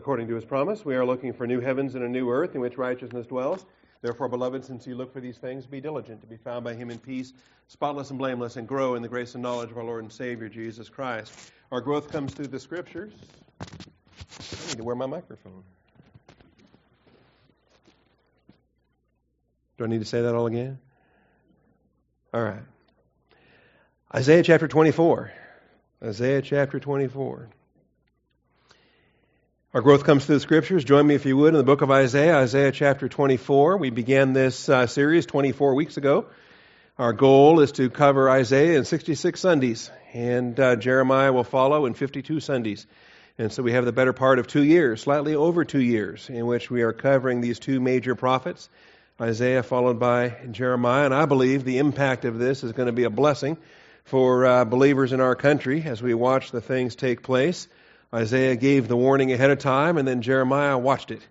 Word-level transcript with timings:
according 0.00 0.28
to 0.28 0.34
his 0.34 0.46
promise. 0.46 0.82
We 0.82 0.96
are 0.96 1.04
looking 1.04 1.34
for 1.34 1.46
new 1.46 1.60
heavens 1.60 1.94
and 1.94 2.02
a 2.02 2.08
new 2.08 2.30
earth 2.30 2.54
in 2.54 2.62
which 2.62 2.78
righteousness 2.78 3.26
dwells. 3.26 3.66
Therefore, 4.00 4.30
beloved, 4.30 4.64
since 4.64 4.86
you 4.86 4.94
look 4.94 5.12
for 5.12 5.20
these 5.20 5.36
things, 5.36 5.66
be 5.66 5.78
diligent 5.78 6.22
to 6.22 6.26
be 6.26 6.38
found 6.38 6.64
by 6.64 6.72
him 6.72 6.90
in 6.90 6.98
peace, 6.98 7.34
spotless 7.68 8.08
and 8.08 8.18
blameless, 8.18 8.56
and 8.56 8.66
grow 8.66 8.94
in 8.94 9.02
the 9.02 9.08
grace 9.08 9.34
and 9.34 9.42
knowledge 9.42 9.70
of 9.70 9.76
our 9.76 9.84
Lord 9.84 10.02
and 10.02 10.10
Savior, 10.10 10.48
Jesus 10.48 10.88
Christ. 10.88 11.34
Our 11.70 11.82
growth 11.82 12.10
comes 12.10 12.32
through 12.32 12.46
the 12.46 12.58
Scriptures. 12.58 13.12
I 13.60 14.68
need 14.68 14.78
to 14.78 14.84
wear 14.84 14.96
my 14.96 15.04
microphone. 15.04 15.64
Do 19.76 19.84
I 19.84 19.86
need 19.86 20.00
to 20.00 20.06
say 20.06 20.22
that 20.22 20.34
all 20.34 20.46
again? 20.46 20.78
All 22.32 22.42
right. 22.42 22.62
Isaiah 24.14 24.42
chapter 24.42 24.66
24. 24.66 25.30
Isaiah 26.02 26.40
chapter 26.40 26.80
24. 26.80 27.50
Our 29.72 29.82
growth 29.82 30.02
comes 30.02 30.24
through 30.24 30.34
the 30.34 30.40
scriptures. 30.40 30.82
Join 30.82 31.06
me, 31.06 31.14
if 31.14 31.24
you 31.26 31.36
would, 31.36 31.54
in 31.54 31.58
the 31.58 31.62
book 31.62 31.80
of 31.80 31.92
Isaiah, 31.92 32.38
Isaiah 32.38 32.72
chapter 32.72 33.08
24. 33.08 33.76
We 33.76 33.90
began 33.90 34.32
this 34.32 34.68
uh, 34.68 34.88
series 34.88 35.26
24 35.26 35.76
weeks 35.76 35.96
ago. 35.96 36.26
Our 36.98 37.12
goal 37.12 37.60
is 37.60 37.70
to 37.72 37.88
cover 37.88 38.28
Isaiah 38.28 38.76
in 38.76 38.84
66 38.84 39.38
Sundays, 39.38 39.88
and 40.12 40.58
uh, 40.58 40.74
Jeremiah 40.74 41.32
will 41.32 41.44
follow 41.44 41.86
in 41.86 41.94
52 41.94 42.40
Sundays. 42.40 42.84
And 43.38 43.52
so 43.52 43.62
we 43.62 43.70
have 43.70 43.84
the 43.84 43.92
better 43.92 44.12
part 44.12 44.40
of 44.40 44.48
two 44.48 44.64
years, 44.64 45.02
slightly 45.02 45.36
over 45.36 45.64
two 45.64 45.80
years, 45.80 46.28
in 46.28 46.46
which 46.46 46.68
we 46.68 46.82
are 46.82 46.92
covering 46.92 47.40
these 47.40 47.60
two 47.60 47.78
major 47.78 48.16
prophets, 48.16 48.68
Isaiah 49.20 49.62
followed 49.62 50.00
by 50.00 50.34
Jeremiah. 50.50 51.04
And 51.04 51.14
I 51.14 51.26
believe 51.26 51.62
the 51.62 51.78
impact 51.78 52.24
of 52.24 52.40
this 52.40 52.64
is 52.64 52.72
going 52.72 52.86
to 52.86 52.92
be 52.92 53.04
a 53.04 53.10
blessing 53.10 53.56
for 54.02 54.46
uh, 54.46 54.64
believers 54.64 55.12
in 55.12 55.20
our 55.20 55.36
country 55.36 55.84
as 55.84 56.02
we 56.02 56.12
watch 56.12 56.50
the 56.50 56.60
things 56.60 56.96
take 56.96 57.22
place. 57.22 57.68
Isaiah 58.12 58.56
gave 58.56 58.88
the 58.88 58.96
warning 58.96 59.32
ahead 59.32 59.50
of 59.50 59.60
time, 59.60 59.96
and 59.96 60.06
then 60.06 60.22
Jeremiah 60.22 60.76
watched 60.76 61.12
it. 61.12 61.22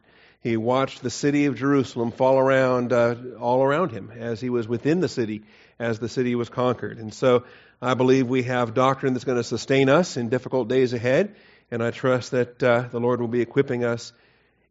He 0.41 0.55
watched 0.55 1.01
the 1.01 1.09
city 1.09 1.45
of 1.45 1.55
Jerusalem 1.55 2.11
fall 2.11 2.39
around, 2.39 2.93
uh, 2.93 3.15
all 3.37 3.61
around 3.61 3.91
him 3.91 4.11
as 4.17 4.39
he 4.39 4.49
was 4.49 4.67
within 4.67 5.01
the 5.01 5.09
city, 5.09 5.43
as 5.77 5.99
the 5.99 6.07
city 6.07 6.35
was 6.35 6.47
conquered. 6.47 6.97
And 6.97 7.13
so 7.13 7.43
I 7.81 7.95
believe 7.95 8.27
we 8.27 8.43
have 8.43 8.73
doctrine 8.73 9.13
that's 9.13 9.25
going 9.25 9.37
to 9.37 9.43
sustain 9.43 9.89
us 9.89 10.15
in 10.15 10.29
difficult 10.29 10.69
days 10.69 10.93
ahead, 10.93 11.35
and 11.69 11.83
I 11.83 11.91
trust 11.91 12.31
that 12.31 12.63
uh, 12.63 12.85
the 12.89 13.01
Lord 13.01 13.19
will 13.19 13.27
be 13.27 13.41
equipping 13.41 13.83
us 13.83 14.13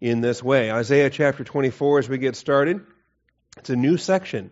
in 0.00 0.22
this 0.22 0.42
way. 0.42 0.72
Isaiah 0.72 1.10
chapter 1.10 1.44
24, 1.44 1.98
as 1.98 2.08
we 2.08 2.16
get 2.16 2.36
started, 2.36 2.80
it's 3.58 3.70
a 3.70 3.76
new 3.76 3.98
section. 3.98 4.50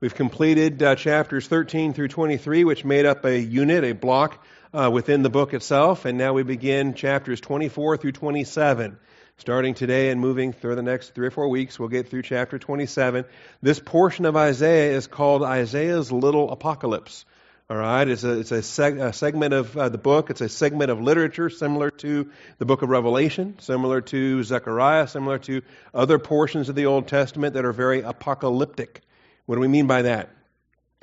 We've 0.00 0.14
completed 0.14 0.82
uh, 0.82 0.96
chapters 0.96 1.46
13 1.46 1.92
through 1.92 2.08
23, 2.08 2.64
which 2.64 2.84
made 2.84 3.06
up 3.06 3.24
a 3.24 3.38
unit, 3.38 3.84
a 3.84 3.92
block 3.92 4.44
uh, 4.72 4.90
within 4.92 5.22
the 5.22 5.30
book 5.30 5.54
itself, 5.54 6.04
and 6.04 6.18
now 6.18 6.32
we 6.32 6.42
begin 6.42 6.94
chapters 6.94 7.40
24 7.40 7.96
through 7.96 8.12
27. 8.12 8.98
Starting 9.38 9.74
today 9.74 10.08
and 10.08 10.20
moving 10.20 10.52
through 10.54 10.76
the 10.76 10.82
next 10.82 11.14
three 11.14 11.26
or 11.26 11.30
four 11.30 11.48
weeks, 11.48 11.78
we'll 11.78 11.90
get 11.90 12.08
through 12.08 12.22
chapter 12.22 12.58
27. 12.58 13.26
This 13.60 13.78
portion 13.78 14.24
of 14.24 14.34
Isaiah 14.34 14.96
is 14.96 15.06
called 15.06 15.42
Isaiah's 15.42 16.10
Little 16.10 16.50
Apocalypse. 16.50 17.26
All 17.68 17.76
right, 17.76 18.06
it's 18.06 18.22
a, 18.22 18.38
it's 18.38 18.52
a, 18.52 18.60
seg- 18.60 19.04
a 19.04 19.12
segment 19.12 19.52
of 19.52 19.76
uh, 19.76 19.88
the 19.88 19.98
book. 19.98 20.30
It's 20.30 20.40
a 20.40 20.48
segment 20.48 20.90
of 20.90 21.00
literature 21.00 21.50
similar 21.50 21.90
to 21.90 22.30
the 22.58 22.64
book 22.64 22.82
of 22.82 22.88
Revelation, 22.90 23.56
similar 23.58 24.00
to 24.02 24.44
Zechariah, 24.44 25.08
similar 25.08 25.38
to 25.40 25.62
other 25.92 26.20
portions 26.20 26.68
of 26.68 26.76
the 26.76 26.86
Old 26.86 27.08
Testament 27.08 27.54
that 27.54 27.64
are 27.64 27.72
very 27.72 28.02
apocalyptic. 28.02 29.02
What 29.46 29.56
do 29.56 29.60
we 29.60 29.68
mean 29.68 29.88
by 29.88 30.02
that? 30.02 30.30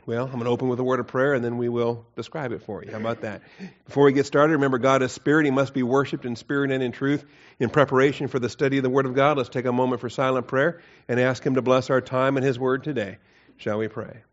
Well, 0.05 0.25
I'm 0.25 0.33
going 0.33 0.43
to 0.43 0.49
open 0.49 0.67
with 0.67 0.79
a 0.79 0.83
word 0.83 0.99
of 0.99 1.07
prayer 1.07 1.33
and 1.33 1.43
then 1.43 1.57
we 1.57 1.69
will 1.69 2.05
describe 2.17 2.51
it 2.51 2.63
for 2.63 2.83
you. 2.83 2.91
How 2.91 2.97
about 2.97 3.21
that? 3.21 3.41
Before 3.85 4.03
we 4.03 4.11
get 4.11 4.25
started, 4.25 4.53
remember 4.53 4.77
God 4.77 5.01
is 5.01 5.13
spirit. 5.13 5.45
He 5.45 5.51
must 5.51 5.73
be 5.73 5.83
worshiped 5.83 6.25
in 6.25 6.35
spirit 6.35 6.71
and 6.71 6.83
in 6.83 6.91
truth. 6.91 7.23
In 7.59 7.69
preparation 7.69 8.27
for 8.27 8.39
the 8.39 8.49
study 8.49 8.77
of 8.77 8.83
the 8.83 8.89
Word 8.89 9.05
of 9.05 9.13
God, 9.13 9.37
let's 9.37 9.49
take 9.49 9.65
a 9.65 9.71
moment 9.71 10.01
for 10.01 10.09
silent 10.09 10.47
prayer 10.47 10.81
and 11.07 11.19
ask 11.19 11.45
Him 11.45 11.55
to 11.55 11.61
bless 11.61 11.89
our 11.89 12.01
time 12.01 12.35
and 12.35 12.45
His 12.45 12.59
Word 12.59 12.83
today. 12.83 13.17
Shall 13.57 13.77
we 13.77 13.87
pray? 13.87 14.23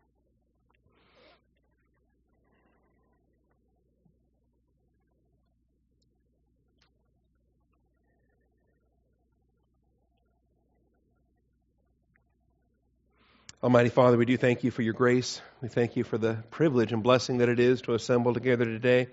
Almighty 13.63 13.89
Father, 13.89 14.17
we 14.17 14.25
do 14.25 14.37
thank 14.37 14.63
you 14.63 14.71
for 14.71 14.81
your 14.81 14.95
grace. 14.95 15.39
We 15.61 15.67
thank 15.67 15.95
you 15.95 16.03
for 16.03 16.17
the 16.17 16.33
privilege 16.49 16.93
and 16.93 17.03
blessing 17.03 17.37
that 17.37 17.49
it 17.49 17.59
is 17.59 17.83
to 17.83 17.93
assemble 17.93 18.33
together 18.33 18.65
today. 18.65 19.09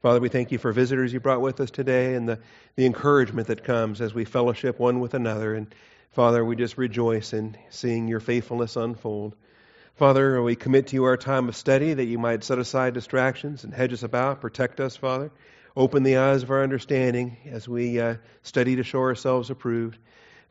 Father, 0.00 0.20
we 0.20 0.30
thank 0.30 0.52
you 0.52 0.56
for 0.56 0.72
visitors 0.72 1.12
you 1.12 1.20
brought 1.20 1.42
with 1.42 1.60
us 1.60 1.70
today 1.70 2.14
and 2.14 2.26
the, 2.26 2.38
the 2.76 2.86
encouragement 2.86 3.48
that 3.48 3.62
comes 3.62 4.00
as 4.00 4.14
we 4.14 4.24
fellowship 4.24 4.78
one 4.78 5.00
with 5.00 5.12
another. 5.12 5.54
And 5.54 5.66
Father, 6.12 6.42
we 6.42 6.56
just 6.56 6.78
rejoice 6.78 7.34
in 7.34 7.58
seeing 7.68 8.08
your 8.08 8.20
faithfulness 8.20 8.74
unfold. 8.74 9.36
Father, 9.96 10.42
we 10.42 10.56
commit 10.56 10.86
to 10.86 10.96
you 10.96 11.04
our 11.04 11.18
time 11.18 11.46
of 11.50 11.54
study 11.54 11.92
that 11.92 12.06
you 12.06 12.18
might 12.18 12.42
set 12.42 12.58
aside 12.58 12.94
distractions 12.94 13.64
and 13.64 13.74
hedge 13.74 13.92
us 13.92 14.02
about, 14.02 14.40
protect 14.40 14.80
us, 14.80 14.96
Father. 14.96 15.30
Open 15.76 16.04
the 16.04 16.16
eyes 16.16 16.42
of 16.42 16.50
our 16.50 16.62
understanding 16.62 17.36
as 17.50 17.68
we 17.68 18.00
uh, 18.00 18.14
study 18.44 18.76
to 18.76 18.82
show 18.82 19.00
ourselves 19.00 19.50
approved. 19.50 19.98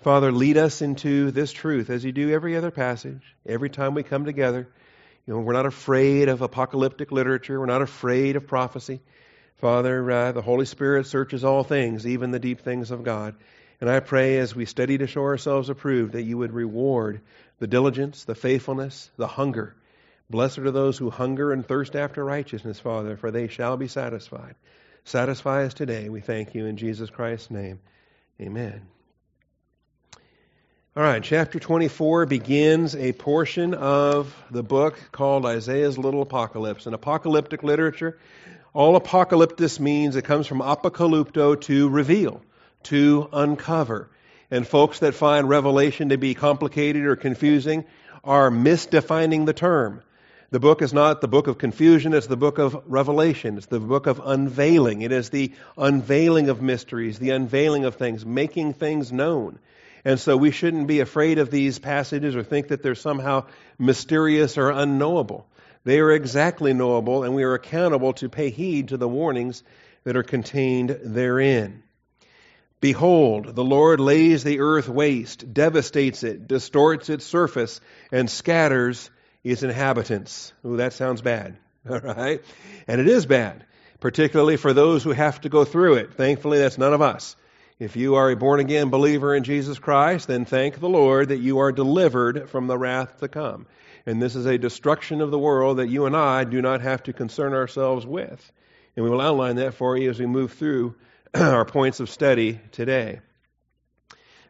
Father, 0.01 0.31
lead 0.31 0.55
us 0.57 0.81
into 0.81 1.31
this 1.31 1.51
truth 1.51 1.89
as 1.89 2.05
you 2.05 2.13
do 2.13 2.31
every 2.31 2.55
other 2.55 2.71
passage, 2.71 3.35
every 3.45 3.69
time 3.69 3.93
we 3.93 4.03
come 4.03 4.23
together. 4.23 4.67
You 5.27 5.33
know, 5.33 5.41
we're 5.41 5.53
not 5.53 5.65
afraid 5.65 6.29
of 6.29 6.41
apocalyptic 6.41 7.11
literature. 7.11 7.59
We're 7.59 7.65
not 7.65 7.81
afraid 7.81 8.37
of 8.37 8.47
prophecy. 8.47 9.01
Father, 9.57 10.09
uh, 10.09 10.31
the 10.31 10.41
Holy 10.41 10.65
Spirit 10.65 11.05
searches 11.05 11.43
all 11.43 11.65
things, 11.65 12.07
even 12.07 12.31
the 12.31 12.39
deep 12.39 12.61
things 12.61 12.91
of 12.91 13.03
God. 13.03 13.35
And 13.81 13.89
I 13.89 13.99
pray 13.99 14.37
as 14.37 14.55
we 14.55 14.65
study 14.65 14.97
to 14.99 15.07
show 15.07 15.23
ourselves 15.23 15.69
approved 15.69 16.13
that 16.13 16.23
you 16.23 16.37
would 16.37 16.53
reward 16.53 17.21
the 17.59 17.67
diligence, 17.67 18.23
the 18.23 18.35
faithfulness, 18.35 19.11
the 19.17 19.27
hunger. 19.27 19.75
Blessed 20.29 20.59
are 20.59 20.71
those 20.71 20.97
who 20.97 21.09
hunger 21.09 21.51
and 21.51 21.65
thirst 21.65 21.95
after 21.95 22.23
righteousness, 22.23 22.79
Father, 22.79 23.17
for 23.17 23.31
they 23.31 23.49
shall 23.49 23.75
be 23.75 23.89
satisfied. 23.89 24.55
Satisfy 25.03 25.65
us 25.65 25.73
today, 25.73 26.07
we 26.07 26.21
thank 26.21 26.55
you 26.55 26.65
in 26.67 26.77
Jesus 26.77 27.09
Christ's 27.09 27.51
name. 27.51 27.79
Amen. 28.39 28.87
All 30.99 31.05
right, 31.05 31.23
chapter 31.23 31.59
24 31.59 32.25
begins 32.25 32.93
a 32.93 33.13
portion 33.13 33.73
of 33.73 34.35
the 34.51 34.63
book 34.63 34.99
called 35.13 35.45
Isaiah's 35.45 35.97
Little 35.97 36.21
Apocalypse. 36.21 36.87
In 36.87 36.93
apocalyptic 36.93 37.63
literature, 37.63 38.19
all 38.73 38.97
apocalyptus 38.97 39.79
means 39.79 40.17
it 40.17 40.25
comes 40.25 40.45
from 40.45 40.59
apocalypto 40.59 41.61
to 41.61 41.87
reveal, 41.87 42.41
to 42.83 43.29
uncover. 43.31 44.09
And 44.51 44.67
folks 44.67 44.99
that 44.99 45.15
find 45.15 45.47
revelation 45.47 46.09
to 46.09 46.17
be 46.17 46.33
complicated 46.33 47.05
or 47.05 47.15
confusing 47.15 47.85
are 48.25 48.51
misdefining 48.51 49.45
the 49.45 49.53
term. 49.53 50.03
The 50.51 50.59
book 50.59 50.81
is 50.81 50.91
not 50.91 51.21
the 51.21 51.29
book 51.29 51.47
of 51.47 51.57
confusion, 51.57 52.13
it's 52.13 52.27
the 52.27 52.35
book 52.35 52.57
of 52.57 52.83
revelation. 52.87 53.55
It's 53.55 53.67
the 53.67 53.79
book 53.79 54.05
of 54.05 54.19
unveiling. 54.21 55.01
It 55.03 55.13
is 55.13 55.29
the 55.29 55.53
unveiling 55.77 56.49
of 56.49 56.61
mysteries, 56.61 57.19
the 57.19 57.29
unveiling 57.29 57.85
of 57.85 57.95
things, 57.95 58.25
making 58.25 58.73
things 58.73 59.13
known. 59.13 59.59
And 60.05 60.19
so 60.19 60.37
we 60.37 60.51
shouldn't 60.51 60.87
be 60.87 60.99
afraid 60.99 61.39
of 61.39 61.51
these 61.51 61.79
passages 61.79 62.35
or 62.35 62.43
think 62.43 62.69
that 62.69 62.81
they're 62.81 62.95
somehow 62.95 63.45
mysterious 63.77 64.57
or 64.57 64.69
unknowable. 64.69 65.47
They 65.83 65.99
are 65.99 66.11
exactly 66.11 66.73
knowable, 66.73 67.23
and 67.23 67.35
we 67.35 67.43
are 67.43 67.53
accountable 67.53 68.13
to 68.13 68.29
pay 68.29 68.49
heed 68.49 68.89
to 68.89 68.97
the 68.97 69.07
warnings 69.07 69.63
that 70.03 70.17
are 70.17 70.23
contained 70.23 70.99
therein. 71.03 71.83
Behold, 72.81 73.55
the 73.55 73.63
Lord 73.63 73.99
lays 73.99 74.43
the 74.43 74.61
earth 74.61 74.87
waste, 74.87 75.53
devastates 75.53 76.23
it, 76.23 76.47
distorts 76.47 77.09
its 77.09 77.25
surface, 77.25 77.81
and 78.11 78.29
scatters 78.29 79.09
its 79.43 79.63
inhabitants. 79.63 80.53
Ooh, 80.65 80.77
that 80.77 80.93
sounds 80.93 81.21
bad. 81.21 81.57
All 81.89 81.99
right? 81.99 82.41
And 82.87 83.01
it 83.01 83.07
is 83.07 83.25
bad, 83.25 83.65
particularly 83.99 84.55
for 84.55 84.73
those 84.73 85.03
who 85.03 85.11
have 85.11 85.41
to 85.41 85.49
go 85.49 85.65
through 85.65 85.95
it. 85.95 86.13
Thankfully, 86.13 86.59
that's 86.59 86.77
none 86.77 86.93
of 86.93 87.01
us. 87.01 87.35
If 87.79 87.95
you 87.95 88.15
are 88.15 88.29
a 88.29 88.35
born 88.35 88.59
again 88.59 88.89
believer 88.89 89.33
in 89.33 89.45
Jesus 89.45 89.79
Christ, 89.79 90.27
then 90.27 90.43
thank 90.43 90.81
the 90.81 90.89
Lord 90.89 91.29
that 91.29 91.37
you 91.37 91.59
are 91.59 91.71
delivered 91.71 92.49
from 92.49 92.67
the 92.67 92.77
wrath 92.77 93.21
to 93.21 93.29
come. 93.29 93.67
And 94.05 94.21
this 94.21 94.35
is 94.35 94.45
a 94.45 94.57
destruction 94.57 95.21
of 95.21 95.31
the 95.31 95.39
world 95.39 95.77
that 95.77 95.87
you 95.87 96.05
and 96.05 96.13
I 96.13 96.43
do 96.43 96.61
not 96.61 96.81
have 96.81 97.03
to 97.03 97.13
concern 97.13 97.53
ourselves 97.53 98.05
with. 98.05 98.51
And 98.97 99.05
we 99.05 99.09
will 99.09 99.21
outline 99.21 99.55
that 99.55 99.75
for 99.75 99.95
you 99.95 100.09
as 100.09 100.19
we 100.19 100.25
move 100.25 100.51
through 100.51 100.95
our 101.33 101.63
points 101.63 102.01
of 102.01 102.09
study 102.09 102.59
today. 102.73 103.21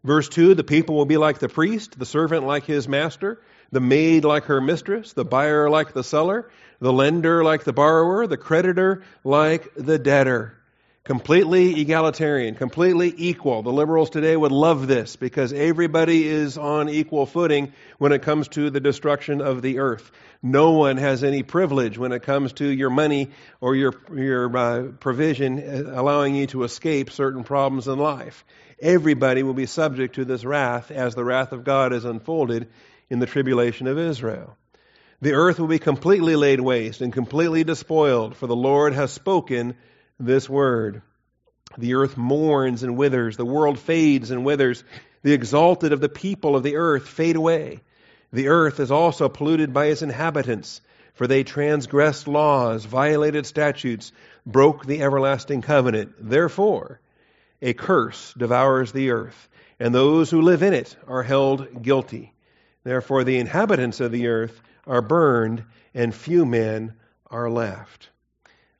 Verse 0.04 0.28
2 0.30 0.56
The 0.56 0.64
people 0.64 0.96
will 0.96 1.06
be 1.06 1.18
like 1.18 1.38
the 1.38 1.50
priest, 1.50 2.00
the 2.00 2.08
servant 2.08 2.48
like 2.48 2.66
his 2.66 2.88
master, 2.88 3.40
the 3.72 3.80
maid 3.80 4.26
like 4.26 4.46
her 4.46 4.60
mistress, 4.60 5.14
the 5.14 5.24
buyer 5.24 5.70
like 5.70 5.94
the 5.94 6.04
seller, 6.04 6.50
the 6.80 6.92
lender 6.92 7.44
like 7.44 7.64
the 7.64 7.74
borrower, 7.74 8.26
the 8.26 8.38
creditor 8.38 9.04
like 9.24 9.72
the 9.76 10.00
debtor. 10.00 10.59
Completely 11.10 11.82
egalitarian, 11.82 12.54
completely 12.54 13.12
equal. 13.18 13.64
The 13.64 13.72
liberals 13.72 14.12
today 14.12 14.38
would 14.38 14.52
love 14.52 14.86
this 14.86 15.16
because 15.16 15.52
everybody 15.52 16.28
is 16.28 16.56
on 16.56 16.88
equal 16.88 17.26
footing 17.26 17.74
when 17.98 18.12
it 18.12 18.22
comes 18.22 18.48
to 18.50 18.70
the 18.70 18.80
destruction 18.80 19.42
of 19.42 19.64
the 19.64 19.80
earth. 19.80 20.12
No 20.44 20.74
one 20.74 20.98
has 20.98 21.24
any 21.24 21.42
privilege 21.42 21.98
when 21.98 22.12
it 22.12 22.22
comes 22.22 22.54
to 22.54 22.68
your 22.68 22.92
money 22.92 23.32
or 23.60 23.76
your, 23.76 23.96
your 24.14 24.56
uh, 24.56 24.84
provision 25.00 25.58
uh, 25.58 26.00
allowing 26.00 26.36
you 26.36 26.46
to 26.46 26.64
escape 26.64 27.10
certain 27.10 27.44
problems 27.44 27.88
in 27.88 27.98
life. 27.98 28.46
Everybody 28.80 29.42
will 29.42 29.56
be 29.56 29.66
subject 29.66 30.14
to 30.18 30.26
this 30.26 30.46
wrath 30.46 30.92
as 30.92 31.16
the 31.16 31.26
wrath 31.26 31.54
of 31.54 31.64
God 31.64 31.92
is 31.92 32.06
unfolded 32.06 32.68
in 33.10 33.18
the 33.18 33.26
tribulation 33.26 33.88
of 33.88 33.98
Israel. 33.98 34.56
The 35.22 35.34
earth 35.34 35.60
will 35.60 35.66
be 35.66 35.80
completely 35.80 36.36
laid 36.36 36.62
waste 36.62 37.02
and 37.02 37.12
completely 37.12 37.64
despoiled, 37.64 38.36
for 38.36 38.46
the 38.46 38.56
Lord 38.56 38.94
has 38.94 39.12
spoken 39.12 39.76
this 40.20 40.50
word. 40.50 41.02
The 41.78 41.94
earth 41.96 42.18
mourns 42.18 42.84
and 42.84 42.98
withers, 42.98 43.38
the 43.38 43.46
world 43.46 43.80
fades 43.80 44.32
and 44.32 44.44
withers, 44.44 44.84
the 45.22 45.34
exalted 45.34 45.94
of 45.94 46.02
the 46.02 46.10
people 46.10 46.56
of 46.56 46.64
the 46.64 46.76
earth 46.76 47.08
fade 47.08 47.36
away. 47.36 47.82
The 48.32 48.50
earth 48.50 48.80
is 48.80 48.92
also 48.92 49.30
polluted 49.30 49.74
by 49.74 49.86
its 49.86 50.02
inhabitants, 50.02 50.82
for 51.14 51.28
they 51.28 51.44
transgressed 51.44 52.28
laws, 52.28 52.86
violated 52.86 53.46
statutes, 53.46 54.12
broke 54.46 54.86
the 54.86 55.02
everlasting 55.02 55.62
covenant. 55.62 56.14
Therefore, 56.20 57.00
a 57.62 57.74
curse 57.74 58.34
devours 58.38 58.92
the 58.92 59.12
earth, 59.12 59.50
and 59.80 59.94
those 59.94 60.30
who 60.30 60.42
live 60.42 60.64
in 60.64 60.74
it 60.74 60.96
are 61.08 61.24
held 61.24 61.82
guilty. 61.82 62.34
Therefore, 62.84 63.24
the 63.24 63.40
inhabitants 63.40 64.00
of 64.00 64.12
the 64.12 64.28
earth 64.28 64.62
are 64.88 65.02
burned, 65.02 65.64
and 65.94 66.14
few 66.14 66.46
men 66.46 66.94
are 67.28 67.50
left. 67.50 68.09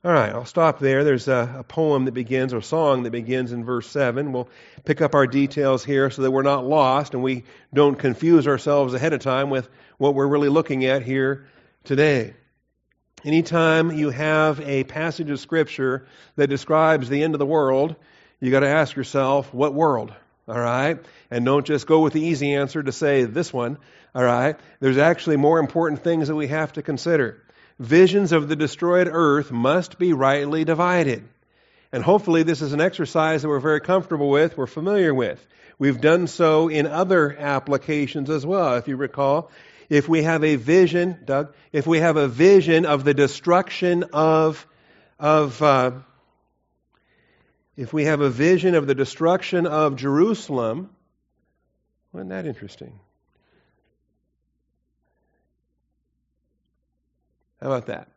All 0.02 0.10
right, 0.10 0.32
I'll 0.32 0.46
stop 0.46 0.78
there. 0.78 1.04
There's 1.04 1.28
a, 1.28 1.56
a, 1.58 1.62
poem 1.62 2.06
that 2.06 2.12
begins, 2.12 2.54
or 2.54 2.58
a 2.58 2.62
song 2.62 3.02
that 3.02 3.10
begins 3.10 3.52
in 3.52 3.66
verse 3.66 3.86
7. 3.90 4.32
We'll 4.32 4.48
pick 4.86 5.02
up 5.02 5.14
our 5.14 5.26
details 5.26 5.84
here 5.84 6.08
so 6.08 6.22
that 6.22 6.30
we're 6.30 6.40
not 6.40 6.64
lost 6.64 7.12
and 7.12 7.22
we 7.22 7.44
don't 7.74 7.96
confuse 7.96 8.48
ourselves 8.48 8.94
ahead 8.94 9.12
of 9.12 9.20
time 9.20 9.50
with 9.50 9.68
what 9.98 10.14
we're 10.14 10.26
really 10.26 10.48
looking 10.48 10.86
at 10.86 11.02
here 11.02 11.44
today. 11.84 12.32
Anytime 13.26 13.90
you 13.90 14.08
have 14.08 14.58
a 14.60 14.84
passage 14.84 15.28
of 15.28 15.38
Scripture 15.38 16.06
that 16.36 16.46
describes 16.46 17.10
the 17.10 17.22
end 17.22 17.34
of 17.34 17.38
the 17.38 17.44
world, 17.44 17.94
you 18.40 18.50
got 18.50 18.60
to 18.60 18.68
ask 18.68 18.96
yourself, 18.96 19.52
what 19.52 19.74
world? 19.74 20.14
All 20.48 20.58
right? 20.58 20.98
And 21.30 21.44
don't 21.44 21.66
just 21.66 21.86
go 21.86 22.00
with 22.00 22.14
the 22.14 22.22
easy 22.22 22.54
answer 22.54 22.82
to 22.82 22.90
say 22.90 23.24
this 23.24 23.52
one. 23.52 23.76
All 24.14 24.24
right? 24.24 24.58
There's 24.80 24.96
actually 24.96 25.36
more 25.36 25.58
important 25.58 26.02
things 26.02 26.28
that 26.28 26.36
we 26.36 26.46
have 26.46 26.72
to 26.72 26.82
consider 26.82 27.44
visions 27.80 28.32
of 28.32 28.46
the 28.46 28.56
destroyed 28.56 29.08
earth 29.10 29.50
must 29.50 29.98
be 29.98 30.12
rightly 30.12 30.64
divided. 30.64 31.26
And 31.92 32.04
hopefully, 32.04 32.44
this 32.44 32.62
is 32.62 32.72
an 32.72 32.80
exercise 32.80 33.42
that 33.42 33.48
we're 33.48 33.58
very 33.58 33.80
comfortable 33.80 34.28
with, 34.28 34.56
we're 34.56 34.66
familiar 34.66 35.12
with. 35.12 35.44
We've 35.78 36.00
done 36.00 36.26
so 36.26 36.68
in 36.68 36.86
other 36.86 37.34
applications 37.36 38.28
as 38.30 38.46
well. 38.46 38.76
If 38.76 38.86
you 38.86 38.96
recall, 38.96 39.50
if 39.88 40.08
we 40.08 40.22
have 40.22 40.44
a 40.44 40.56
vision, 40.56 41.18
Doug, 41.24 41.54
if 41.72 41.86
we 41.86 41.98
have 41.98 42.16
a 42.16 42.28
vision 42.28 42.84
of 42.84 43.02
the 43.02 43.14
destruction 43.14 44.04
of, 44.12 44.64
of 45.18 45.60
uh, 45.62 45.92
if 47.76 47.94
we 47.94 48.04
have 48.04 48.20
a 48.20 48.30
vision 48.30 48.74
of 48.74 48.86
the 48.86 48.94
destruction 48.94 49.66
of 49.66 49.96
Jerusalem, 49.96 50.90
wasn't 52.12 52.30
that 52.30 52.46
interesting? 52.46 53.00
How 57.60 57.68
about 57.68 57.86
that? 57.86 58.08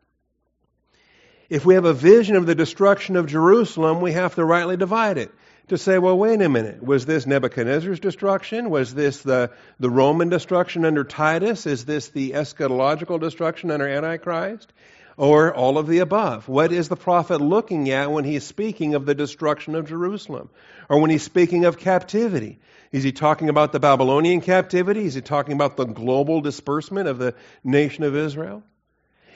If 1.50 1.66
we 1.66 1.76
have 1.76 1.86
a 1.86 1.94
vision 1.94 2.36
of 2.36 2.46
the 2.46 2.56
destruction 2.56 3.16
of 3.16 3.28
Jerusalem, 3.28 4.02
we 4.02 4.14
have 4.14 4.36
to 4.36 4.46
rightly 4.46 4.78
divide 4.78 5.18
it. 5.18 5.32
To 5.70 5.78
say, 5.78 5.98
well, 5.98 6.18
wait 6.18 6.42
a 6.42 6.50
minute. 6.50 6.84
Was 6.84 7.06
this 7.06 7.26
Nebuchadnezzar's 7.26 8.02
destruction? 8.02 8.70
Was 8.70 8.94
this 8.94 9.22
the, 9.22 9.52
the 9.80 9.90
Roman 9.90 10.28
destruction 10.28 10.84
under 10.84 11.04
Titus? 11.06 11.66
Is 11.66 11.86
this 11.86 12.10
the 12.10 12.32
eschatological 12.32 13.20
destruction 13.20 13.72
under 13.72 13.88
Antichrist? 13.88 14.74
Or 15.16 15.54
all 15.54 15.78
of 15.78 15.88
the 15.88 16.00
above? 16.00 16.50
What 16.50 16.74
is 16.74 16.90
the 16.90 16.98
prophet 16.98 17.40
looking 17.40 17.90
at 17.92 18.12
when 18.12 18.26
he's 18.26 18.44
speaking 18.44 18.96
of 18.96 19.06
the 19.06 19.16
destruction 19.16 19.76
of 19.76 19.88
Jerusalem? 19.88 20.50
Or 20.90 21.00
when 21.00 21.12
he's 21.12 21.24
speaking 21.24 21.66
of 21.66 21.78
captivity? 21.78 22.60
Is 22.92 23.04
he 23.04 23.12
talking 23.12 23.48
about 23.48 23.72
the 23.72 23.80
Babylonian 23.80 24.42
captivity? 24.42 25.06
Is 25.06 25.14
he 25.14 25.22
talking 25.22 25.54
about 25.54 25.78
the 25.78 25.86
global 25.86 26.42
disbursement 26.42 27.08
of 27.08 27.20
the 27.20 27.36
nation 27.64 28.04
of 28.04 28.16
Israel? 28.16 28.64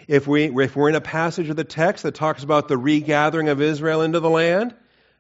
If, 0.08 0.26
we, 0.26 0.46
if 0.46 0.76
we're 0.76 0.90
in 0.90 0.96
a 0.96 1.02
passage 1.02 1.50
of 1.50 1.56
the 1.56 1.64
text 1.64 2.04
that 2.04 2.16
talks 2.16 2.44
about 2.44 2.68
the 2.68 2.78
regathering 2.78 3.50
of 3.50 3.62
Israel 3.62 4.02
into 4.02 4.20
the 4.20 4.30
land, 4.30 4.74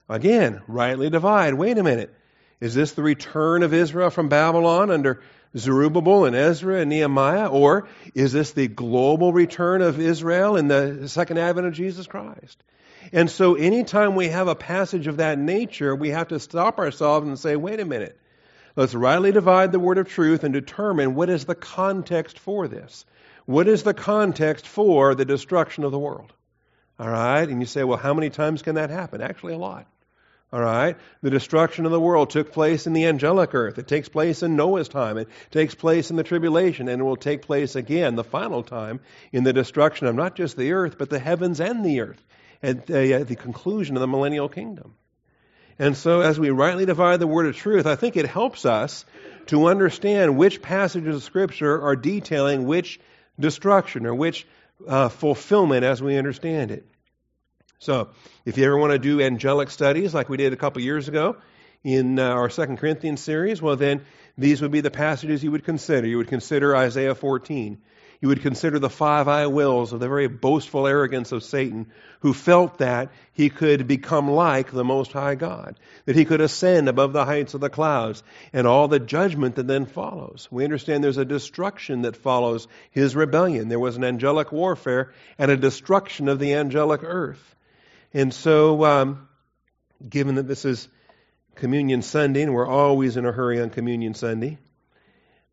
again, 0.07 0.61
rightly 0.67 1.09
divide. 1.09 1.53
Wait 1.55 1.77
a 1.77 1.83
minute. 1.83 2.13
Is 2.61 2.73
this 2.73 2.93
the 2.93 3.03
return 3.03 3.63
of 3.63 3.73
Israel 3.73 4.09
from 4.09 4.29
Babylon 4.29 4.89
under 4.89 5.21
Zerubbabel 5.55 6.25
and 6.25 6.35
Ezra 6.35 6.79
and 6.79 6.89
Nehemiah? 6.89 7.47
Or 7.47 7.87
is 8.15 8.31
this 8.31 8.51
the 8.51 8.67
global 8.67 9.33
return 9.33 9.81
of 9.81 9.99
Israel 9.99 10.55
in 10.55 10.67
the 10.67 11.07
second 11.09 11.37
advent 11.37 11.67
of 11.67 11.73
Jesus 11.73 12.07
Christ? 12.07 12.63
And 13.13 13.29
so, 13.29 13.55
anytime 13.55 14.15
we 14.15 14.29
have 14.29 14.47
a 14.47 14.55
passage 14.55 15.07
of 15.07 15.17
that 15.17 15.37
nature, 15.37 15.95
we 15.95 16.09
have 16.09 16.29
to 16.29 16.39
stop 16.39 16.79
ourselves 16.79 17.27
and 17.27 17.39
say, 17.39 17.55
wait 17.55 17.79
a 17.79 17.85
minute. 17.85 18.19
Let's 18.75 18.93
rightly 18.93 19.31
divide 19.31 19.71
the 19.71 19.79
word 19.79 19.97
of 19.97 20.07
truth 20.07 20.43
and 20.43 20.53
determine 20.53 21.15
what 21.15 21.29
is 21.29 21.45
the 21.45 21.55
context 21.55 22.37
for 22.37 22.67
this. 22.67 23.05
What 23.47 23.69
is 23.69 23.83
the 23.83 23.93
context 23.93 24.67
for 24.67 25.15
the 25.15 25.23
destruction 25.23 25.85
of 25.85 25.93
the 25.93 25.97
world? 25.97 26.33
All 26.99 27.07
right? 27.07 27.47
And 27.47 27.61
you 27.61 27.65
say, 27.65 27.85
well, 27.85 27.97
how 27.97 28.13
many 28.13 28.29
times 28.29 28.61
can 28.61 28.75
that 28.75 28.89
happen? 28.89 29.21
Actually, 29.21 29.53
a 29.53 29.57
lot. 29.57 29.87
All 30.51 30.59
right? 30.59 30.97
The 31.21 31.29
destruction 31.29 31.85
of 31.85 31.93
the 31.93 31.99
world 31.99 32.29
took 32.29 32.51
place 32.51 32.87
in 32.87 32.91
the 32.91 33.05
angelic 33.05 33.55
earth. 33.55 33.77
It 33.77 33.87
takes 33.87 34.09
place 34.09 34.43
in 34.43 34.57
Noah's 34.57 34.89
time. 34.89 35.17
It 35.17 35.29
takes 35.49 35.75
place 35.75 36.09
in 36.09 36.17
the 36.17 36.23
tribulation. 36.23 36.89
And 36.89 36.99
it 36.99 37.05
will 37.05 37.15
take 37.15 37.41
place 37.41 37.77
again, 37.77 38.15
the 38.15 38.23
final 38.25 38.63
time, 38.63 38.99
in 39.31 39.45
the 39.45 39.53
destruction 39.53 40.07
of 40.07 40.15
not 40.15 40.35
just 40.35 40.57
the 40.57 40.73
earth, 40.73 40.97
but 40.97 41.09
the 41.09 41.17
heavens 41.17 41.61
and 41.61 41.85
the 41.85 42.01
earth 42.01 42.21
at 42.61 42.85
the, 42.85 43.13
at 43.13 43.29
the 43.29 43.37
conclusion 43.37 43.95
of 43.95 44.01
the 44.01 44.07
millennial 44.07 44.49
kingdom. 44.49 44.93
And 45.79 45.95
so, 45.95 46.19
as 46.19 46.37
we 46.37 46.49
rightly 46.49 46.85
divide 46.85 47.21
the 47.21 47.27
word 47.27 47.45
of 47.45 47.55
truth, 47.55 47.85
I 47.85 47.95
think 47.95 48.17
it 48.17 48.27
helps 48.27 48.65
us 48.65 49.05
to 49.45 49.67
understand 49.67 50.35
which 50.35 50.61
passages 50.61 51.15
of 51.15 51.23
Scripture 51.23 51.81
are 51.81 51.95
detailing 51.95 52.65
which 52.65 52.99
destruction 53.39 54.05
or 54.05 54.15
which 54.15 54.47
uh, 54.87 55.09
fulfillment 55.09 55.83
as 55.83 56.01
we 56.01 56.17
understand 56.17 56.71
it. 56.71 56.85
So, 57.79 58.09
if 58.45 58.57
you 58.57 58.65
ever 58.65 58.77
want 58.77 58.93
to 58.93 58.99
do 58.99 59.21
angelic 59.21 59.69
studies 59.69 60.13
like 60.13 60.29
we 60.29 60.37
did 60.37 60.51
a 60.51 60.55
couple 60.55 60.81
years 60.81 61.07
ago 61.07 61.37
in 61.83 62.17
uh, 62.17 62.23
our 62.23 62.49
Second 62.49 62.77
Corinthians 62.77 63.21
series, 63.21 63.61
well, 63.61 63.75
then 63.75 64.03
these 64.37 64.61
would 64.61 64.71
be 64.71 64.81
the 64.81 64.91
passages 64.91 65.43
you 65.43 65.51
would 65.51 65.63
consider. 65.63 66.07
You 66.07 66.17
would 66.17 66.27
consider 66.27 66.75
Isaiah 66.75 67.13
14 67.13 67.79
you 68.19 68.29
would 68.29 68.41
consider 68.41 68.79
the 68.79 68.89
five 68.89 69.27
I 69.27 69.47
wills 69.47 69.93
of 69.93 69.99
the 69.99 70.07
very 70.07 70.27
boastful 70.27 70.87
arrogance 70.87 71.31
of 71.31 71.43
Satan, 71.43 71.87
who 72.21 72.33
felt 72.33 72.79
that 72.79 73.11
he 73.33 73.49
could 73.49 73.87
become 73.87 74.29
like 74.31 74.71
the 74.71 74.83
Most 74.83 75.11
High 75.11 75.35
God, 75.35 75.79
that 76.05 76.15
he 76.15 76.25
could 76.25 76.41
ascend 76.41 76.89
above 76.89 77.13
the 77.13 77.25
heights 77.25 77.53
of 77.53 77.61
the 77.61 77.69
clouds, 77.69 78.23
and 78.53 78.65
all 78.65 78.87
the 78.87 78.99
judgment 78.99 79.55
that 79.55 79.67
then 79.67 79.85
follows. 79.85 80.47
We 80.49 80.63
understand 80.63 81.03
there's 81.03 81.17
a 81.17 81.25
destruction 81.25 82.01
that 82.03 82.17
follows 82.17 82.67
his 82.89 83.15
rebellion. 83.15 83.69
There 83.69 83.79
was 83.79 83.97
an 83.97 84.03
angelic 84.03 84.51
warfare 84.51 85.13
and 85.37 85.51
a 85.51 85.57
destruction 85.57 86.27
of 86.27 86.39
the 86.39 86.55
angelic 86.55 87.03
earth. 87.03 87.55
And 88.13 88.33
so, 88.33 88.83
um, 88.83 89.27
given 90.07 90.35
that 90.35 90.47
this 90.47 90.65
is 90.65 90.87
Communion 91.55 92.01
Sunday, 92.01 92.43
and 92.43 92.53
we're 92.53 92.67
always 92.67 93.17
in 93.17 93.25
a 93.25 93.31
hurry 93.31 93.59
on 93.59 93.69
Communion 93.69 94.13
Sunday, 94.13 94.57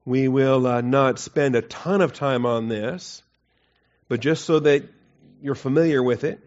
we 0.04 0.28
will 0.28 0.66
uh, 0.66 0.80
not 0.80 1.18
spend 1.18 1.56
a 1.56 1.62
ton 1.62 2.00
of 2.00 2.12
time 2.12 2.44
on 2.46 2.68
this, 2.68 3.22
but 4.08 4.20
just 4.20 4.44
so 4.44 4.60
that 4.60 4.84
you're 5.40 5.54
familiar 5.54 6.02
with 6.02 6.24
it. 6.24 6.40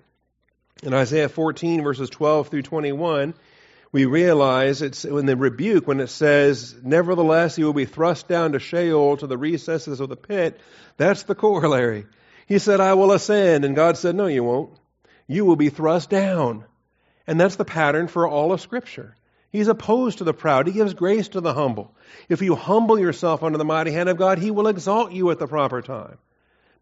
In 0.84 0.94
Isaiah 0.94 1.30
14, 1.30 1.82
verses 1.82 2.10
12 2.10 2.50
through 2.50 2.62
21, 2.62 3.34
we 3.92 4.06
realize 4.06 4.82
it's 4.82 5.06
in 5.06 5.26
the 5.26 5.36
rebuke 5.36 5.88
when 5.88 6.00
it 6.00 6.10
says, 6.10 6.76
Nevertheless, 6.84 7.56
he 7.56 7.64
will 7.64 7.74
be 7.74 7.86
thrust 7.86 8.28
down 8.28 8.52
to 8.52 8.60
Sheol, 8.60 9.18
to 9.18 9.28
the 9.28 9.38
recesses 9.38 10.00
of 10.00 10.10
the 10.10 10.16
pit. 10.16 10.60
That's 10.98 11.24
the 11.24 11.36
corollary. 11.36 12.06
He 12.48 12.60
said, 12.60 12.80
I 12.80 12.94
will 12.94 13.12
ascend. 13.12 13.66
And 13.66 13.76
God 13.76 13.98
said, 13.98 14.16
No, 14.16 14.28
you 14.28 14.44
won't. 14.44 14.78
You 15.26 15.46
will 15.46 15.56
be 15.56 15.70
thrust 15.70 16.10
down. 16.10 16.64
And 17.26 17.40
that's 17.40 17.56
the 17.56 17.66
pattern 17.66 18.08
for 18.08 18.28
all 18.28 18.54
of 18.54 18.62
Scripture. 18.62 19.17
He's 19.52 19.68
opposed 19.68 20.18
to 20.18 20.24
the 20.24 20.34
proud. 20.34 20.68
He 20.68 20.74
gives 20.74 20.94
grace 20.94 21.30
to 21.30 21.42
the 21.42 21.54
humble. 21.54 21.96
If 22.30 22.42
you 22.42 22.56
humble 22.56 23.00
yourself 23.00 23.44
under 23.44 23.58
the 23.58 23.66
mighty 23.66 23.92
hand 23.92 24.10
of 24.10 24.18
God, 24.18 24.40
He 24.40 24.52
will 24.52 24.68
exalt 24.68 25.12
you 25.12 25.32
at 25.32 25.40
the 25.40 25.48
proper 25.48 25.82
time. 25.82 26.18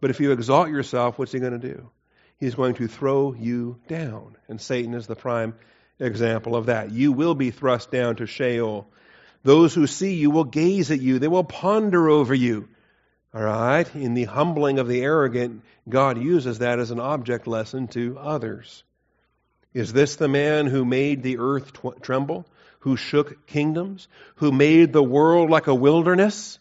But 0.02 0.10
if 0.10 0.20
you 0.20 0.32
exalt 0.32 0.70
yourself, 0.70 1.18
what's 1.18 1.32
He 1.32 1.40
going 1.40 1.60
to 1.60 1.68
do? 1.74 1.90
He's 2.38 2.56
going 2.56 2.76
to 2.76 2.88
throw 2.88 3.34
you 3.34 3.80
down. 3.88 4.36
And 4.48 4.60
Satan 4.60 4.94
is 4.94 5.08
the 5.08 5.16
prime 5.16 5.56
example 6.00 6.56
of 6.56 6.66
that. 6.66 6.92
You 6.92 7.12
will 7.12 7.36
be 7.36 7.52
thrust 7.52 7.92
down 7.92 8.18
to 8.18 8.26
Sheol. 8.26 8.88
Those 9.44 9.74
who 9.74 9.88
see 9.88 10.16
you 10.16 10.32
will 10.32 10.44
gaze 10.44 10.92
at 10.92 11.00
you, 11.00 11.20
they 11.20 11.28
will 11.28 11.44
ponder 11.44 12.10
over 12.10 12.34
you. 12.34 12.68
All 13.34 13.44
right? 13.44 13.94
In 13.96 14.14
the 14.14 14.24
humbling 14.24 14.80
of 14.80 14.88
the 14.88 15.02
arrogant, 15.02 15.62
God 15.88 16.18
uses 16.18 16.60
that 16.60 16.80
as 16.80 16.92
an 16.92 17.00
object 17.00 17.48
lesson 17.48 17.88
to 17.90 18.18
others. 18.18 18.84
Is 19.74 19.94
this 19.94 20.16
the 20.16 20.30
man 20.30 20.68
who 20.68 20.86
made 20.86 21.22
the 21.22 21.38
earth 21.38 21.74
tw- 21.74 22.02
tremble, 22.02 22.46
who 22.86 22.96
shook 22.96 23.48
kingdoms, 23.48 24.08
who 24.36 24.52
made 24.52 24.94
the 24.94 25.04
world 25.04 25.50
like 25.50 25.66
a 25.66 25.74
wilderness? 25.74 26.60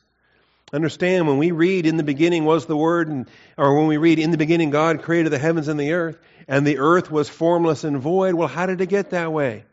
Understand, 0.73 1.29
when 1.29 1.37
we 1.37 1.51
read 1.51 1.85
in 1.85 1.99
the 1.99 2.03
beginning 2.03 2.47
was 2.47 2.65
the 2.65 2.77
Word, 2.77 3.09
and, 3.09 3.29
or 3.59 3.77
when 3.77 3.89
we 3.89 3.99
read 3.99 4.19
in 4.19 4.31
the 4.31 4.39
beginning 4.39 4.71
God 4.71 5.03
created 5.03 5.31
the 5.31 5.39
heavens 5.39 5.69
and 5.69 5.79
the 5.79 5.93
earth, 5.93 6.19
and 6.49 6.67
the 6.67 6.79
earth 6.79 7.11
was 7.11 7.29
formless 7.29 7.85
and 7.85 7.99
void, 7.99 8.33
well, 8.33 8.49
how 8.49 8.65
did 8.65 8.81
it 8.81 8.87
get 8.87 9.11
that 9.11 9.35
way? 9.35 9.67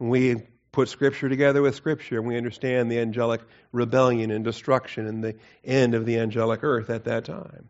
And 0.00 0.08
we 0.08 0.36
put 0.72 0.88
Scripture 0.88 1.28
together 1.28 1.60
with 1.60 1.74
Scripture, 1.74 2.20
and 2.20 2.26
we 2.26 2.38
understand 2.38 2.90
the 2.90 2.98
angelic 2.98 3.42
rebellion 3.70 4.30
and 4.30 4.42
destruction 4.42 5.06
and 5.06 5.22
the 5.22 5.36
end 5.62 5.94
of 5.94 6.06
the 6.06 6.20
angelic 6.20 6.64
earth 6.64 6.88
at 6.88 7.04
that 7.04 7.26
time. 7.26 7.68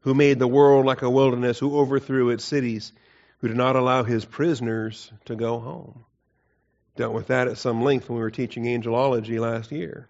Who 0.00 0.14
made 0.14 0.40
the 0.40 0.48
world 0.48 0.84
like 0.84 1.02
a 1.02 1.10
wilderness, 1.10 1.60
who 1.60 1.78
overthrew 1.78 2.30
its 2.30 2.44
cities, 2.44 2.92
who 3.38 3.46
did 3.46 3.56
not 3.56 3.76
allow 3.76 4.02
his 4.02 4.24
prisoners 4.24 5.12
to 5.26 5.36
go 5.36 5.60
home. 5.60 6.04
Dealt 6.96 7.14
with 7.14 7.28
that 7.28 7.48
at 7.48 7.58
some 7.58 7.82
length 7.82 8.08
when 8.08 8.16
we 8.16 8.22
were 8.22 8.30
teaching 8.30 8.64
angelology 8.64 9.40
last 9.40 9.72
year. 9.72 10.08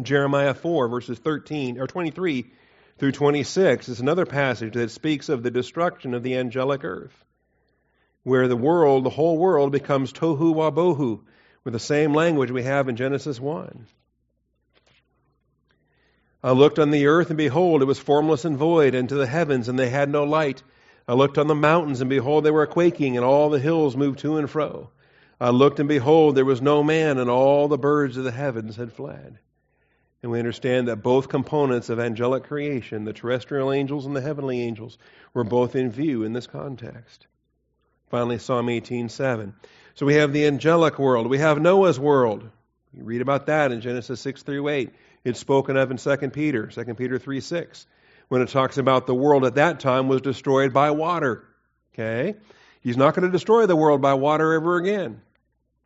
Jeremiah 0.00 0.54
4, 0.54 0.88
verses 0.88 1.18
13 1.18 1.78
or 1.78 1.86
23 1.86 2.50
through 2.98 3.12
26 3.12 3.88
is 3.88 4.00
another 4.00 4.26
passage 4.26 4.74
that 4.74 4.90
speaks 4.90 5.28
of 5.28 5.42
the 5.42 5.50
destruction 5.50 6.14
of 6.14 6.22
the 6.22 6.36
angelic 6.36 6.84
earth, 6.84 7.24
where 8.22 8.48
the 8.48 8.56
world, 8.56 9.04
the 9.04 9.10
whole 9.10 9.38
world, 9.38 9.70
becomes 9.70 10.12
tohu 10.12 10.54
wabohu, 10.54 11.20
with 11.64 11.72
the 11.72 11.78
same 11.78 12.14
language 12.14 12.50
we 12.50 12.62
have 12.62 12.88
in 12.88 12.96
Genesis 12.96 13.38
1. 13.38 13.86
I 16.42 16.52
looked 16.52 16.78
on 16.78 16.90
the 16.90 17.06
earth, 17.06 17.28
and 17.28 17.36
behold, 17.36 17.82
it 17.82 17.86
was 17.86 17.98
formless 17.98 18.44
and 18.44 18.56
void, 18.56 18.94
and 18.94 19.08
to 19.08 19.16
the 19.16 19.26
heavens, 19.26 19.68
and 19.68 19.78
they 19.78 19.90
had 19.90 20.08
no 20.08 20.24
light. 20.24 20.62
I 21.06 21.14
looked 21.14 21.36
on 21.36 21.48
the 21.48 21.54
mountains, 21.54 22.00
and 22.00 22.08
behold, 22.08 22.44
they 22.44 22.50
were 22.50 22.66
quaking, 22.66 23.16
and 23.16 23.24
all 23.24 23.50
the 23.50 23.58
hills 23.58 23.96
moved 23.96 24.20
to 24.20 24.36
and 24.36 24.48
fro. 24.48 24.90
I 25.40 25.50
looked, 25.50 25.78
and 25.78 25.88
behold, 25.88 26.34
there 26.34 26.44
was 26.44 26.60
no 26.60 26.82
man, 26.82 27.18
and 27.18 27.30
all 27.30 27.68
the 27.68 27.78
birds 27.78 28.16
of 28.16 28.24
the 28.24 28.32
heavens 28.32 28.76
had 28.76 28.92
fled. 28.92 29.38
And 30.22 30.32
we 30.32 30.40
understand 30.40 30.88
that 30.88 31.02
both 31.02 31.28
components 31.28 31.90
of 31.90 32.00
angelic 32.00 32.44
creation, 32.44 33.04
the 33.04 33.12
terrestrial 33.12 33.72
angels 33.72 34.04
and 34.04 34.16
the 34.16 34.20
heavenly 34.20 34.60
angels, 34.60 34.98
were 35.32 35.44
both 35.44 35.76
in 35.76 35.90
view 35.90 36.24
in 36.24 36.32
this 36.32 36.48
context. 36.48 37.26
Finally, 38.10 38.38
Psalm 38.38 38.68
18:7. 38.68 39.54
So 39.94 40.06
we 40.06 40.14
have 40.14 40.32
the 40.32 40.46
angelic 40.46 40.98
world. 40.98 41.28
We 41.28 41.38
have 41.38 41.60
Noah's 41.60 42.00
world. 42.00 42.48
You 42.92 43.04
read 43.04 43.20
about 43.20 43.46
that 43.46 43.70
in 43.70 43.80
Genesis 43.80 44.20
6 44.20 44.42
through 44.42 44.68
8. 44.68 44.90
It's 45.22 45.38
spoken 45.38 45.76
of 45.76 45.90
in 45.90 45.98
2 45.98 46.30
Peter, 46.30 46.66
2 46.66 46.94
Peter 46.94 47.18
3 47.18 47.40
6 47.40 47.86
when 48.28 48.42
it 48.42 48.48
talks 48.50 48.78
about 48.78 49.06
the 49.06 49.14
world 49.14 49.44
at 49.44 49.56
that 49.56 49.80
time 49.80 50.08
was 50.08 50.20
destroyed 50.20 50.72
by 50.72 50.90
water. 50.90 51.44
Okay? 51.94 52.34
He's 52.80 52.96
not 52.96 53.14
going 53.14 53.26
to 53.26 53.32
destroy 53.32 53.66
the 53.66 53.76
world 53.76 54.00
by 54.00 54.14
water 54.14 54.52
ever 54.52 54.76
again. 54.76 55.20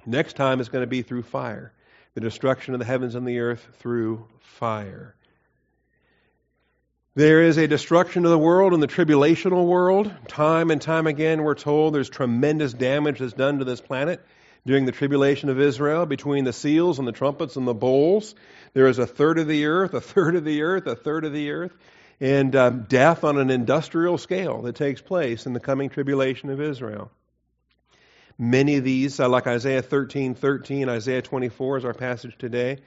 Next 0.06 0.36
time 0.36 0.60
it's 0.60 0.68
going 0.68 0.82
to 0.82 0.88
be 0.88 1.02
through 1.02 1.22
fire. 1.22 1.72
The 2.14 2.20
destruction 2.20 2.74
of 2.74 2.80
the 2.80 2.86
heavens 2.86 3.14
and 3.14 3.26
the 3.26 3.38
earth 3.38 3.66
through 3.78 4.26
fire. 4.40 5.14
There 7.14 7.42
is 7.42 7.58
a 7.58 7.68
destruction 7.68 8.24
of 8.24 8.30
the 8.30 8.38
world 8.38 8.72
in 8.74 8.80
the 8.80 8.86
tribulational 8.86 9.66
world. 9.66 10.12
Time 10.28 10.70
and 10.70 10.80
time 10.80 11.06
again, 11.06 11.42
we're 11.42 11.54
told 11.54 11.94
there's 11.94 12.08
tremendous 12.08 12.72
damage 12.72 13.18
that's 13.18 13.34
done 13.34 13.58
to 13.58 13.64
this 13.64 13.80
planet 13.80 14.24
during 14.66 14.86
the 14.86 14.92
tribulation 14.92 15.48
of 15.48 15.60
Israel 15.60 16.06
between 16.06 16.44
the 16.44 16.52
seals 16.52 16.98
and 16.98 17.06
the 17.06 17.12
trumpets 17.12 17.56
and 17.56 17.66
the 17.66 17.74
bowls. 17.74 18.34
There 18.72 18.86
is 18.86 18.98
a 18.98 19.06
third 19.06 19.38
of 19.38 19.46
the 19.46 19.66
earth, 19.66 19.94
a 19.94 20.00
third 20.00 20.36
of 20.36 20.44
the 20.44 20.62
earth, 20.62 20.86
a 20.86 20.96
third 20.96 21.24
of 21.24 21.32
the 21.32 21.50
earth 21.50 21.72
and 22.22 22.54
um, 22.54 22.82
death 22.84 23.24
on 23.24 23.36
an 23.36 23.50
industrial 23.50 24.16
scale 24.16 24.62
that 24.62 24.76
takes 24.76 25.00
place 25.00 25.44
in 25.44 25.54
the 25.54 25.60
coming 25.60 25.88
tribulation 25.90 26.50
of 26.50 26.60
Israel. 26.60 27.10
Many 28.42 28.78
of 28.78 28.82
these, 28.82 29.20
uh, 29.20 29.28
like 29.28 29.46
Isaiah 29.46 29.82
13, 29.82 30.34
13, 30.34 30.88
Isaiah 30.88 31.22
24 31.22 31.78
is 31.78 31.84
our 31.84 31.94
passage 31.94 32.36
today. 32.36 32.78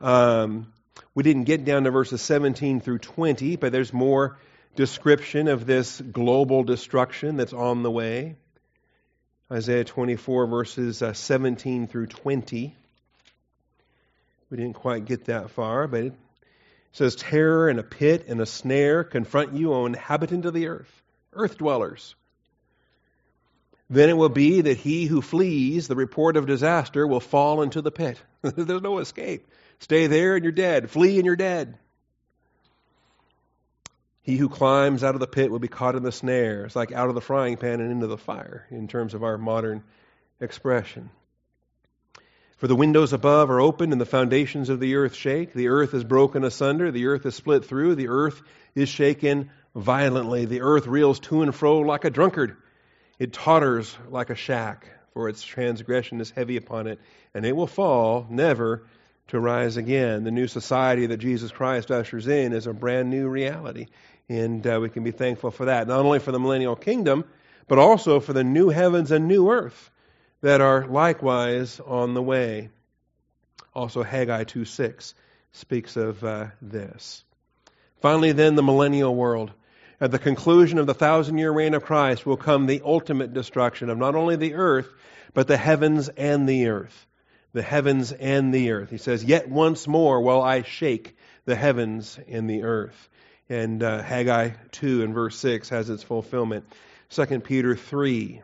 Um, 0.00 0.72
we 1.14 1.22
didn't 1.22 1.44
get 1.44 1.66
down 1.66 1.84
to 1.84 1.90
verses 1.90 2.22
17 2.22 2.80
through 2.80 3.00
20, 3.00 3.56
but 3.56 3.70
there's 3.70 3.92
more 3.92 4.38
description 4.76 5.48
of 5.48 5.66
this 5.66 6.00
global 6.00 6.64
destruction 6.64 7.36
that's 7.36 7.52
on 7.52 7.82
the 7.82 7.90
way. 7.90 8.36
Isaiah 9.52 9.84
24, 9.84 10.46
verses 10.46 11.02
uh, 11.02 11.12
17 11.12 11.86
through 11.86 12.06
20. 12.06 12.74
We 14.48 14.56
didn't 14.56 14.72
quite 14.72 15.04
get 15.04 15.26
that 15.26 15.50
far, 15.50 15.86
but 15.86 16.04
it 16.04 16.14
says, 16.92 17.14
Terror 17.14 17.68
and 17.68 17.78
a 17.78 17.82
pit 17.82 18.24
and 18.28 18.40
a 18.40 18.46
snare 18.46 19.04
confront 19.04 19.52
you, 19.52 19.74
O 19.74 19.84
inhabitant 19.84 20.46
of 20.46 20.54
the 20.54 20.68
earth, 20.68 21.02
earth 21.34 21.58
dwellers. 21.58 22.14
Then 23.90 24.08
it 24.08 24.16
will 24.16 24.30
be 24.30 24.62
that 24.62 24.78
he 24.78 25.06
who 25.06 25.20
flees 25.20 25.88
the 25.88 25.96
report 25.96 26.36
of 26.36 26.46
disaster 26.46 27.06
will 27.06 27.20
fall 27.20 27.62
into 27.62 27.82
the 27.82 27.90
pit. 27.90 28.20
There's 28.42 28.82
no 28.82 28.98
escape. 28.98 29.46
Stay 29.78 30.06
there 30.06 30.36
and 30.36 30.44
you're 30.44 30.52
dead. 30.52 30.90
Flee 30.90 31.16
and 31.16 31.26
you're 31.26 31.36
dead. 31.36 31.76
He 34.22 34.38
who 34.38 34.48
climbs 34.48 35.04
out 35.04 35.14
of 35.14 35.20
the 35.20 35.26
pit 35.26 35.50
will 35.50 35.58
be 35.58 35.68
caught 35.68 35.96
in 35.96 36.02
the 36.02 36.10
snare. 36.10 36.64
It's 36.64 36.74
like 36.74 36.92
out 36.92 37.10
of 37.10 37.14
the 37.14 37.20
frying 37.20 37.58
pan 37.58 37.80
and 37.80 37.92
into 37.92 38.06
the 38.06 38.16
fire 38.16 38.66
in 38.70 38.88
terms 38.88 39.12
of 39.12 39.22
our 39.22 39.36
modern 39.36 39.84
expression. 40.40 41.10
For 42.56 42.66
the 42.66 42.74
windows 42.74 43.12
above 43.12 43.50
are 43.50 43.60
opened, 43.60 43.92
and 43.92 44.00
the 44.00 44.06
foundations 44.06 44.70
of 44.70 44.80
the 44.80 44.94
earth 44.94 45.14
shake. 45.14 45.52
The 45.52 45.68
earth 45.68 45.92
is 45.92 46.04
broken 46.04 46.44
asunder, 46.44 46.90
the 46.90 47.08
earth 47.08 47.26
is 47.26 47.34
split 47.34 47.66
through, 47.66 47.96
the 47.96 48.08
earth 48.08 48.40
is 48.74 48.88
shaken 48.88 49.50
violently. 49.74 50.46
The 50.46 50.62
earth 50.62 50.86
reels 50.86 51.20
to 51.20 51.42
and 51.42 51.54
fro 51.54 51.80
like 51.80 52.06
a 52.06 52.10
drunkard. 52.10 52.56
It 53.18 53.32
totters 53.32 53.96
like 54.08 54.30
a 54.30 54.34
shack, 54.34 54.88
for 55.12 55.28
its 55.28 55.44
transgression 55.44 56.20
is 56.20 56.30
heavy 56.30 56.56
upon 56.56 56.88
it, 56.88 56.98
and 57.32 57.46
it 57.46 57.54
will 57.54 57.68
fall, 57.68 58.26
never 58.28 58.84
to 59.28 59.38
rise 59.38 59.76
again. 59.76 60.24
The 60.24 60.32
new 60.32 60.48
society 60.48 61.06
that 61.06 61.18
Jesus 61.18 61.52
Christ 61.52 61.90
ushers 61.90 62.26
in 62.26 62.52
is 62.52 62.66
a 62.66 62.72
brand 62.72 63.10
new 63.10 63.28
reality, 63.28 63.86
and 64.28 64.66
uh, 64.66 64.78
we 64.82 64.88
can 64.90 65.04
be 65.04 65.12
thankful 65.12 65.52
for 65.52 65.66
that. 65.66 65.86
Not 65.86 66.00
only 66.00 66.18
for 66.18 66.32
the 66.32 66.40
millennial 66.40 66.76
kingdom, 66.76 67.24
but 67.68 67.78
also 67.78 68.20
for 68.20 68.32
the 68.32 68.44
new 68.44 68.68
heavens 68.68 69.10
and 69.12 69.28
new 69.28 69.50
earth 69.50 69.90
that 70.40 70.60
are 70.60 70.86
likewise 70.86 71.80
on 71.80 72.14
the 72.14 72.22
way. 72.22 72.70
Also, 73.74 74.02
Haggai 74.02 74.44
2 74.44 74.64
6 74.64 75.14
speaks 75.52 75.96
of 75.96 76.22
uh, 76.24 76.48
this. 76.60 77.24
Finally, 78.00 78.32
then, 78.32 78.54
the 78.54 78.62
millennial 78.62 79.14
world. 79.14 79.52
At 80.00 80.10
the 80.10 80.18
conclusion 80.18 80.78
of 80.78 80.86
the 80.86 80.94
thousand 80.94 81.38
year 81.38 81.52
reign 81.52 81.74
of 81.74 81.84
Christ 81.84 82.26
will 82.26 82.36
come 82.36 82.66
the 82.66 82.82
ultimate 82.84 83.32
destruction 83.32 83.90
of 83.90 83.98
not 83.98 84.14
only 84.14 84.36
the 84.36 84.54
earth, 84.54 84.88
but 85.32 85.48
the 85.48 85.56
heavens 85.56 86.08
and 86.08 86.48
the 86.48 86.68
earth. 86.68 87.06
The 87.52 87.62
heavens 87.62 88.12
and 88.12 88.52
the 88.52 88.72
earth. 88.72 88.90
He 88.90 88.98
says, 88.98 89.22
Yet 89.22 89.48
once 89.48 89.86
more 89.86 90.20
will 90.20 90.42
I 90.42 90.62
shake 90.62 91.16
the 91.44 91.54
heavens 91.54 92.18
and 92.28 92.50
the 92.50 92.64
earth. 92.64 93.08
And 93.48 93.82
uh, 93.82 94.02
Haggai 94.02 94.50
2 94.72 95.04
and 95.04 95.14
verse 95.14 95.38
6 95.38 95.68
has 95.68 95.90
its 95.90 96.02
fulfillment. 96.02 96.64
2 97.10 97.40
Peter 97.40 97.76
3 97.76 98.42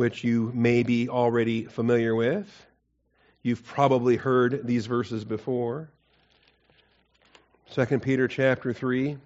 which 0.00 0.24
you 0.24 0.50
may 0.54 0.82
be 0.82 1.10
already 1.10 1.64
familiar 1.64 2.14
with. 2.14 2.48
You've 3.42 3.62
probably 3.64 4.16
heard 4.16 4.66
these 4.66 4.86
verses 4.86 5.26
before. 5.26 5.90
2 7.74 7.98
Peter 7.98 8.26
chapter 8.26 8.72
3. 8.72 9.18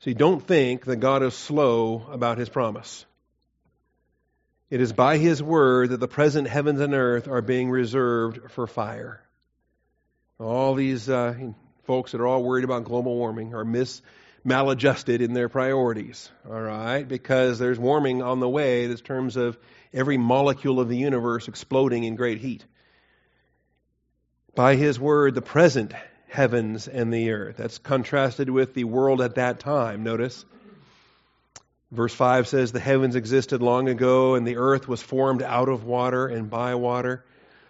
See, 0.00 0.14
don't 0.14 0.40
think 0.40 0.84
that 0.84 0.96
God 0.96 1.22
is 1.22 1.34
slow 1.34 2.06
about 2.10 2.38
his 2.38 2.48
promise. 2.48 3.04
It 4.70 4.80
is 4.80 4.92
by 4.92 5.16
his 5.16 5.42
word 5.42 5.90
that 5.90 6.00
the 6.00 6.08
present 6.08 6.46
heavens 6.46 6.80
and 6.80 6.94
earth 6.94 7.26
are 7.26 7.42
being 7.42 7.70
reserved 7.70 8.50
for 8.52 8.66
fire. 8.66 9.20
All 10.38 10.74
these 10.74 11.08
uh, 11.08 11.34
folks 11.84 12.12
that 12.12 12.20
are 12.20 12.26
all 12.26 12.44
worried 12.44 12.64
about 12.64 12.84
global 12.84 13.16
warming 13.16 13.54
are 13.54 13.64
mis 13.64 14.02
maladjusted 14.44 15.20
in 15.20 15.32
their 15.32 15.48
priorities, 15.48 16.30
all 16.48 16.60
right? 16.60 17.06
Because 17.06 17.58
there's 17.58 17.78
warming 17.78 18.22
on 18.22 18.38
the 18.38 18.48
way 18.48 18.84
in 18.84 18.96
terms 18.98 19.36
of 19.36 19.58
every 19.92 20.16
molecule 20.16 20.78
of 20.78 20.88
the 20.88 20.96
universe 20.96 21.48
exploding 21.48 22.04
in 22.04 22.14
great 22.14 22.38
heat. 22.38 22.64
By 24.54 24.76
his 24.76 24.98
word, 24.98 25.34
the 25.34 25.42
present 25.42 25.92
heavens 26.28 26.88
and 26.88 27.12
the 27.12 27.30
earth. 27.30 27.56
That's 27.56 27.78
contrasted 27.78 28.50
with 28.50 28.74
the 28.74 28.84
world 28.84 29.20
at 29.20 29.36
that 29.36 29.60
time. 29.60 30.04
Notice. 30.04 30.44
Verse 31.90 32.14
5 32.14 32.46
says, 32.46 32.70
The 32.70 32.80
heavens 32.80 33.16
existed 33.16 33.62
long 33.62 33.88
ago, 33.88 34.34
and 34.34 34.46
the 34.46 34.58
earth 34.58 34.86
was 34.86 35.02
formed 35.02 35.42
out 35.42 35.68
of 35.68 35.84
water 35.84 36.26
and 36.26 36.50
by 36.50 36.74
water, 36.74 37.24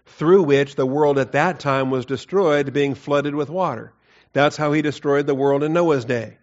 through 0.07 0.43
which 0.43 0.75
the 0.75 0.87
world 0.87 1.19
at 1.19 1.33
that 1.33 1.61
time 1.61 1.91
was 1.91 2.05
destroyed, 2.05 2.73
being 2.73 2.95
flooded 2.95 3.35
with 3.35 3.49
water. 3.49 3.93
That's 4.33 4.57
how 4.57 4.73
he 4.73 4.83
destroyed 4.83 5.27
the 5.27 5.35
world 5.35 5.63
in 5.63 5.73
Noah's 5.73 6.05
day. 6.05 6.39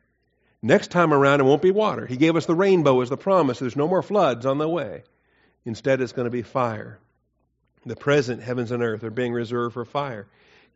Next 0.62 0.90
time 0.90 1.14
around, 1.14 1.42
it 1.42 1.44
won't 1.44 1.62
be 1.62 1.72
water. 1.72 2.06
He 2.06 2.18
gave 2.18 2.36
us 2.36 2.46
the 2.46 2.56
rainbow 2.56 3.02
as 3.02 3.10
the 3.10 3.18
promise. 3.18 3.60
There's 3.60 3.76
no 3.76 3.88
more 3.88 4.02
floods 4.02 4.46
on 4.46 4.58
the 4.58 4.70
way. 4.70 5.04
Instead, 5.66 6.02
it's 6.02 6.14
going 6.14 6.26
to 6.26 6.32
be 6.32 6.42
fire. 6.42 6.98
The 7.86 7.96
present 7.96 8.42
heavens 8.42 8.72
and 8.72 8.82
earth 8.82 9.04
are 9.04 9.12
being 9.12 9.34
reserved 9.34 9.74
for 9.74 9.86
fire, 9.86 10.28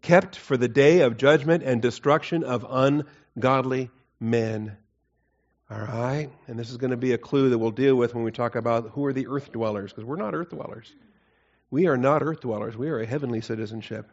kept 0.01 0.36
for 0.36 0.58
the 0.58 0.68
day 0.68 1.01
of 1.01 1.18
judgment 1.18 1.63
and 1.63 1.82
destruction 1.82 2.44
of 2.44 2.65
ungodly 2.70 3.89
men. 4.20 4.77
All 5.70 5.79
right? 5.79 6.29
And 6.48 6.58
this 6.58 6.70
is 6.70 6.77
going 6.77 6.91
to 6.91 6.98
be 6.98 7.13
a 7.13 7.18
clue 7.18 7.50
that 7.50 7.58
we'll 7.58 7.72
deal 7.72 7.96
with 7.96 8.15
when 8.15 8.24
we 8.24 8.32
talk 8.32 8.56
about 8.56 8.91
who 8.91 9.06
are 9.06 9.13
the 9.13 9.27
earth 9.27 9.51
dwellers, 9.51 9.91
because 9.91 10.06
we're 10.06 10.15
not 10.15 10.34
earth 10.34 10.50
dwellers. 10.50 10.91
We 11.70 11.88
are 11.88 11.98
not 11.98 12.24
earth 12.24 12.41
dwellers. 12.41 12.75
We 12.75 12.89
are 12.89 13.00
a 13.00 13.06
heavenly 13.06 13.41
citizenship. 13.41 14.10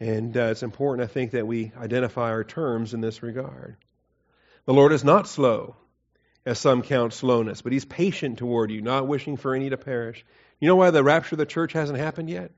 And 0.00 0.36
uh, 0.36 0.44
it's 0.44 0.62
important, 0.62 1.08
I 1.08 1.12
think, 1.12 1.32
that 1.32 1.46
we 1.46 1.72
identify 1.78 2.30
our 2.30 2.44
terms 2.44 2.94
in 2.94 3.00
this 3.00 3.22
regard. 3.22 3.76
The 4.64 4.72
Lord 4.72 4.92
is 4.92 5.04
not 5.04 5.28
slow, 5.28 5.76
as 6.46 6.58
some 6.58 6.82
count 6.82 7.12
slowness, 7.12 7.62
but 7.62 7.72
He's 7.72 7.84
patient 7.84 8.38
toward 8.38 8.70
you, 8.70 8.80
not 8.80 9.06
wishing 9.06 9.36
for 9.36 9.54
any 9.54 9.70
to 9.70 9.76
perish. 9.76 10.24
You 10.58 10.68
know 10.68 10.76
why 10.76 10.90
the 10.90 11.04
rapture 11.04 11.34
of 11.34 11.38
the 11.38 11.46
church 11.46 11.72
hasn't 11.74 11.98
happened 11.98 12.30
yet? 12.30 12.50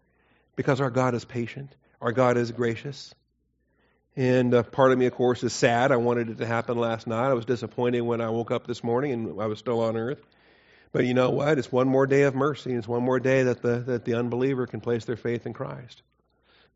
Because 0.54 0.80
our 0.80 0.90
God 0.90 1.14
is 1.14 1.24
patient, 1.24 1.74
our 2.06 2.12
God 2.12 2.36
is 2.36 2.52
gracious. 2.52 3.12
And 4.14 4.54
uh, 4.54 4.62
part 4.62 4.92
of 4.92 4.98
me, 4.98 5.06
of 5.06 5.14
course, 5.14 5.42
is 5.42 5.52
sad. 5.52 5.90
I 5.90 5.96
wanted 5.96 6.30
it 6.30 6.38
to 6.38 6.46
happen 6.46 6.78
last 6.78 7.08
night. 7.08 7.30
I 7.30 7.34
was 7.34 7.46
disappointed 7.46 8.02
when 8.02 8.20
I 8.20 8.30
woke 8.30 8.52
up 8.52 8.64
this 8.64 8.84
morning 8.84 9.10
and 9.10 9.42
I 9.42 9.46
was 9.46 9.58
still 9.58 9.80
on 9.80 9.96
earth. 9.96 10.24
But 10.92 11.04
you 11.04 11.14
know 11.14 11.30
what? 11.30 11.58
It's 11.58 11.72
one 11.72 11.88
more 11.88 12.06
day 12.06 12.22
of 12.22 12.36
mercy. 12.36 12.74
It's 12.74 12.86
one 12.86 13.02
more 13.02 13.18
day 13.18 13.42
that 13.42 13.60
the, 13.60 13.78
that 13.78 14.04
the 14.04 14.14
unbeliever 14.14 14.68
can 14.68 14.80
place 14.80 15.04
their 15.04 15.16
faith 15.16 15.46
in 15.46 15.52
Christ. 15.52 16.00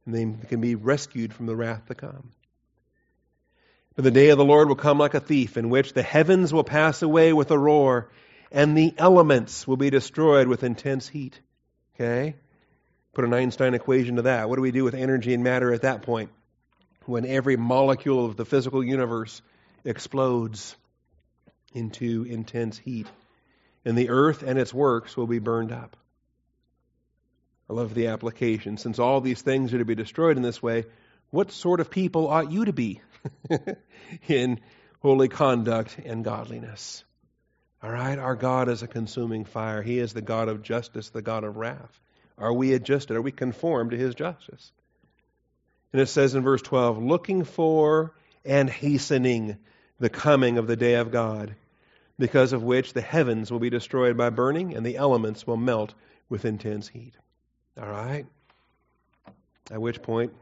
And 0.04 0.16
they 0.16 0.48
can 0.48 0.60
be 0.60 0.74
rescued 0.74 1.32
from 1.32 1.46
the 1.46 1.54
wrath 1.54 1.86
to 1.86 1.94
come. 1.94 2.32
But 3.94 4.02
the 4.02 4.10
day 4.10 4.30
of 4.30 4.38
the 4.38 4.44
Lord 4.44 4.66
will 4.66 4.74
come 4.74 4.98
like 4.98 5.14
a 5.14 5.20
thief, 5.20 5.56
in 5.56 5.70
which 5.70 5.92
the 5.92 6.02
heavens 6.02 6.52
will 6.52 6.64
pass 6.64 7.02
away 7.02 7.32
with 7.32 7.52
a 7.52 7.58
roar, 7.58 8.10
and 8.50 8.76
the 8.76 8.94
elements 8.98 9.64
will 9.64 9.76
be 9.76 9.90
destroyed 9.90 10.48
with 10.48 10.64
intense 10.64 11.06
heat. 11.06 11.38
Okay? 11.94 12.34
Put 13.12 13.24
an 13.24 13.34
Einstein 13.34 13.74
equation 13.74 14.16
to 14.16 14.22
that. 14.22 14.48
What 14.48 14.56
do 14.56 14.62
we 14.62 14.70
do 14.70 14.84
with 14.84 14.94
energy 14.94 15.34
and 15.34 15.42
matter 15.42 15.72
at 15.72 15.82
that 15.82 16.02
point? 16.02 16.30
When 17.06 17.26
every 17.26 17.56
molecule 17.56 18.24
of 18.24 18.36
the 18.36 18.44
physical 18.44 18.84
universe 18.84 19.42
explodes 19.84 20.76
into 21.72 22.24
intense 22.24 22.78
heat, 22.78 23.06
and 23.84 23.96
the 23.96 24.10
earth 24.10 24.42
and 24.42 24.58
its 24.58 24.74
works 24.74 25.16
will 25.16 25.26
be 25.26 25.38
burned 25.38 25.72
up. 25.72 25.96
I 27.68 27.72
love 27.72 27.94
the 27.94 28.08
application. 28.08 28.76
Since 28.76 28.98
all 28.98 29.20
these 29.20 29.42
things 29.42 29.72
are 29.72 29.78
to 29.78 29.84
be 29.84 29.94
destroyed 29.94 30.36
in 30.36 30.42
this 30.42 30.62
way, 30.62 30.84
what 31.30 31.52
sort 31.52 31.80
of 31.80 31.90
people 31.90 32.28
ought 32.28 32.50
you 32.50 32.64
to 32.64 32.72
be 32.72 33.00
in 34.28 34.60
holy 35.00 35.28
conduct 35.28 35.96
and 36.04 36.24
godliness? 36.24 37.04
All 37.82 37.90
right, 37.90 38.18
our 38.18 38.34
God 38.34 38.68
is 38.68 38.82
a 38.82 38.88
consuming 38.88 39.44
fire. 39.44 39.82
He 39.82 39.98
is 39.98 40.12
the 40.12 40.20
God 40.20 40.48
of 40.48 40.62
justice, 40.62 41.10
the 41.10 41.22
God 41.22 41.44
of 41.44 41.56
wrath. 41.56 42.00
Are 42.40 42.52
we 42.52 42.72
adjusted? 42.72 43.16
Are 43.16 43.22
we 43.22 43.32
conformed 43.32 43.90
to 43.90 43.98
his 43.98 44.14
justice? 44.14 44.72
And 45.92 46.00
it 46.00 46.06
says 46.06 46.34
in 46.34 46.42
verse 46.42 46.62
12, 46.62 47.02
looking 47.02 47.44
for 47.44 48.14
and 48.44 48.70
hastening 48.70 49.58
the 49.98 50.08
coming 50.08 50.56
of 50.56 50.66
the 50.66 50.76
day 50.76 50.94
of 50.94 51.12
God, 51.12 51.54
because 52.18 52.52
of 52.52 52.62
which 52.62 52.94
the 52.94 53.02
heavens 53.02 53.50
will 53.50 53.58
be 53.58 53.70
destroyed 53.70 54.16
by 54.16 54.30
burning 54.30 54.74
and 54.74 54.84
the 54.84 54.96
elements 54.96 55.46
will 55.46 55.56
melt 55.56 55.94
with 56.28 56.44
intense 56.44 56.88
heat. 56.88 57.14
All 57.80 57.88
right? 57.88 58.26
At 59.70 59.80
which 59.80 60.00
point, 60.00 60.32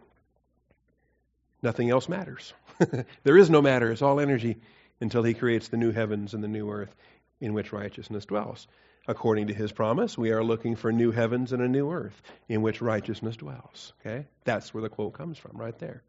nothing 1.62 1.90
else 1.90 2.08
matters. 2.08 2.52
there 3.24 3.36
is 3.36 3.50
no 3.50 3.60
matter. 3.60 3.90
It's 3.90 4.02
all 4.02 4.20
energy 4.20 4.56
until 5.00 5.22
he 5.22 5.34
creates 5.34 5.68
the 5.68 5.76
new 5.76 5.92
heavens 5.92 6.34
and 6.34 6.42
the 6.42 6.48
new 6.48 6.70
earth 6.70 6.94
in 7.40 7.54
which 7.54 7.72
righteousness 7.72 8.26
dwells. 8.26 8.68
According 9.08 9.46
to 9.46 9.54
his 9.54 9.72
promise, 9.72 10.18
we 10.18 10.32
are 10.32 10.44
looking 10.44 10.76
for 10.76 10.92
new 10.92 11.12
heavens 11.12 11.54
and 11.54 11.62
a 11.62 11.66
new 11.66 11.90
earth 11.90 12.20
in 12.46 12.60
which 12.60 12.82
righteousness 12.82 13.38
dwells. 13.38 13.94
Okay? 14.00 14.26
That's 14.44 14.74
where 14.74 14.82
the 14.82 14.90
quote 14.90 15.14
comes 15.14 15.38
from, 15.38 15.56
right 15.56 15.76
there. 15.78 16.02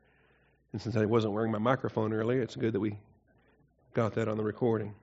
And 0.74 0.82
since 0.82 0.98
I 0.98 1.06
wasn't 1.06 1.34
wearing 1.34 1.53
my 1.53 1.60
microphone 1.60 2.12
earlier, 2.12 2.41
it's 2.41 2.58
good 2.58 2.74
that 2.74 2.82
we 2.82 2.98
got 3.94 4.15
that 4.15 4.27
on 4.27 4.36
the 4.36 4.44
recording. 4.44 4.96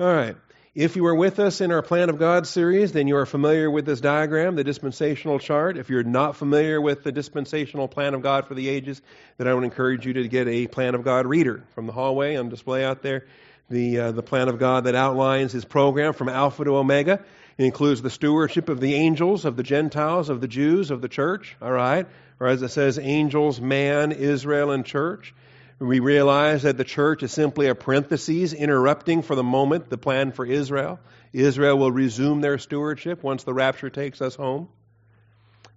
All 0.00 0.06
right. 0.06 0.34
If 0.74 0.96
you 0.96 1.04
were 1.04 1.14
with 1.14 1.38
us 1.38 1.60
in 1.60 1.70
our 1.70 1.82
Plan 1.82 2.08
of 2.08 2.18
God 2.18 2.46
series, 2.46 2.92
then 2.92 3.06
you 3.06 3.16
are 3.18 3.26
familiar 3.26 3.70
with 3.70 3.84
this 3.84 4.00
diagram, 4.00 4.56
the 4.56 4.64
dispensational 4.64 5.38
chart. 5.38 5.76
If 5.76 5.90
you're 5.90 6.02
not 6.02 6.36
familiar 6.36 6.80
with 6.80 7.04
the 7.04 7.12
dispensational 7.12 7.86
plan 7.86 8.14
of 8.14 8.22
God 8.22 8.48
for 8.48 8.54
the 8.54 8.68
ages, 8.68 9.00
then 9.36 9.46
I 9.46 9.52
would 9.52 9.62
encourage 9.62 10.06
you 10.06 10.14
to 10.14 10.26
get 10.26 10.48
a 10.48 10.66
Plan 10.68 10.94
of 10.94 11.04
God 11.04 11.26
reader 11.26 11.64
from 11.74 11.86
the 11.86 11.92
hallway 11.92 12.36
on 12.36 12.48
display 12.48 12.82
out 12.82 13.02
there 13.02 13.26
the, 13.70 13.98
uh, 13.98 14.12
the 14.12 14.22
plan 14.22 14.48
of 14.48 14.58
God 14.58 14.84
that 14.84 14.94
outlines 14.94 15.52
his 15.52 15.64
program 15.64 16.12
from 16.12 16.28
Alpha 16.28 16.64
to 16.64 16.76
Omega. 16.76 17.20
It 17.56 17.64
includes 17.64 18.02
the 18.02 18.10
stewardship 18.10 18.68
of 18.68 18.80
the 18.80 18.94
angels, 18.94 19.44
of 19.44 19.56
the 19.56 19.62
Gentiles, 19.62 20.28
of 20.28 20.40
the 20.40 20.48
Jews, 20.48 20.90
of 20.90 21.00
the 21.00 21.08
church, 21.08 21.56
all 21.62 21.72
right? 21.72 22.06
Or 22.40 22.48
as 22.48 22.62
it 22.62 22.70
says, 22.70 22.98
angels, 22.98 23.60
man, 23.60 24.12
Israel, 24.12 24.70
and 24.70 24.84
church. 24.84 25.34
We 25.78 26.00
realize 26.00 26.62
that 26.62 26.76
the 26.76 26.84
church 26.84 27.22
is 27.22 27.32
simply 27.32 27.68
a 27.68 27.74
parenthesis 27.74 28.52
interrupting 28.52 29.22
for 29.22 29.34
the 29.34 29.42
moment 29.42 29.90
the 29.90 29.98
plan 29.98 30.32
for 30.32 30.46
Israel. 30.46 31.00
Israel 31.32 31.78
will 31.78 31.90
resume 31.92 32.40
their 32.40 32.58
stewardship 32.58 33.22
once 33.22 33.44
the 33.44 33.54
rapture 33.54 33.90
takes 33.90 34.22
us 34.22 34.34
home. 34.34 34.68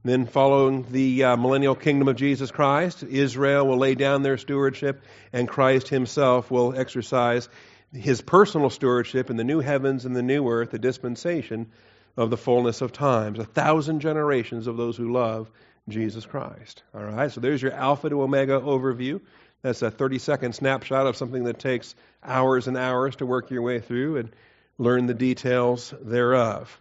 Then, 0.03 0.25
following 0.25 0.85
the 0.91 1.23
uh, 1.23 1.35
millennial 1.35 1.75
kingdom 1.75 2.07
of 2.07 2.15
Jesus 2.15 2.51
Christ, 2.51 3.03
Israel 3.03 3.67
will 3.67 3.77
lay 3.77 3.95
down 3.95 4.21
their 4.21 4.37
stewardship, 4.37 5.01
and 5.33 5.49
Christ 5.49 5.89
himself 5.89 6.49
will 6.49 6.77
exercise 6.77 7.49
his 7.93 8.21
personal 8.21 8.69
stewardship 8.69 9.29
in 9.29 9.37
the 9.37 9.43
new 9.43 9.59
heavens 9.59 10.05
and 10.05 10.15
the 10.15 10.21
new 10.21 10.47
earth, 10.49 10.71
the 10.71 10.79
dispensation 10.79 11.71
of 12.15 12.29
the 12.29 12.37
fullness 12.37 12.81
of 12.81 12.91
times, 12.91 13.39
a 13.39 13.45
thousand 13.45 14.01
generations 14.01 14.67
of 14.67 14.77
those 14.77 14.97
who 14.97 15.11
love 15.11 15.49
Jesus 15.87 16.25
Christ. 16.25 16.83
All 16.93 17.03
right, 17.03 17.31
so 17.31 17.39
there's 17.39 17.61
your 17.61 17.71
Alpha 17.71 18.09
to 18.09 18.21
Omega 18.21 18.59
overview. 18.59 19.21
That's 19.61 19.81
a 19.81 19.91
30 19.91 20.19
second 20.19 20.53
snapshot 20.53 21.07
of 21.07 21.15
something 21.15 21.45
that 21.45 21.59
takes 21.59 21.95
hours 22.23 22.67
and 22.67 22.77
hours 22.77 23.15
to 23.17 23.25
work 23.25 23.49
your 23.51 23.61
way 23.61 23.79
through 23.79 24.17
and 24.17 24.31
learn 24.77 25.05
the 25.05 25.13
details 25.13 25.93
thereof. 26.01 26.79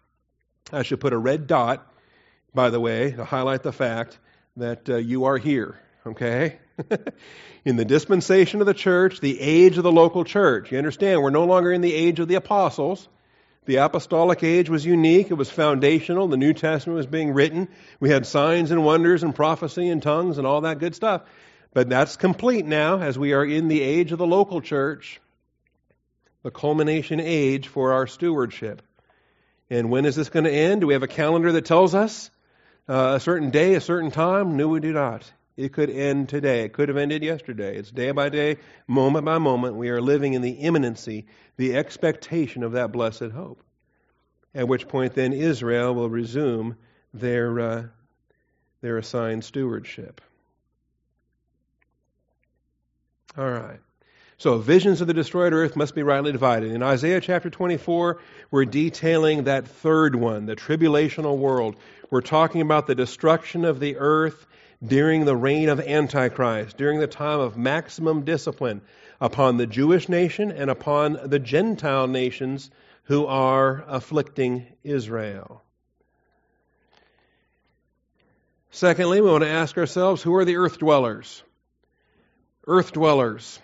I 0.73 0.83
should 0.83 1.01
put 1.01 1.13
a 1.13 1.19
red 1.19 1.47
dot, 1.47 1.87
by 2.55 2.71
the 2.71 2.81
way, 2.81 3.13
to 3.13 3.25
highlight 3.25 3.63
the 3.63 3.73
fact 3.73 4.19
that 4.57 4.89
uh, 4.89 4.97
you 4.97 5.25
are 5.25 5.39
here, 5.39 5.79
okay? 6.07 6.59
in 7.65 7.77
the 7.77 7.85
dispensation 7.85 8.61
of 8.61 8.67
the 8.67 8.75
church, 8.75 9.21
the 9.21 9.41
age 9.41 9.77
of 9.79 9.85
the 9.85 9.93
local 9.93 10.25
church. 10.25 10.73
You 10.73 10.79
understand, 10.79 11.23
we're 11.23 11.31
no 11.31 11.45
longer 11.45 11.73
in 11.73 11.81
the 11.81 11.95
age 11.95 12.21
of 12.21 12.29
the 12.29 12.35
apostles. 12.35 13.09
The 13.65 13.77
apostolic 13.77 14.45
age 14.45 14.71
was 14.71 14.85
unique, 14.85 15.31
it 15.31 15.35
was 15.35 15.51
foundational. 15.51 16.29
The 16.29 16.37
New 16.37 16.55
Testament 16.55 16.97
was 16.97 17.07
being 17.07 17.33
written. 17.33 17.69
We 17.99 18.11
had 18.11 18.25
signs 18.25 18.71
and 18.71 18.85
wonders 18.85 19.25
and 19.25 19.35
prophecy 19.35 19.89
and 19.89 20.03
tongues 20.03 20.39
and 20.39 20.47
all 20.47 20.61
that 20.61 20.79
good 20.79 20.95
stuff. 20.95 21.23
But 21.75 21.89
that's 21.89 22.17
complete 22.17 22.65
now 22.65 23.01
as 23.01 23.19
we 23.19 23.33
are 23.33 23.45
in 23.45 23.69
the 23.69 23.83
age 23.83 24.13
of 24.13 24.19
the 24.19 24.27
local 24.27 24.61
church, 24.61 25.21
the 26.43 26.51
culmination 26.51 27.21
age 27.21 27.67
for 27.69 27.93
our 27.93 28.07
stewardship. 28.07 28.83
And 29.69 29.91
when 29.91 30.05
is 30.05 30.15
this 30.15 30.29
going 30.29 30.45
to 30.45 30.53
end? 30.53 30.83
Do 30.83 30.87
we 30.87 30.95
have 30.95 31.03
a 31.03 31.09
calendar 31.09 31.51
that 31.53 31.65
tells 31.65 31.95
us 31.95 32.31
uh, 32.89 33.15
a 33.17 33.21
certain 33.21 33.51
day, 33.51 33.75
a 33.75 33.81
certain 33.81 34.13
time? 34.13 34.57
No, 34.57 34.69
we 34.69 34.79
do 34.79 34.93
not. 34.93 35.31
It 35.57 35.73
could 35.73 35.89
end 35.89 36.29
today. 36.29 36.65
It 36.65 36.75
could 36.75 36.89
have 36.89 36.99
ended 36.99 37.23
yesterday. 37.23 37.77
It's 37.77 37.91
day 37.91 38.11
by 38.11 38.29
day, 38.29 38.59
moment 38.87 39.25
by 39.25 39.39
moment. 39.39 39.77
We 39.77 39.89
are 39.89 40.03
living 40.03 40.35
in 40.35 40.43
the 40.43 40.51
imminency, 40.51 41.27
the 41.57 41.77
expectation 41.77 42.63
of 42.63 42.73
that 42.73 42.93
blessed 42.93 43.31
hope. 43.35 43.63
At 44.55 44.69
which 44.69 44.87
point, 44.87 45.15
then, 45.15 45.33
Israel 45.33 45.95
will 45.95 46.11
resume 46.11 46.77
their, 47.15 47.61
uh, 47.61 47.83
their 48.83 48.99
assigned 48.99 49.45
stewardship. 49.45 50.21
All 53.37 53.51
right. 53.51 53.81
So, 54.39 54.59
visions 54.59 55.01
of 55.01 55.07
the 55.07 55.15
destroyed 55.15 55.55
earth 55.55 55.77
must 55.77 55.95
be 55.95 56.03
rightly 56.03 56.33
divided. 56.33 56.73
In 56.73 56.83
Isaiah 56.83 57.23
chapter 57.23 57.49
24, 57.49 58.21
we're 58.51 58.67
detailing 58.67 59.45
that 59.45 59.67
third 59.67 60.15
one, 60.15 60.45
the 60.45 60.57
tribulational 60.57 61.39
world. 61.39 61.77
We're 62.11 62.21
talking 62.21 62.61
about 62.61 62.87
the 62.87 62.95
destruction 62.95 63.65
of 63.65 63.81
the 63.81 63.97
earth 63.97 64.47
during 64.85 65.25
the 65.25 65.37
reign 65.37 65.69
of 65.69 65.81
Antichrist, 65.81 66.77
during 66.77 67.01
the 67.01 67.07
time 67.07 67.41
of 67.41 67.57
maximum 67.57 68.25
discipline 68.25 68.83
upon 69.21 69.57
the 69.57 69.67
Jewish 69.67 70.09
nation 70.09 70.51
and 70.51 70.71
upon 70.71 71.19
the 71.25 71.39
Gentile 71.39 72.07
nations 72.07 72.71
who 73.05 73.27
are 73.27 73.85
afflicting 73.87 74.67
Israel. 74.83 75.63
Secondly, 78.71 79.21
we 79.21 79.31
want 79.31 79.43
to 79.43 79.49
ask 79.49 79.79
ourselves 79.79 80.23
who 80.23 80.35
are 80.35 80.45
the 80.45 80.57
earth 80.57 80.79
dwellers? 80.79 81.43
Earth 82.67 82.93
dwellers 82.93 83.59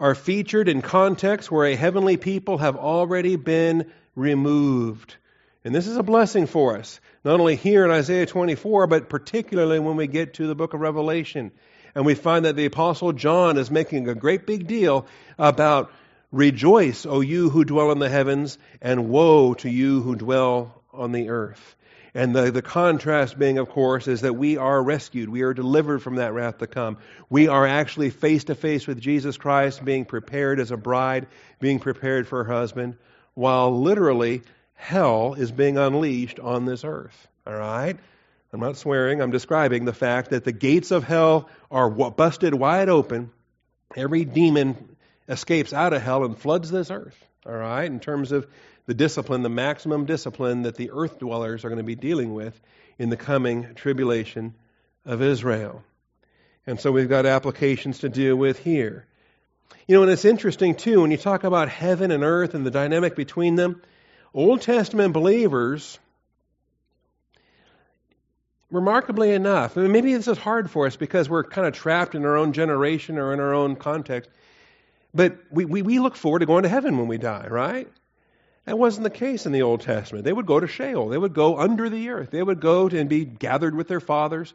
are 0.00 0.16
featured 0.16 0.68
in 0.68 0.82
contexts 0.82 1.50
where 1.50 1.66
a 1.66 1.76
heavenly 1.76 2.16
people 2.16 2.58
have 2.58 2.76
already 2.76 3.36
been 3.36 3.92
removed. 4.16 5.16
And 5.64 5.74
this 5.74 5.86
is 5.86 5.96
a 5.96 6.02
blessing 6.02 6.46
for 6.46 6.76
us, 6.76 7.00
not 7.24 7.38
only 7.38 7.54
here 7.54 7.84
in 7.84 7.90
Isaiah 7.92 8.26
24, 8.26 8.88
but 8.88 9.08
particularly 9.08 9.78
when 9.78 9.96
we 9.96 10.08
get 10.08 10.34
to 10.34 10.46
the 10.48 10.56
book 10.56 10.74
of 10.74 10.80
Revelation. 10.80 11.52
And 11.94 12.04
we 12.04 12.14
find 12.14 12.46
that 12.46 12.56
the 12.56 12.64
Apostle 12.64 13.12
John 13.12 13.58
is 13.58 13.70
making 13.70 14.08
a 14.08 14.14
great 14.14 14.46
big 14.46 14.66
deal 14.66 15.06
about 15.38 15.92
rejoice, 16.32 17.06
O 17.06 17.20
you 17.20 17.48
who 17.48 17.64
dwell 17.64 17.92
in 17.92 18.00
the 18.00 18.08
heavens, 18.08 18.58
and 18.80 19.08
woe 19.08 19.54
to 19.54 19.70
you 19.70 20.00
who 20.00 20.16
dwell 20.16 20.82
on 20.92 21.12
the 21.12 21.28
earth. 21.28 21.76
And 22.14 22.34
the, 22.34 22.50
the 22.50 22.60
contrast 22.60 23.38
being, 23.38 23.58
of 23.58 23.70
course, 23.70 24.08
is 24.08 24.22
that 24.22 24.34
we 24.34 24.56
are 24.58 24.82
rescued. 24.82 25.28
We 25.28 25.42
are 25.42 25.54
delivered 25.54 26.02
from 26.02 26.16
that 26.16 26.34
wrath 26.34 26.58
to 26.58 26.66
come. 26.66 26.98
We 27.30 27.48
are 27.48 27.66
actually 27.66 28.10
face 28.10 28.44
to 28.44 28.54
face 28.54 28.86
with 28.86 29.00
Jesus 29.00 29.36
Christ, 29.36 29.82
being 29.82 30.04
prepared 30.04 30.60
as 30.60 30.72
a 30.72 30.76
bride, 30.76 31.28
being 31.60 31.78
prepared 31.78 32.26
for 32.26 32.44
her 32.44 32.52
husband, 32.52 32.96
while 33.34 33.80
literally 33.80 34.42
hell 34.82 35.34
is 35.34 35.52
being 35.52 35.78
unleashed 35.78 36.40
on 36.40 36.64
this 36.64 36.84
earth. 36.84 37.28
All 37.46 37.54
right? 37.54 37.96
I'm 38.52 38.60
not 38.60 38.76
swearing, 38.76 39.22
I'm 39.22 39.30
describing 39.30 39.84
the 39.84 39.92
fact 39.92 40.30
that 40.30 40.44
the 40.44 40.52
gates 40.52 40.90
of 40.90 41.04
hell 41.04 41.48
are 41.70 41.88
busted 41.88 42.52
wide 42.52 42.88
open. 42.88 43.30
Every 43.96 44.24
demon 44.24 44.96
escapes 45.28 45.72
out 45.72 45.92
of 45.92 46.02
hell 46.02 46.24
and 46.24 46.36
floods 46.36 46.70
this 46.70 46.90
earth. 46.90 47.16
All 47.46 47.52
right? 47.52 47.84
In 47.84 48.00
terms 48.00 48.32
of 48.32 48.46
the 48.86 48.94
discipline, 48.94 49.42
the 49.42 49.48
maximum 49.48 50.04
discipline 50.04 50.62
that 50.62 50.74
the 50.74 50.90
earth 50.90 51.20
dwellers 51.20 51.64
are 51.64 51.68
going 51.68 51.78
to 51.78 51.84
be 51.84 51.94
dealing 51.94 52.34
with 52.34 52.60
in 52.98 53.08
the 53.08 53.16
coming 53.16 53.74
tribulation 53.74 54.52
of 55.06 55.22
Israel. 55.22 55.84
And 56.66 56.80
so 56.80 56.90
we've 56.90 57.08
got 57.08 57.24
applications 57.24 58.00
to 58.00 58.08
deal 58.08 58.34
with 58.34 58.58
here. 58.58 59.06
You 59.86 59.96
know, 59.96 60.02
and 60.02 60.10
it's 60.10 60.24
interesting 60.24 60.74
too, 60.74 61.02
when 61.02 61.12
you 61.12 61.16
talk 61.16 61.44
about 61.44 61.68
heaven 61.68 62.10
and 62.10 62.24
earth 62.24 62.54
and 62.54 62.66
the 62.66 62.70
dynamic 62.70 63.14
between 63.14 63.54
them, 63.54 63.80
Old 64.34 64.62
Testament 64.62 65.12
believers, 65.12 65.98
remarkably 68.70 69.32
enough, 69.32 69.76
mean, 69.76 69.92
maybe 69.92 70.14
this 70.14 70.26
is 70.26 70.38
hard 70.38 70.70
for 70.70 70.86
us 70.86 70.96
because 70.96 71.28
we're 71.28 71.44
kind 71.44 71.66
of 71.66 71.74
trapped 71.74 72.14
in 72.14 72.24
our 72.24 72.36
own 72.36 72.54
generation 72.54 73.18
or 73.18 73.34
in 73.34 73.40
our 73.40 73.52
own 73.52 73.76
context, 73.76 74.30
but 75.12 75.36
we, 75.50 75.66
we, 75.66 75.82
we 75.82 75.98
look 75.98 76.16
forward 76.16 76.38
to 76.38 76.46
going 76.46 76.62
to 76.62 76.70
heaven 76.70 76.96
when 76.96 77.08
we 77.08 77.18
die, 77.18 77.46
right? 77.48 77.88
That 78.64 78.78
wasn't 78.78 79.04
the 79.04 79.10
case 79.10 79.44
in 79.44 79.52
the 79.52 79.62
Old 79.62 79.82
Testament. 79.82 80.24
They 80.24 80.32
would 80.32 80.46
go 80.46 80.60
to 80.60 80.66
Sheol. 80.66 81.08
They 81.08 81.18
would 81.18 81.34
go 81.34 81.58
under 81.58 81.90
the 81.90 82.10
earth. 82.10 82.30
They 82.30 82.42
would 82.42 82.60
go 82.60 82.86
and 82.86 83.08
be 83.08 83.24
gathered 83.24 83.74
with 83.74 83.88
their 83.88 84.00
fathers 84.00 84.54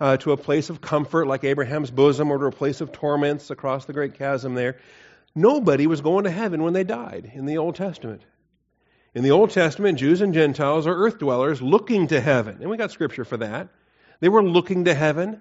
uh, 0.00 0.16
to 0.18 0.32
a 0.32 0.36
place 0.36 0.70
of 0.70 0.80
comfort 0.80 1.26
like 1.26 1.44
Abraham's 1.44 1.90
bosom 1.90 2.30
or 2.30 2.38
to 2.38 2.46
a 2.46 2.52
place 2.52 2.80
of 2.80 2.92
torments 2.92 3.50
across 3.50 3.84
the 3.84 3.92
great 3.92 4.14
chasm 4.14 4.54
there. 4.54 4.78
Nobody 5.34 5.86
was 5.86 6.00
going 6.00 6.24
to 6.24 6.30
heaven 6.30 6.62
when 6.62 6.72
they 6.72 6.84
died 6.84 7.30
in 7.34 7.46
the 7.46 7.58
Old 7.58 7.74
Testament. 7.74 8.22
In 9.18 9.24
the 9.24 9.32
Old 9.32 9.50
Testament, 9.50 9.98
Jews 9.98 10.20
and 10.20 10.32
Gentiles 10.32 10.86
are 10.86 10.94
earth 10.94 11.18
dwellers 11.18 11.60
looking 11.60 12.06
to 12.06 12.20
heaven. 12.20 12.58
And 12.60 12.70
we 12.70 12.76
got 12.76 12.92
scripture 12.92 13.24
for 13.24 13.38
that. 13.38 13.68
They 14.20 14.28
were 14.28 14.44
looking 14.44 14.84
to 14.84 14.94
heaven. 14.94 15.40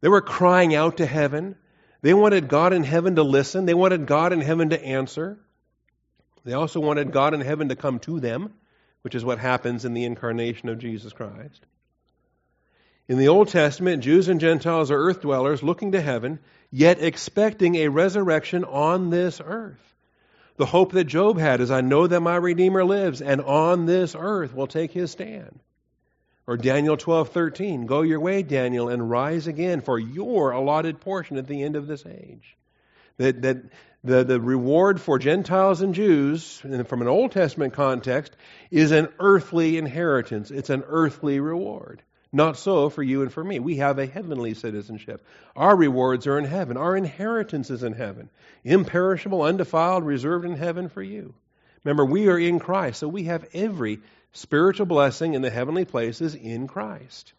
They 0.00 0.08
were 0.08 0.20
crying 0.20 0.74
out 0.74 0.96
to 0.96 1.06
heaven. 1.06 1.54
They 2.00 2.14
wanted 2.14 2.48
God 2.48 2.72
in 2.72 2.82
heaven 2.82 3.14
to 3.14 3.22
listen. 3.22 3.64
They 3.64 3.74
wanted 3.74 4.06
God 4.06 4.32
in 4.32 4.40
heaven 4.40 4.70
to 4.70 4.84
answer. 4.84 5.38
They 6.44 6.54
also 6.54 6.80
wanted 6.80 7.12
God 7.12 7.32
in 7.32 7.42
heaven 7.42 7.68
to 7.68 7.76
come 7.76 8.00
to 8.00 8.18
them, 8.18 8.54
which 9.02 9.14
is 9.14 9.24
what 9.24 9.38
happens 9.38 9.84
in 9.84 9.94
the 9.94 10.04
incarnation 10.04 10.68
of 10.68 10.80
Jesus 10.80 11.12
Christ. 11.12 11.64
In 13.06 13.18
the 13.18 13.28
Old 13.28 13.50
Testament, 13.50 14.02
Jews 14.02 14.26
and 14.26 14.40
Gentiles 14.40 14.90
are 14.90 14.98
earth 14.98 15.20
dwellers 15.20 15.62
looking 15.62 15.92
to 15.92 16.00
heaven, 16.00 16.40
yet 16.72 17.00
expecting 17.00 17.76
a 17.76 17.86
resurrection 17.86 18.64
on 18.64 19.10
this 19.10 19.40
earth. 19.40 19.91
The 20.56 20.66
hope 20.66 20.92
that 20.92 21.04
Job 21.04 21.38
had 21.38 21.60
is 21.60 21.70
I 21.70 21.80
know 21.80 22.06
that 22.06 22.20
my 22.20 22.36
Redeemer 22.36 22.84
lives, 22.84 23.22
and 23.22 23.40
on 23.40 23.86
this 23.86 24.14
earth 24.18 24.54
will 24.54 24.66
take 24.66 24.92
his 24.92 25.10
stand. 25.10 25.60
Or 26.46 26.56
Daniel 26.56 26.96
12:13, 26.96 27.86
go 27.86 28.02
your 28.02 28.20
way, 28.20 28.42
Daniel, 28.42 28.88
and 28.88 29.08
rise 29.08 29.46
again 29.46 29.80
for 29.80 29.98
your 29.98 30.50
allotted 30.50 31.00
portion 31.00 31.36
at 31.36 31.46
the 31.46 31.62
end 31.62 31.76
of 31.76 31.86
this 31.86 32.04
age. 32.04 32.56
That, 33.18 33.42
that 33.42 33.58
the, 34.04 34.24
the 34.24 34.40
reward 34.40 35.00
for 35.00 35.18
Gentiles 35.18 35.80
and 35.80 35.94
Jews, 35.94 36.60
and 36.64 36.86
from 36.86 37.02
an 37.02 37.08
Old 37.08 37.30
Testament 37.30 37.72
context, 37.74 38.36
is 38.70 38.90
an 38.90 39.08
earthly 39.20 39.78
inheritance. 39.78 40.50
It's 40.50 40.70
an 40.70 40.82
earthly 40.88 41.38
reward. 41.38 42.02
Not 42.32 42.56
so 42.56 42.88
for 42.88 43.02
you 43.02 43.22
and 43.22 43.32
for 43.32 43.44
me. 43.44 43.58
We 43.58 43.76
have 43.76 43.98
a 43.98 44.06
heavenly 44.06 44.54
citizenship. 44.54 45.24
Our 45.54 45.76
rewards 45.76 46.26
are 46.26 46.38
in 46.38 46.46
heaven. 46.46 46.78
Our 46.78 46.96
inheritance 46.96 47.70
is 47.70 47.82
in 47.82 47.92
heaven. 47.92 48.30
Imperishable, 48.64 49.42
undefiled, 49.42 50.04
reserved 50.04 50.46
in 50.46 50.56
heaven 50.56 50.88
for 50.88 51.02
you. 51.02 51.34
Remember, 51.84 52.04
we 52.06 52.28
are 52.28 52.38
in 52.38 52.58
Christ, 52.58 53.00
so 53.00 53.08
we 53.08 53.24
have 53.24 53.44
every 53.52 54.00
spiritual 54.32 54.86
blessing 54.86 55.34
in 55.34 55.42
the 55.42 55.50
heavenly 55.50 55.84
places 55.84 56.34
in 56.34 56.68
Christ. 56.68 57.34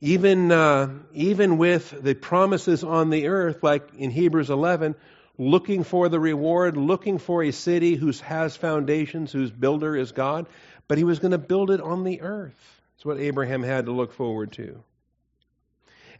Even, 0.00 0.52
uh, 0.52 0.90
even 1.14 1.56
with 1.56 1.90
the 2.02 2.14
promises 2.14 2.84
on 2.84 3.10
the 3.10 3.26
earth, 3.26 3.62
like 3.62 3.94
in 3.96 4.10
Hebrews 4.10 4.50
11, 4.50 4.94
looking 5.38 5.82
for 5.82 6.08
the 6.08 6.20
reward, 6.20 6.76
looking 6.76 7.18
for 7.18 7.42
a 7.42 7.50
city 7.50 7.94
whose 7.94 8.20
has 8.20 8.54
foundations, 8.54 9.32
whose 9.32 9.50
builder 9.50 9.96
is 9.96 10.12
God, 10.12 10.46
but 10.88 10.98
he 10.98 11.04
was 11.04 11.18
going 11.18 11.32
to 11.32 11.38
build 11.38 11.70
it 11.70 11.80
on 11.80 12.04
the 12.04 12.20
earth. 12.20 12.80
That's 12.96 13.04
what 13.04 13.18
Abraham 13.18 13.62
had 13.62 13.86
to 13.86 13.92
look 13.92 14.12
forward 14.12 14.52
to. 14.52 14.82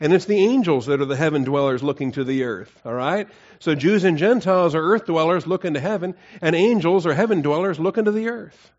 And 0.01 0.13
it's 0.13 0.25
the 0.25 0.45
angels 0.45 0.87
that 0.87 1.01
are 1.01 1.07
the 1.07 1.17
heaven 1.17 1.45
dwellers 1.45 1.83
looking 1.83 2.13
to 2.13 2.25
the 2.25 2.45
earth, 2.45 2.81
all 2.85 2.95
right? 2.95 3.29
So 3.61 3.75
Jews 3.75 4.05
and 4.05 4.19
Gentiles 4.19 4.75
are 4.75 4.83
earth 4.83 5.07
dwellers 5.07 5.47
looking 5.47 5.75
to 5.75 5.81
heaven, 5.81 6.15
and 6.41 6.57
angels 6.57 7.07
are 7.07 7.15
heaven 7.15 7.43
dwellers 7.43 7.79
looking 7.79 8.07
to 8.07 8.13
the 8.13 8.29
earth. 8.29 8.73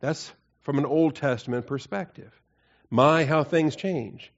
That's 0.00 0.32
from 0.62 0.78
an 0.78 0.86
Old 0.86 1.14
Testament 1.14 1.66
perspective. 1.66 2.32
My, 2.90 3.24
how 3.24 3.44
things 3.44 3.76
change 3.76 4.32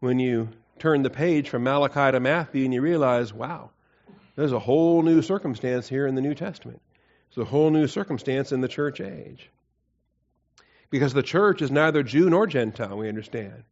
when 0.00 0.18
you 0.18 0.48
turn 0.80 1.02
the 1.02 1.10
page 1.10 1.48
from 1.48 1.62
Malachi 1.62 2.12
to 2.12 2.18
Matthew 2.18 2.64
and 2.64 2.74
you 2.74 2.80
realize, 2.80 3.32
wow, 3.32 3.70
there's 4.34 4.52
a 4.52 4.58
whole 4.58 5.02
new 5.02 5.22
circumstance 5.22 5.88
here 5.88 6.06
in 6.06 6.16
the 6.16 6.20
New 6.20 6.34
Testament. 6.34 6.80
There's 7.34 7.46
a 7.46 7.50
whole 7.50 7.70
new 7.70 7.86
circumstance 7.86 8.50
in 8.50 8.60
the 8.60 8.68
church 8.68 9.00
age. 9.00 9.48
Because 10.92 11.14
the 11.14 11.22
church 11.22 11.62
is 11.62 11.70
neither 11.70 12.02
Jew 12.02 12.28
nor 12.28 12.46
Gentile, 12.46 12.98
we 12.98 13.08
understand. 13.08 13.64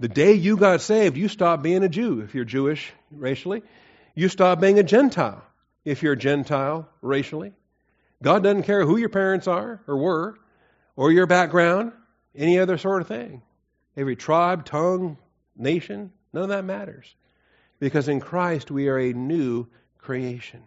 The 0.00 0.08
day 0.08 0.32
you 0.32 0.56
got 0.56 0.80
saved, 0.80 1.18
you 1.18 1.28
stopped 1.28 1.62
being 1.62 1.84
a 1.84 1.90
Jew 1.90 2.22
if 2.22 2.34
you're 2.34 2.46
Jewish 2.46 2.90
racially. 3.10 3.62
You 4.14 4.30
stop 4.30 4.58
being 4.58 4.78
a 4.78 4.82
Gentile 4.82 5.44
if 5.84 6.02
you're 6.02 6.16
Gentile 6.16 6.88
racially. 7.02 7.52
God 8.22 8.42
doesn't 8.42 8.62
care 8.62 8.86
who 8.86 8.96
your 8.96 9.10
parents 9.10 9.46
are 9.46 9.82
or 9.86 9.98
were 9.98 10.38
or 10.96 11.12
your 11.12 11.26
background 11.26 11.92
any 12.34 12.58
other 12.58 12.78
sort 12.78 13.02
of 13.02 13.08
thing. 13.08 13.42
Every 13.94 14.16
tribe, 14.16 14.64
tongue, 14.64 15.18
nation, 15.54 16.12
none 16.32 16.44
of 16.44 16.48
that 16.48 16.64
matters. 16.64 17.14
Because 17.78 18.08
in 18.08 18.20
Christ 18.20 18.70
we 18.70 18.88
are 18.88 18.98
a 18.98 19.12
new 19.12 19.66
creation. 19.98 20.62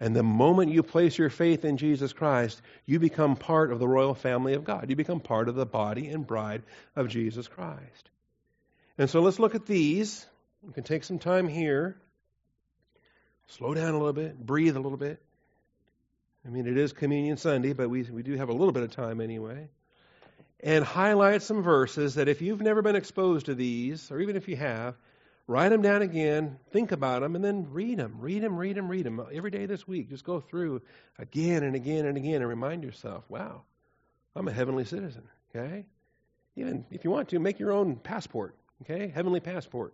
And 0.00 0.16
the 0.16 0.22
moment 0.22 0.72
you 0.72 0.82
place 0.82 1.18
your 1.18 1.28
faith 1.28 1.64
in 1.64 1.76
Jesus 1.76 2.12
Christ, 2.12 2.60
you 2.86 2.98
become 2.98 3.36
part 3.36 3.70
of 3.70 3.78
the 3.78 3.86
royal 3.86 4.14
family 4.14 4.54
of 4.54 4.64
God. 4.64 4.88
You 4.88 4.96
become 4.96 5.20
part 5.20 5.48
of 5.48 5.54
the 5.54 5.66
body 5.66 6.08
and 6.08 6.26
bride 6.26 6.62
of 6.96 7.08
Jesus 7.08 7.46
Christ. 7.46 8.10
And 8.96 9.10
so 9.10 9.20
let's 9.20 9.38
look 9.38 9.54
at 9.54 9.66
these. 9.66 10.26
We 10.62 10.72
can 10.72 10.84
take 10.84 11.04
some 11.04 11.18
time 11.18 11.48
here. 11.48 11.96
Slow 13.48 13.74
down 13.74 13.94
a 13.94 13.98
little 13.98 14.12
bit, 14.12 14.38
breathe 14.38 14.76
a 14.76 14.80
little 14.80 14.98
bit. 14.98 15.20
I 16.46 16.48
mean, 16.48 16.66
it 16.66 16.78
is 16.78 16.92
Communion 16.92 17.36
Sunday, 17.36 17.74
but 17.74 17.90
we, 17.90 18.02
we 18.04 18.22
do 18.22 18.34
have 18.36 18.48
a 18.48 18.54
little 18.54 18.72
bit 18.72 18.82
of 18.82 18.92
time 18.92 19.20
anyway 19.20 19.68
and 20.62 20.84
highlight 20.84 21.42
some 21.42 21.62
verses 21.62 22.16
that 22.16 22.28
if 22.28 22.42
you've 22.42 22.60
never 22.60 22.82
been 22.82 22.96
exposed 22.96 23.46
to 23.46 23.54
these, 23.54 24.10
or 24.10 24.20
even 24.20 24.36
if 24.36 24.48
you 24.48 24.56
have, 24.56 24.94
write 25.50 25.70
them 25.70 25.82
down 25.82 26.00
again, 26.00 26.56
think 26.70 26.92
about 26.92 27.22
them, 27.22 27.34
and 27.34 27.44
then 27.44 27.66
read 27.72 27.98
them. 27.98 28.14
Read 28.20 28.40
them, 28.40 28.56
read 28.56 28.76
them, 28.76 28.88
read 28.88 29.04
them. 29.04 29.20
Every 29.32 29.50
day 29.50 29.66
this 29.66 29.86
week, 29.86 30.08
just 30.08 30.24
go 30.24 30.38
through 30.38 30.80
again 31.18 31.64
and 31.64 31.74
again 31.74 32.06
and 32.06 32.16
again 32.16 32.36
and 32.36 32.48
remind 32.48 32.84
yourself, 32.84 33.24
wow, 33.28 33.62
I'm 34.36 34.46
a 34.46 34.52
heavenly 34.52 34.84
citizen, 34.84 35.24
okay? 35.50 35.86
Even 36.54 36.84
if 36.92 37.04
you 37.04 37.10
want 37.10 37.30
to, 37.30 37.40
make 37.40 37.58
your 37.58 37.72
own 37.72 37.96
passport, 37.96 38.54
okay? 38.82 39.08
Heavenly 39.08 39.40
passport. 39.40 39.92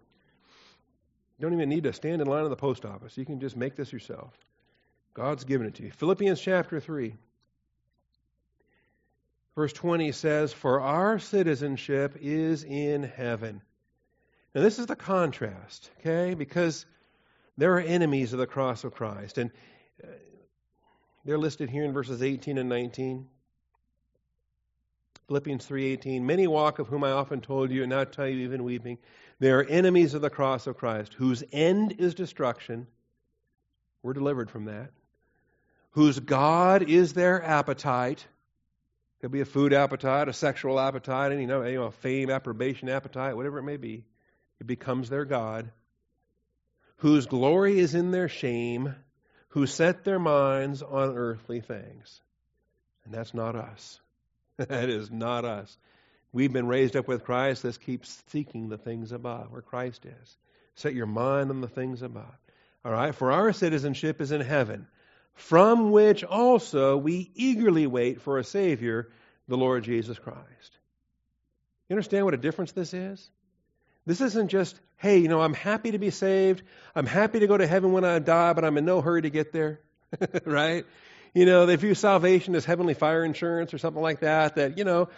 You 1.39 1.45
don't 1.45 1.55
even 1.55 1.71
need 1.71 1.85
to 1.85 1.95
stand 1.95 2.21
in 2.21 2.29
line 2.29 2.45
at 2.45 2.51
the 2.51 2.57
post 2.57 2.85
office. 2.85 3.17
You 3.17 3.25
can 3.25 3.41
just 3.41 3.57
make 3.57 3.77
this 3.77 3.91
yourself. 3.91 4.39
God's 5.15 5.45
given 5.45 5.67
it 5.67 5.77
to 5.77 5.85
you. 5.85 5.91
Philippians 5.91 6.39
chapter 6.39 6.81
3. 6.81 7.15
Verse 9.55 9.73
20 9.73 10.13
says, 10.13 10.53
For 10.53 10.83
our 10.83 11.19
citizenship 11.19 12.19
is 12.21 12.63
in 12.63 13.05
heaven. 13.05 13.63
Now, 14.57 14.63
this 14.63 14.79
is 14.79 14.87
the 14.87 14.97
contrast, 14.97 15.91
okay? 16.01 16.33
Because 16.33 16.87
there 17.59 17.75
are 17.75 17.81
enemies 17.81 18.33
of 18.33 18.39
the 18.39 18.47
cross 18.47 18.85
of 18.85 18.95
Christ. 18.95 19.37
And 19.37 19.51
uh, 20.03 20.07
they're 21.27 21.37
listed 21.37 21.69
here 21.69 21.85
in 21.85 21.93
verses 21.93 22.23
18 22.23 22.57
and 22.57 22.67
19. 22.67 23.27
Philippians 25.29 25.69
3:18 25.69 26.23
Many 26.23 26.47
walk 26.47 26.79
of 26.79 26.87
whom 26.87 27.05
I 27.05 27.11
often 27.11 27.43
told 27.43 27.71
you 27.71 27.83
and 27.83 27.91
now 27.91 28.05
tell 28.05 28.27
you 28.27 28.45
even 28.45 28.65
weeping 28.65 28.97
they 29.41 29.51
are 29.51 29.63
enemies 29.63 30.15
of 30.15 30.23
the 30.23 30.31
cross 30.31 30.67
of 30.67 30.79
Christ 30.79 31.13
whose 31.13 31.45
end 31.53 31.97
is 31.99 32.15
destruction 32.15 32.87
we're 34.03 34.13
delivered 34.13 34.49
from 34.49 34.67
that 34.67 34.93
whose 35.91 36.21
god 36.21 36.89
is 36.89 37.13
their 37.13 37.43
appetite 37.43 38.25
could 39.21 39.33
be 39.33 39.41
a 39.41 39.45
food 39.45 39.73
appetite, 39.73 40.29
a 40.29 40.33
sexual 40.33 40.79
appetite, 40.79 41.33
any 41.33 41.43
you 41.43 41.49
know, 41.49 41.91
fame, 41.91 42.31
approbation 42.31 42.89
appetite, 42.89 43.35
whatever 43.35 43.59
it 43.59 43.65
may 43.65 43.79
be. 43.79 44.05
It 44.61 44.67
becomes 44.67 45.09
their 45.09 45.25
God. 45.25 45.71
Whose 46.99 47.27
glory 47.27 47.79
is 47.79 47.95
in 47.95 48.11
their 48.11 48.29
shame, 48.29 48.95
who 49.49 49.67
set 49.67 50.05
their 50.05 50.19
minds 50.19 50.83
on 50.83 51.17
earthly 51.17 51.61
things. 51.61 52.21
And 53.05 53.13
that's 53.15 53.35
not 53.35 53.55
us. 53.55 54.01
that 54.57 54.89
is 54.89 55.11
not 55.11 55.45
us. 55.45 55.77
We've 56.33 56.53
been 56.53 56.67
raised 56.67 56.97
up 56.97 57.09
with 57.09 57.25
Christ. 57.25 57.65
Let's 57.65 57.79
keep 57.79 58.05
seeking 58.31 58.69
the 58.69 58.79
things 58.79 59.13
above, 59.13 59.53
where 59.53 59.63
Christ 59.63 60.05
is. 60.05 60.37
Set 60.75 60.95
your 60.95 61.07
mind 61.07 61.51
on 61.51 61.61
the 61.61 61.69
things 61.69 62.03
above. 62.03 62.35
All 62.85 62.93
right? 62.93 63.15
For 63.15 63.33
our 63.33 63.53
citizenship 63.53 64.21
is 64.21 64.33
in 64.33 64.41
heaven, 64.41 64.87
from 65.35 65.91
which 65.93 66.25
also 66.25 66.97
we 66.97 67.31
eagerly 67.35 67.87
wait 67.87 68.21
for 68.21 68.39
a 68.39 68.45
Savior, 68.45 69.09
the 69.49 69.57
Lord 69.57 69.85
Jesus 69.85 70.19
Christ. 70.19 70.79
You 71.89 71.95
understand 71.95 72.25
what 72.25 72.35
a 72.35 72.39
difference 72.39 72.73
this 72.73 72.93
is? 72.93 73.31
This 74.07 74.21
isn't 74.21 74.49
just, 74.49 74.79
hey, 74.99 75.19
you 75.19 75.29
know, 75.29 75.41
I'm 75.41 75.55
happy 75.55 75.91
to 75.91 75.99
be 75.99 76.11
saved. 76.11 76.63
I'm 76.95 77.07
happy 77.07 77.41
to 77.41 77.47
go 77.47 77.57
to 77.57 77.67
heaven 77.67 77.93
when 77.93 78.05
I 78.05 78.21
die, 78.21 78.53
but 78.53 78.65
I'm 78.65 78.79
in 78.79 78.85
no 78.85 79.01
hurry 79.01 79.23
to 79.23 79.31
get 79.31 79.53
there. 79.53 79.81
right? 80.45 80.87
You 81.35 81.45
know, 81.45 81.67
they 81.67 81.77
view 81.77 81.95
salvation 81.95 82.55
as 82.55 82.65
heavenly 82.65 82.95
fire 82.95 83.25
insurance 83.25 83.75
or 83.75 83.79
something 83.79 84.03
like 84.03 84.21
that, 84.21 84.57
that, 84.57 84.79
you 84.79 84.85
know, 84.85 85.09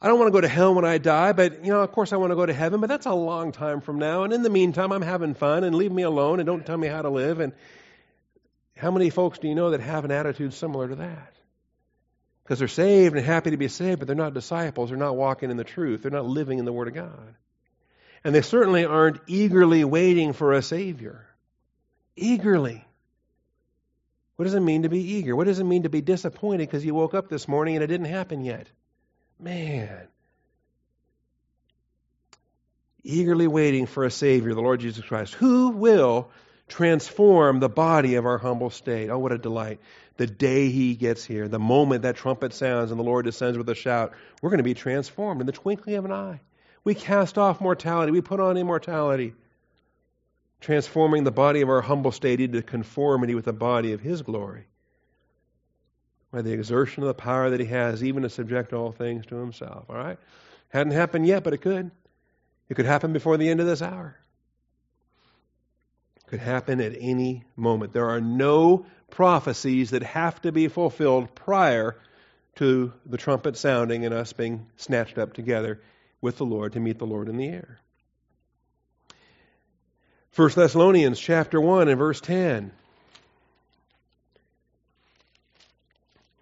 I 0.00 0.08
don't 0.08 0.18
want 0.18 0.28
to 0.28 0.32
go 0.32 0.42
to 0.42 0.48
hell 0.48 0.74
when 0.74 0.84
I 0.84 0.98
die, 0.98 1.32
but, 1.32 1.64
you 1.64 1.72
know, 1.72 1.80
of 1.80 1.90
course 1.90 2.12
I 2.12 2.16
want 2.16 2.30
to 2.30 2.36
go 2.36 2.44
to 2.44 2.52
heaven, 2.52 2.80
but 2.80 2.88
that's 2.88 3.06
a 3.06 3.14
long 3.14 3.52
time 3.52 3.80
from 3.80 3.98
now. 3.98 4.24
And 4.24 4.32
in 4.32 4.42
the 4.42 4.50
meantime, 4.50 4.92
I'm 4.92 5.02
having 5.02 5.34
fun 5.34 5.64
and 5.64 5.74
leave 5.74 5.90
me 5.90 6.02
alone 6.02 6.38
and 6.38 6.46
don't 6.46 6.64
tell 6.66 6.76
me 6.76 6.86
how 6.86 7.00
to 7.00 7.08
live. 7.08 7.40
And 7.40 7.54
how 8.76 8.90
many 8.90 9.08
folks 9.08 9.38
do 9.38 9.48
you 9.48 9.54
know 9.54 9.70
that 9.70 9.80
have 9.80 10.04
an 10.04 10.10
attitude 10.10 10.52
similar 10.52 10.88
to 10.88 10.96
that? 10.96 11.32
Because 12.44 12.58
they're 12.58 12.68
saved 12.68 13.16
and 13.16 13.24
happy 13.24 13.50
to 13.50 13.56
be 13.56 13.68
saved, 13.68 13.98
but 13.98 14.06
they're 14.06 14.14
not 14.14 14.34
disciples. 14.34 14.90
They're 14.90 14.98
not 14.98 15.16
walking 15.16 15.50
in 15.50 15.56
the 15.56 15.64
truth. 15.64 16.02
They're 16.02 16.10
not 16.10 16.26
living 16.26 16.58
in 16.58 16.66
the 16.66 16.72
Word 16.72 16.88
of 16.88 16.94
God. 16.94 17.34
And 18.26 18.34
they 18.34 18.42
certainly 18.42 18.84
aren't 18.84 19.20
eagerly 19.28 19.84
waiting 19.84 20.32
for 20.32 20.52
a 20.52 20.60
Savior. 20.60 21.24
Eagerly. 22.16 22.84
What 24.34 24.46
does 24.46 24.54
it 24.54 24.60
mean 24.60 24.82
to 24.82 24.88
be 24.88 24.98
eager? 24.98 25.36
What 25.36 25.46
does 25.46 25.60
it 25.60 25.64
mean 25.64 25.84
to 25.84 25.88
be 25.88 26.00
disappointed 26.00 26.66
because 26.66 26.84
you 26.84 26.92
woke 26.92 27.14
up 27.14 27.28
this 27.28 27.46
morning 27.46 27.76
and 27.76 27.84
it 27.84 27.86
didn't 27.86 28.06
happen 28.06 28.40
yet? 28.40 28.66
Man. 29.38 30.08
Eagerly 33.04 33.46
waiting 33.46 33.86
for 33.86 34.02
a 34.02 34.10
Savior, 34.10 34.54
the 34.54 34.60
Lord 34.60 34.80
Jesus 34.80 35.04
Christ, 35.04 35.34
who 35.34 35.68
will 35.68 36.28
transform 36.66 37.60
the 37.60 37.68
body 37.68 38.16
of 38.16 38.26
our 38.26 38.38
humble 38.38 38.70
state. 38.70 39.08
Oh, 39.08 39.20
what 39.20 39.30
a 39.30 39.38
delight. 39.38 39.78
The 40.16 40.26
day 40.26 40.68
He 40.70 40.96
gets 40.96 41.24
here, 41.24 41.46
the 41.46 41.60
moment 41.60 42.02
that 42.02 42.16
trumpet 42.16 42.54
sounds 42.54 42.90
and 42.90 42.98
the 42.98 43.04
Lord 43.04 43.24
descends 43.24 43.56
with 43.56 43.68
a 43.68 43.76
shout, 43.76 44.14
we're 44.42 44.50
going 44.50 44.58
to 44.58 44.64
be 44.64 44.74
transformed 44.74 45.40
in 45.40 45.46
the 45.46 45.52
twinkling 45.52 45.94
of 45.94 46.04
an 46.04 46.10
eye. 46.10 46.40
We 46.86 46.94
cast 46.94 47.36
off 47.36 47.60
mortality, 47.60 48.12
we 48.12 48.20
put 48.20 48.38
on 48.38 48.56
immortality, 48.56 49.34
transforming 50.60 51.24
the 51.24 51.32
body 51.32 51.60
of 51.60 51.68
our 51.68 51.80
humble 51.80 52.12
state 52.12 52.40
into 52.40 52.62
conformity 52.62 53.34
with 53.34 53.44
the 53.44 53.52
body 53.52 53.90
of 53.90 54.00
His 54.00 54.22
glory 54.22 54.66
by 56.30 56.42
the 56.42 56.52
exertion 56.52 57.02
of 57.02 57.08
the 57.08 57.14
power 57.14 57.50
that 57.50 57.58
he 57.58 57.66
has, 57.66 58.04
even 58.04 58.22
to 58.22 58.30
subject 58.30 58.72
all 58.72 58.92
things 58.92 59.26
to 59.26 59.34
himself. 59.34 59.86
All 59.88 59.96
right? 59.96 60.16
Hadn't 60.68 60.92
happened 60.92 61.26
yet, 61.26 61.42
but 61.42 61.54
it 61.54 61.58
could. 61.58 61.90
It 62.68 62.74
could 62.74 62.86
happen 62.86 63.12
before 63.12 63.36
the 63.36 63.48
end 63.48 63.58
of 63.58 63.66
this 63.66 63.82
hour. 63.82 64.16
It 66.18 66.26
could 66.28 66.40
happen 66.40 66.80
at 66.80 66.94
any 67.00 67.42
moment. 67.56 67.94
There 67.94 68.10
are 68.10 68.20
no 68.20 68.86
prophecies 69.10 69.90
that 69.90 70.04
have 70.04 70.40
to 70.42 70.52
be 70.52 70.68
fulfilled 70.68 71.34
prior 71.34 71.96
to 72.56 72.92
the 73.04 73.16
trumpet 73.16 73.56
sounding 73.56 74.04
and 74.04 74.14
us 74.14 74.32
being 74.32 74.66
snatched 74.76 75.18
up 75.18 75.32
together 75.32 75.80
with 76.26 76.38
the 76.38 76.44
Lord 76.44 76.72
to 76.72 76.80
meet 76.80 76.98
the 76.98 77.06
Lord 77.06 77.28
in 77.28 77.36
the 77.36 77.46
air. 77.46 77.78
1 80.34 80.50
Thessalonians 80.56 81.20
chapter 81.20 81.60
1 81.60 81.86
and 81.86 81.96
verse 81.96 82.20
10. 82.20 82.72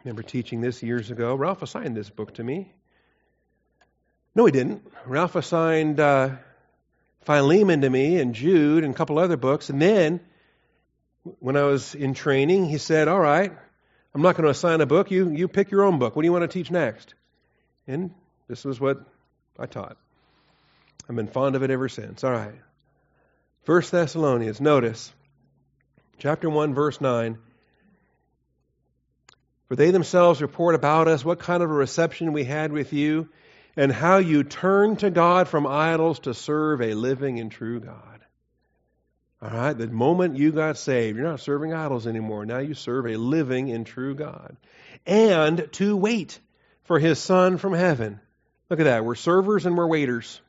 remember 0.03 0.23
teaching 0.23 0.63
this 0.63 0.83
years 0.83 1.11
ago. 1.11 1.35
Ralph 1.35 1.61
assigned 1.61 1.95
this 1.95 2.09
book 2.09 2.33
to 2.35 2.43
me. 2.43 2.73
No, 4.35 4.47
he 4.47 4.53
didn't. 4.53 4.91
Ralph 5.05 5.37
assigned 5.37 6.01
uh, 6.01 6.31
Philemon 7.27 7.83
to 7.83 7.91
me 7.91 8.19
and 8.19 8.35
Jude 8.35 8.85
and 8.85 8.95
a 8.95 8.97
couple 8.97 9.19
other 9.19 9.37
books. 9.37 9.69
And 9.69 9.83
then, 9.83 10.21
when 11.41 11.59
I 11.59 11.65
was 11.65 11.95
in 11.95 12.15
training, 12.15 12.65
he 12.65 12.79
said, 12.79 13.07
All 13.07 13.21
right, 13.21 13.53
I'm 14.15 14.23
not 14.23 14.35
going 14.35 14.45
to 14.45 14.51
assign 14.51 14.81
a 14.81 14.87
book. 14.87 15.11
You, 15.11 15.29
you 15.29 15.47
pick 15.47 15.71
your 15.71 15.83
own 15.83 15.99
book. 15.99 16.17
What 16.17 16.23
do 16.23 16.27
you 16.27 16.33
want 16.33 16.51
to 16.51 16.59
teach 16.59 16.71
next? 16.71 17.13
And 17.87 18.15
this 18.49 18.65
was 18.65 18.81
what 18.81 19.05
I 19.59 19.67
taught. 19.67 19.97
I've 21.09 21.17
been 21.17 21.27
fond 21.27 21.55
of 21.57 21.63
it 21.63 21.71
ever 21.71 21.89
since. 21.89 22.25
All 22.25 22.33
right. 22.33 22.55
First 23.65 23.93
Thessalonians, 23.93 24.61
notice, 24.61 25.13
chapter 26.19 26.51
1, 26.51 26.75
verse 26.75 27.01
9. 27.01 27.39
For 29.69 29.77
they 29.77 29.91
themselves 29.91 30.43
report 30.43 30.75
about 30.75 31.09
us 31.09 31.25
what 31.25 31.39
kind 31.39 31.63
of 31.63 31.71
a 31.71 31.75
reception 31.75 32.33
we 32.33 32.45
had 32.45 32.73
with 32.73 32.93
you, 32.93 33.29
and 33.77 33.91
how 33.91 34.19
you 34.19 34.45
turned 34.45 35.01
to 35.01 35.11
God 35.11 35.49
from 35.49 35.67
idols 35.67 36.21
to 36.21 36.35
serve 36.35 36.81
a 36.81 36.95
living 36.95 37.41
and 37.41 37.51
true 37.51 37.81
God. 37.81 38.21
All 39.43 39.51
right, 39.51 39.77
the 39.77 39.89
moment 39.89 40.37
you 40.37 40.53
got 40.53 40.79
saved, 40.79 41.19
you're 41.19 41.27
not 41.27 41.41
serving 41.41 41.75
idols 41.75 42.07
anymore. 42.07 42.47
Now 42.47 42.59
you 42.59 42.75
serve 42.75 43.07
a 43.07 43.17
living 43.17 43.71
and 43.71 43.85
true 43.85 44.15
God. 44.15 44.57
And 45.07 45.69
to 45.73 45.97
wait 45.97 46.39
for 46.85 46.99
his 46.99 47.19
Son 47.19 47.59
from 47.59 47.75
heaven. 47.75 48.21
Look 48.71 48.81
at 48.81 48.85
that. 48.85 49.05
We're 49.05 49.15
servers 49.15 49.67
and 49.67 49.77
we're 49.77 49.87
waiters. 49.87 50.41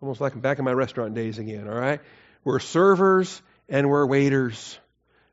Almost 0.00 0.20
like 0.20 0.40
back 0.40 0.58
in 0.58 0.64
my 0.64 0.72
restaurant 0.72 1.14
days 1.14 1.38
again, 1.38 1.68
all 1.68 1.74
right? 1.74 2.00
We're 2.44 2.60
servers 2.60 3.42
and 3.68 3.90
we're 3.90 4.06
waiters. 4.06 4.78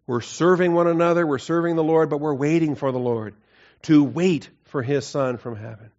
We're 0.06 0.22
serving 0.22 0.74
one 0.74 0.88
another, 0.88 1.28
we're 1.28 1.38
serving 1.38 1.76
the 1.76 1.84
Lord, 1.84 2.10
but 2.10 2.20
we're 2.20 2.34
waiting 2.34 2.76
for 2.76 2.92
the 2.92 3.00
Lord 3.00 3.36
to 3.84 4.04
wait 4.04 4.50
for 4.66 4.82
his 4.82 5.06
Son 5.06 5.38
from 5.38 5.56
heaven. 5.56 5.92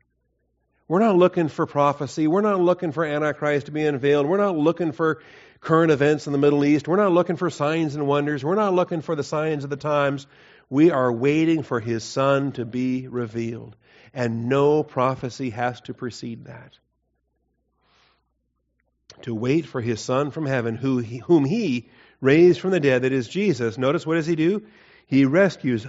We're 0.89 1.01
not 1.01 1.17
looking 1.17 1.49
for 1.49 1.67
prophecy. 1.67 2.27
We're 2.27 2.41
not 2.41 2.61
looking 2.61 2.93
for 2.93 3.05
Antichrist 3.05 3.67
to 3.67 3.73
be 3.73 3.85
unveiled. 3.85 4.27
We're 4.27 4.39
not 4.39 4.57
looking 4.57 4.93
for 4.93 5.23
current 5.61 5.93
events 5.93 6.27
in 6.27 6.33
the 6.33 6.39
Middle 6.39 6.65
East. 6.65 6.89
We're 6.89 6.97
not 6.97 7.13
looking 7.13 7.37
for 7.37 7.51
signs 7.51 7.95
and 7.95 8.07
wonders. 8.07 8.43
We're 8.43 8.55
not 8.55 8.73
looking 8.73 9.03
for 9.03 9.15
the 9.15 9.25
signs 9.25 9.65
of 9.65 9.71
the 9.71 9.77
times. 9.77 10.27
We 10.71 10.91
are 10.91 11.13
waiting 11.13 11.63
for 11.63 11.81
his 11.81 12.05
Son 12.05 12.53
to 12.53 12.65
be 12.65 13.07
revealed. 13.09 13.77
And 14.19 14.49
no 14.49 14.83
prophecy 14.83 15.51
has 15.51 15.81
to 15.83 15.95
precede 15.95 16.47
that. 16.47 16.77
To 19.23 19.33
wait 19.33 19.65
for 19.65 19.81
his 19.81 20.01
Son 20.01 20.33
from 20.33 20.45
heaven, 20.45 20.75
who 20.75 20.99
he, 20.99 21.19
whom 21.19 21.45
he 21.45 21.89
raised 22.21 22.59
from 22.59 22.73
the 22.73 22.81
dead, 22.81 23.03
that 23.03 23.13
is 23.13 23.29
Jesus, 23.29 23.79
notice 23.79 24.05
what 24.05 24.17
does 24.17 24.27
he 24.27 24.35
do? 24.35 24.65
He 25.07 25.25
rescues 25.25 25.87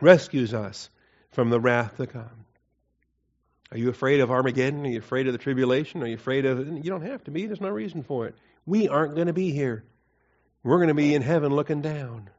rescues 0.00 0.54
us 0.54 0.88
from 1.32 1.50
the 1.50 1.60
wrath 1.60 1.98
to 1.98 2.06
come. 2.06 2.46
Are 3.70 3.76
you 3.76 3.90
afraid 3.90 4.20
of 4.20 4.30
Armageddon? 4.30 4.86
Are 4.86 4.88
you 4.88 4.98
afraid 4.98 5.26
of 5.26 5.34
the 5.34 5.38
tribulation? 5.38 6.02
Are 6.02 6.06
you 6.06 6.14
afraid 6.14 6.46
of 6.46 6.66
You 6.66 6.82
don't 6.82 7.02
have 7.02 7.24
to 7.24 7.30
be. 7.30 7.44
There's 7.44 7.60
no 7.60 7.68
reason 7.68 8.02
for 8.04 8.26
it. 8.26 8.36
We 8.64 8.88
aren't 8.88 9.16
going 9.16 9.26
to 9.26 9.34
be 9.34 9.50
here. 9.50 9.84
We're 10.62 10.78
going 10.78 10.88
to 10.88 10.94
be 10.94 11.14
in 11.14 11.20
heaven 11.20 11.54
looking 11.54 11.82
down. 11.82 12.30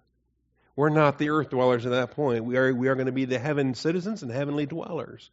We're 0.78 0.90
not 0.90 1.18
the 1.18 1.32
earth 1.32 1.50
dwellers 1.50 1.88
at 1.88 1.92
that 1.92 2.12
point. 2.12 2.46
We 2.46 2.56
are, 2.56 2.72
we 2.72 2.88
are 2.88 2.94
going 2.94 3.08
to 3.08 3.12
be 3.12 3.26
the 3.26 3.40
heaven 3.40 3.74
citizens 3.74 4.22
and 4.22 4.32
heavenly 4.32 4.68
dwellers 4.68 5.32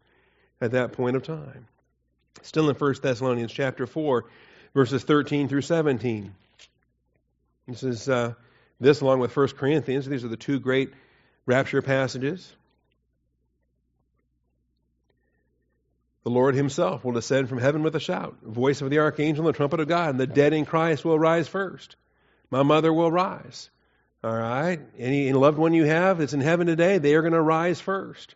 at 0.59 0.72
that 0.72 0.92
point 0.92 1.16
of 1.16 1.22
time. 1.22 1.66
Still 2.40 2.70
in 2.70 2.74
1 2.74 2.94
Thessalonians 3.02 3.52
chapter 3.52 3.87
4, 3.87 4.24
verses 4.72 5.04
13 5.04 5.48
through 5.48 5.61
17. 5.61 6.35
This 7.68 7.83
is 7.83 8.09
uh, 8.09 8.33
this 8.80 9.02
along 9.02 9.20
with 9.20 9.37
1 9.37 9.48
Corinthians. 9.48 10.07
These 10.07 10.24
are 10.24 10.28
the 10.28 10.38
two 10.38 10.59
great 10.59 10.94
rapture 11.44 11.83
passages. 11.83 12.50
The 16.22 16.30
Lord 16.30 16.54
himself 16.54 17.04
will 17.04 17.12
descend 17.12 17.50
from 17.50 17.59
heaven 17.59 17.83
with 17.83 17.94
a 17.94 18.00
shout, 18.00 18.38
voice 18.42 18.80
of 18.80 18.88
the 18.88 19.00
archangel, 19.00 19.46
and 19.46 19.54
the 19.54 19.57
trumpet 19.59 19.80
of 19.80 19.88
God, 19.88 20.09
and 20.09 20.18
the 20.18 20.26
dead 20.26 20.54
in 20.54 20.64
Christ 20.64 21.04
will 21.04 21.18
rise 21.18 21.48
first. 21.48 21.96
My 22.50 22.62
mother 22.62 22.90
will 22.90 23.12
rise. 23.12 23.68
All 24.24 24.34
right? 24.34 24.80
Any 24.98 25.32
loved 25.34 25.58
one 25.58 25.74
you 25.74 25.84
have 25.84 26.18
that's 26.18 26.32
in 26.32 26.40
heaven 26.40 26.66
today, 26.66 26.96
they 26.96 27.14
are 27.14 27.20
going 27.20 27.34
to 27.34 27.42
rise 27.42 27.78
first. 27.78 28.34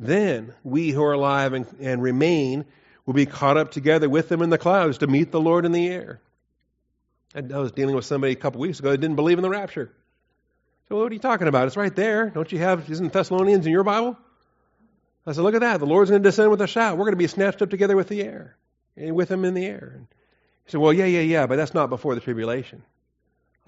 Then 0.00 0.54
we 0.64 0.90
who 0.90 1.02
are 1.02 1.12
alive 1.12 1.52
and, 1.52 1.66
and 1.80 2.02
remain 2.02 2.64
will 3.04 3.12
be 3.12 3.26
caught 3.26 3.58
up 3.58 3.70
together 3.70 4.08
with 4.08 4.30
them 4.30 4.40
in 4.40 4.48
the 4.48 4.56
clouds 4.56 4.98
to 4.98 5.06
meet 5.06 5.30
the 5.30 5.40
Lord 5.40 5.66
in 5.66 5.72
the 5.72 5.86
air. 5.86 6.20
I 7.34 7.40
was 7.40 7.72
dealing 7.72 7.94
with 7.94 8.06
somebody 8.06 8.32
a 8.32 8.36
couple 8.36 8.62
weeks 8.62 8.78
ago 8.78 8.90
that 8.90 8.98
didn't 8.98 9.16
believe 9.16 9.36
in 9.36 9.42
the 9.42 9.50
rapture. 9.50 9.92
So 10.88 10.96
what 10.96 11.10
are 11.10 11.14
you 11.14 11.20
talking 11.20 11.46
about? 11.46 11.66
It's 11.66 11.76
right 11.76 11.94
there. 11.94 12.30
Don't 12.30 12.50
you 12.50 12.58
have, 12.60 12.90
isn't 12.90 13.12
Thessalonians 13.12 13.66
in 13.66 13.72
your 13.72 13.84
Bible? 13.84 14.16
I 15.26 15.32
said, 15.32 15.42
look 15.42 15.54
at 15.54 15.60
that. 15.60 15.78
The 15.78 15.84
Lord's 15.86 16.08
going 16.08 16.22
to 16.22 16.26
descend 16.26 16.50
with 16.50 16.62
a 16.62 16.66
shout. 16.66 16.96
We're 16.96 17.04
going 17.04 17.12
to 17.12 17.18
be 17.18 17.26
snatched 17.26 17.60
up 17.60 17.68
together 17.68 17.96
with 17.96 18.08
the 18.08 18.22
air, 18.22 18.56
and 18.96 19.14
with 19.14 19.30
him 19.30 19.44
in 19.44 19.52
the 19.52 19.66
air. 19.66 19.92
And 19.94 20.06
he 20.64 20.70
said, 20.70 20.80
well, 20.80 20.94
yeah, 20.94 21.04
yeah, 21.04 21.20
yeah, 21.20 21.46
but 21.46 21.56
that's 21.56 21.74
not 21.74 21.90
before 21.90 22.14
the 22.14 22.22
tribulation. 22.22 22.82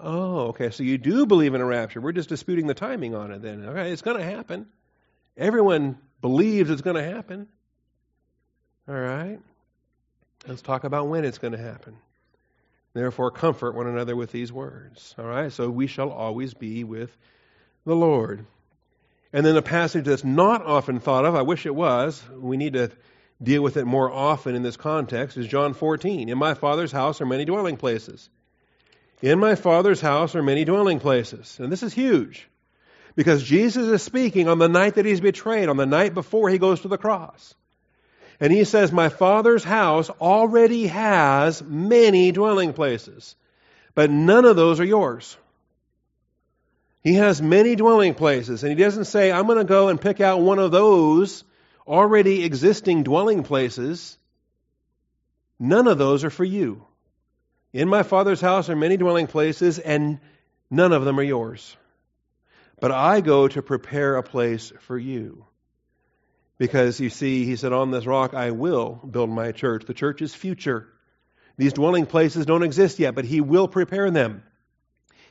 Oh, 0.01 0.47
okay. 0.47 0.71
So 0.71 0.83
you 0.83 0.97
do 0.97 1.25
believe 1.25 1.53
in 1.53 1.61
a 1.61 1.65
rapture. 1.65 2.01
We're 2.01 2.11
just 2.11 2.29
disputing 2.29 2.67
the 2.67 2.73
timing 2.73 3.13
on 3.15 3.31
it 3.31 3.41
then. 3.41 3.63
Okay, 3.65 3.91
it's 3.91 4.01
going 4.01 4.17
to 4.17 4.23
happen. 4.23 4.67
Everyone 5.37 5.97
believes 6.21 6.69
it's 6.69 6.81
going 6.81 6.95
to 6.95 7.03
happen. 7.03 7.47
All 8.87 8.95
right. 8.95 9.39
Let's 10.47 10.61
talk 10.61 10.83
about 10.83 11.07
when 11.07 11.23
it's 11.23 11.37
going 11.37 11.53
to 11.53 11.61
happen. 11.61 11.97
Therefore, 12.93 13.31
comfort 13.31 13.75
one 13.75 13.87
another 13.87 14.15
with 14.15 14.31
these 14.31 14.51
words. 14.51 15.15
All 15.17 15.25
right? 15.25 15.51
So 15.51 15.69
we 15.69 15.87
shall 15.87 16.09
always 16.09 16.53
be 16.53 16.83
with 16.83 17.15
the 17.85 17.95
Lord. 17.95 18.45
And 19.31 19.45
then 19.45 19.55
a 19.55 19.61
passage 19.61 20.05
that's 20.05 20.23
not 20.23 20.65
often 20.65 20.99
thought 20.99 21.25
of, 21.25 21.35
I 21.35 21.43
wish 21.43 21.65
it 21.65 21.75
was, 21.75 22.21
we 22.35 22.57
need 22.57 22.73
to 22.73 22.91
deal 23.41 23.61
with 23.61 23.77
it 23.77 23.85
more 23.85 24.11
often 24.11 24.55
in 24.55 24.63
this 24.63 24.77
context, 24.77 25.37
is 25.37 25.47
John 25.47 25.73
14. 25.73 26.27
In 26.27 26.37
my 26.37 26.53
Father's 26.53 26.91
house 26.91 27.21
are 27.21 27.25
many 27.25 27.45
dwelling 27.45 27.77
places. 27.77 28.29
In 29.21 29.39
my 29.39 29.55
Father's 29.55 30.01
house 30.01 30.35
are 30.35 30.43
many 30.43 30.65
dwelling 30.65 30.99
places. 30.99 31.59
And 31.59 31.71
this 31.71 31.83
is 31.83 31.93
huge 31.93 32.47
because 33.15 33.43
Jesus 33.43 33.87
is 33.87 34.01
speaking 34.01 34.47
on 34.47 34.57
the 34.57 34.69
night 34.69 34.95
that 34.95 35.05
he's 35.05 35.21
betrayed, 35.21 35.69
on 35.69 35.77
the 35.77 35.85
night 35.85 36.13
before 36.13 36.49
he 36.49 36.57
goes 36.57 36.81
to 36.81 36.87
the 36.87 36.97
cross. 36.97 37.53
And 38.39 38.51
he 38.51 38.63
says, 38.63 38.91
My 38.91 39.09
Father's 39.09 39.63
house 39.63 40.09
already 40.09 40.87
has 40.87 41.61
many 41.61 42.31
dwelling 42.31 42.73
places, 42.73 43.35
but 43.93 44.09
none 44.09 44.45
of 44.45 44.55
those 44.55 44.79
are 44.79 44.85
yours. 44.85 45.37
He 47.03 47.15
has 47.15 47.41
many 47.41 47.75
dwelling 47.75 48.13
places, 48.15 48.63
and 48.63 48.71
he 48.71 48.83
doesn't 48.83 49.05
say, 49.05 49.31
I'm 49.31 49.45
going 49.45 49.57
to 49.57 49.63
go 49.63 49.89
and 49.89 50.01
pick 50.01 50.21
out 50.21 50.41
one 50.41 50.59
of 50.59 50.71
those 50.71 51.43
already 51.87 52.43
existing 52.43 53.03
dwelling 53.03 53.43
places. 53.43 54.17
None 55.59 55.87
of 55.87 55.97
those 55.97 56.23
are 56.23 56.29
for 56.29 56.43
you. 56.43 56.85
In 57.73 57.87
my 57.87 58.03
Father's 58.03 58.41
house 58.41 58.69
are 58.69 58.75
many 58.75 58.97
dwelling 58.97 59.27
places, 59.27 59.79
and 59.79 60.19
none 60.69 60.91
of 60.91 61.05
them 61.05 61.19
are 61.19 61.23
yours. 61.23 61.75
But 62.79 62.91
I 62.91 63.21
go 63.21 63.47
to 63.47 63.61
prepare 63.61 64.17
a 64.17 64.23
place 64.23 64.73
for 64.81 64.97
you. 64.97 65.45
Because 66.57 66.99
you 66.99 67.09
see, 67.09 67.45
he 67.45 67.55
said, 67.55 67.73
On 67.73 67.91
this 67.91 68.05
rock 68.05 68.33
I 68.33 68.51
will 68.51 68.99
build 69.09 69.29
my 69.29 69.51
church. 69.51 69.85
The 69.85 69.93
church 69.93 70.21
is 70.21 70.33
future. 70.35 70.87
These 71.57 71.73
dwelling 71.73 72.05
places 72.05 72.45
don't 72.45 72.63
exist 72.63 72.99
yet, 72.99 73.15
but 73.15 73.25
he 73.25 73.41
will 73.41 73.67
prepare 73.67 74.11
them. 74.11 74.43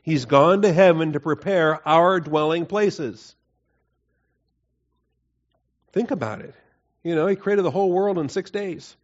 He's 0.03 0.25
gone 0.25 0.63
to 0.63 0.73
heaven 0.73 1.13
to 1.13 1.21
prepare 1.21 1.87
our 1.87 2.21
dwelling 2.21 2.67
places. 2.67 3.35
Think 5.93 6.11
about 6.11 6.41
it. 6.41 6.55
You 7.03 7.15
know, 7.15 7.27
he 7.27 7.37
created 7.37 7.65
the 7.65 7.71
whole 7.71 7.91
world 7.91 8.19
in 8.19 8.29
six 8.29 8.51
days. 8.51 8.97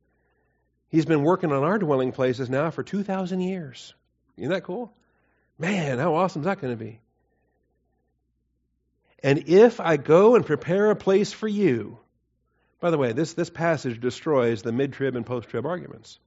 He's 0.96 1.04
been 1.04 1.24
working 1.24 1.52
on 1.52 1.62
our 1.62 1.78
dwelling 1.78 2.12
places 2.12 2.48
now 2.48 2.70
for 2.70 2.82
2,000 2.82 3.40
years. 3.40 3.92
Isn't 4.38 4.48
that 4.48 4.64
cool? 4.64 4.94
Man, 5.58 5.98
how 5.98 6.14
awesome 6.14 6.40
is 6.40 6.46
that 6.46 6.58
going 6.58 6.72
to 6.72 6.82
be? 6.82 7.00
And 9.22 9.46
if 9.50 9.78
I 9.78 9.98
go 9.98 10.36
and 10.36 10.46
prepare 10.46 10.90
a 10.90 10.96
place 10.96 11.34
for 11.34 11.48
you, 11.48 11.98
by 12.80 12.90
the 12.90 12.96
way, 12.96 13.12
this, 13.12 13.34
this 13.34 13.50
passage 13.50 14.00
destroys 14.00 14.62
the 14.62 14.72
mid 14.72 14.94
trib 14.94 15.16
and 15.16 15.26
post 15.26 15.50
trib 15.50 15.66
arguments. 15.66 16.18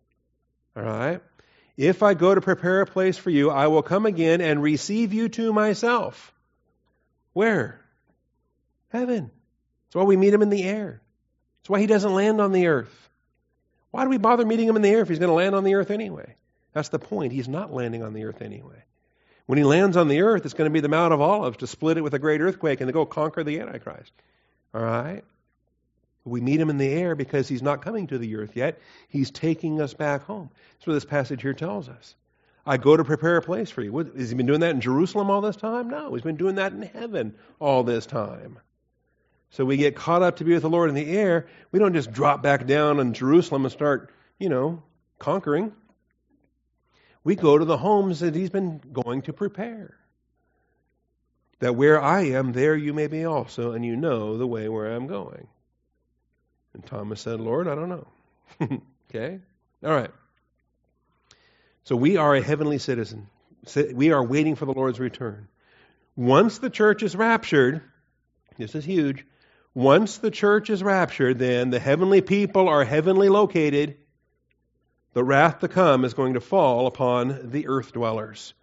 All 0.77 0.83
right? 0.83 1.19
If 1.75 2.03
I 2.03 2.13
go 2.13 2.35
to 2.35 2.39
prepare 2.39 2.81
a 2.81 2.85
place 2.85 3.17
for 3.17 3.31
you, 3.31 3.49
I 3.49 3.69
will 3.69 3.81
come 3.81 4.05
again 4.05 4.39
and 4.39 4.61
receive 4.61 5.15
you 5.15 5.29
to 5.29 5.51
myself. 5.51 6.31
Where? 7.33 7.83
Heaven. 8.89 9.31
That's 9.87 9.95
why 9.95 10.03
we 10.03 10.15
meet 10.15 10.31
him 10.31 10.43
in 10.43 10.51
the 10.51 10.63
air. 10.63 11.01
That's 11.57 11.69
why 11.71 11.79
he 11.79 11.87
doesn't 11.87 12.13
land 12.13 12.39
on 12.39 12.51
the 12.51 12.67
earth. 12.67 13.08
Why 13.91 14.03
do 14.03 14.09
we 14.09 14.17
bother 14.17 14.45
meeting 14.45 14.67
him 14.67 14.75
in 14.75 14.81
the 14.81 14.89
air 14.89 15.01
if 15.01 15.09
he's 15.09 15.19
going 15.19 15.29
to 15.29 15.33
land 15.33 15.55
on 15.55 15.63
the 15.63 15.75
earth 15.75 15.91
anyway? 15.91 16.35
That's 16.73 16.89
the 16.89 16.99
point. 16.99 17.33
He's 17.33 17.47
not 17.47 17.73
landing 17.73 18.03
on 18.03 18.13
the 18.13 18.25
earth 18.25 18.41
anyway. 18.41 18.83
When 19.47 19.57
he 19.57 19.63
lands 19.63 19.97
on 19.97 20.07
the 20.07 20.21
earth, 20.21 20.45
it's 20.45 20.53
going 20.53 20.69
to 20.69 20.73
be 20.73 20.79
the 20.79 20.87
Mount 20.87 21.13
of 21.13 21.21
Olives 21.21 21.57
to 21.57 21.67
split 21.67 21.97
it 21.97 22.01
with 22.01 22.13
a 22.13 22.19
great 22.19 22.39
earthquake 22.39 22.81
and 22.81 22.87
to 22.87 22.93
go 22.93 23.05
conquer 23.05 23.43
the 23.43 23.59
Antichrist. 23.59 24.13
All 24.75 24.81
right? 24.81 25.23
We 26.23 26.41
meet 26.41 26.59
him 26.59 26.69
in 26.69 26.77
the 26.77 26.87
air 26.87 27.15
because 27.15 27.47
he's 27.47 27.63
not 27.63 27.81
coming 27.81 28.05
to 28.07 28.19
the 28.19 28.35
earth 28.35 28.55
yet. 28.55 28.79
He's 29.07 29.31
taking 29.31 29.81
us 29.81 29.95
back 29.95 30.23
home. 30.23 30.51
That's 30.73 30.87
what 30.87 30.93
this 30.93 31.05
passage 31.05 31.41
here 31.41 31.53
tells 31.53 31.89
us. 31.89 32.15
I 32.65 32.77
go 32.77 32.95
to 32.95 33.03
prepare 33.03 33.37
a 33.37 33.41
place 33.41 33.71
for 33.71 33.81
you. 33.81 33.91
What, 33.91 34.15
has 34.15 34.29
he 34.29 34.35
been 34.35 34.45
doing 34.45 34.59
that 34.59 34.75
in 34.75 34.81
Jerusalem 34.81 35.31
all 35.31 35.41
this 35.41 35.55
time? 35.55 35.89
No, 35.89 36.13
he's 36.13 36.21
been 36.21 36.35
doing 36.35 36.55
that 36.55 36.71
in 36.71 36.83
heaven 36.83 37.33
all 37.59 37.83
this 37.83 38.05
time. 38.05 38.59
So 39.51 39.65
we 39.65 39.77
get 39.77 39.95
caught 39.95 40.21
up 40.21 40.37
to 40.37 40.43
be 40.43 40.53
with 40.53 40.61
the 40.61 40.69
Lord 40.69 40.89
in 40.89 40.95
the 40.95 41.09
air. 41.17 41.47
We 41.71 41.79
don't 41.79 41.93
just 41.93 42.11
drop 42.11 42.43
back 42.43 42.67
down 42.67 42.99
in 42.99 43.13
Jerusalem 43.13 43.65
and 43.65 43.71
start, 43.71 44.11
you 44.37 44.49
know, 44.49 44.83
conquering. 45.17 45.73
We 47.23 47.35
go 47.35 47.57
to 47.57 47.65
the 47.65 47.77
homes 47.77 48.19
that 48.19 48.35
he's 48.35 48.49
been 48.49 48.79
going 48.93 49.23
to 49.23 49.33
prepare. 49.33 49.95
That 51.59 51.75
where 51.75 52.01
I 52.01 52.27
am, 52.27 52.53
there 52.53 52.75
you 52.75 52.93
may 52.93 53.07
be 53.07 53.25
also, 53.25 53.73
and 53.73 53.83
you 53.83 53.95
know 53.95 54.37
the 54.37 54.47
way 54.47 54.69
where 54.69 54.93
I'm 54.93 55.07
going. 55.07 55.47
And 56.73 56.85
Thomas 56.85 57.19
said, 57.19 57.41
Lord, 57.41 57.67
I 57.67 57.75
don't 57.75 57.89
know. 57.89 58.07
okay? 59.09 59.39
All 59.83 59.91
right. 59.91 60.11
So 61.83 61.95
we 61.95 62.17
are 62.17 62.35
a 62.35 62.41
heavenly 62.41 62.77
citizen. 62.77 63.27
We 63.93 64.11
are 64.11 64.23
waiting 64.23 64.55
for 64.55 64.65
the 64.65 64.73
Lord's 64.73 64.99
return. 64.99 65.47
Once 66.15 66.59
the 66.59 66.69
church 66.69 67.03
is 67.03 67.15
raptured, 67.15 67.81
this 68.57 68.75
is 68.75 68.85
huge. 68.85 69.25
Once 69.73 70.17
the 70.17 70.31
church 70.31 70.69
is 70.69 70.83
raptured, 70.83 71.37
then 71.37 71.69
the 71.69 71.79
heavenly 71.79 72.21
people 72.21 72.67
are 72.67 72.83
heavenly 72.83 73.29
located. 73.29 73.97
The 75.13 75.23
wrath 75.23 75.59
to 75.59 75.67
come 75.67 76.05
is 76.05 76.13
going 76.13 76.33
to 76.33 76.39
fall 76.39 76.87
upon 76.87 77.51
the 77.51 77.67
earth 77.67 77.93
dwellers. 77.93 78.53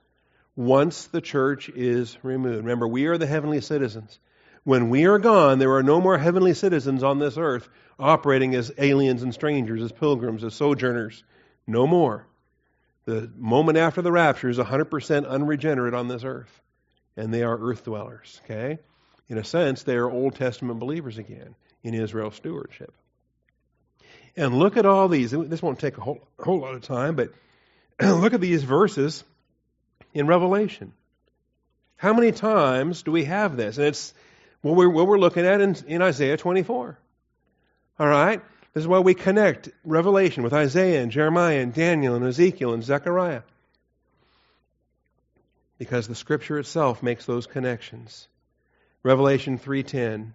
Once 0.57 1.07
the 1.07 1.21
church 1.21 1.69
is 1.69 2.17
removed. 2.23 2.59
Remember, 2.59 2.89
we 2.89 3.07
are 3.07 3.19
the 3.19 3.27
heavenly 3.27 3.61
citizens. 3.61 4.19
When 4.65 4.91
we 4.91 5.07
are 5.07 5.19
gone, 5.19 5.59
there 5.59 5.75
are 5.75 5.83
no 5.83 6.01
more 6.01 6.19
heavenly 6.19 6.55
citizens 6.55 7.05
on 7.05 7.19
this 7.19 7.37
earth 7.37 7.69
operating 7.99 8.55
as 8.55 8.73
aliens 8.79 9.23
and 9.23 9.33
strangers, 9.33 9.81
as 9.81 9.93
pilgrims, 9.93 10.43
as 10.43 10.55
sojourners. 10.55 11.23
No 11.67 11.87
more. 11.87 12.27
The 13.05 13.31
moment 13.37 13.79
after 13.79 14.03
the 14.03 14.11
rapture 14.11 14.49
is 14.49 14.59
100% 14.59 15.29
unregenerate 15.29 15.95
on 15.95 16.09
this 16.09 16.25
earth, 16.25 16.61
and 17.17 17.33
they 17.33 17.45
are 17.45 17.57
earth 17.57 17.85
dwellers. 17.85 18.41
Okay? 18.45 18.81
In 19.29 19.39
a 19.39 19.45
sense, 19.45 19.83
they 19.83 19.97
are 19.97 20.11
Old 20.11 20.37
Testament 20.37 20.79
believers 20.79 21.19
again 21.19 21.55
in 21.83 21.95
Israel's 21.95 22.37
stewardship. 22.37 22.93
And 24.37 24.59
look 24.59 24.77
at 24.77 24.87
all 24.87 25.09
these. 25.09 25.31
This 25.31 25.63
won't 25.63 25.79
take 25.79 25.99
a 25.99 26.01
whole, 26.01 26.27
whole 26.39 26.61
lot 26.61 26.75
of 26.75 26.83
time, 26.83 27.17
but 27.17 27.33
look 28.01 28.35
at 28.35 28.41
these 28.41 28.63
verses 28.63 29.25
in 30.13 30.27
Revelation. 30.27 30.93
How 31.97 32.13
many 32.13 32.33
times 32.33 33.03
do 33.03 33.13
we 33.13 33.25
have 33.25 33.57
this? 33.57 33.79
And 33.79 33.87
it's 33.87 34.13
what 34.61 34.77
we're, 34.77 34.89
what 34.89 35.07
we're 35.07 35.19
looking 35.19 35.47
at 35.47 35.61
in, 35.61 35.77
in 35.87 36.03
Isaiah 36.03 36.37
24. 36.37 36.99
All 37.99 38.07
right? 38.07 38.43
This 38.75 38.83
is 38.83 38.89
why 38.89 38.99
we 38.99 39.15
connect 39.15 39.71
Revelation 39.85 40.43
with 40.43 40.53
Isaiah 40.53 41.03
and 41.03 41.11
Jeremiah 41.11 41.61
and 41.61 41.73
Daniel 41.73 42.15
and 42.15 42.25
Ezekiel 42.25 42.75
and 42.75 42.85
Zechariah. 42.85 43.43
Because 45.79 46.07
the 46.07 46.15
scripture 46.15 46.59
itself 46.59 47.03
makes 47.03 47.25
those 47.25 47.47
connections. 47.47 48.29
Revelation 49.07 49.57
3:10 49.57 50.33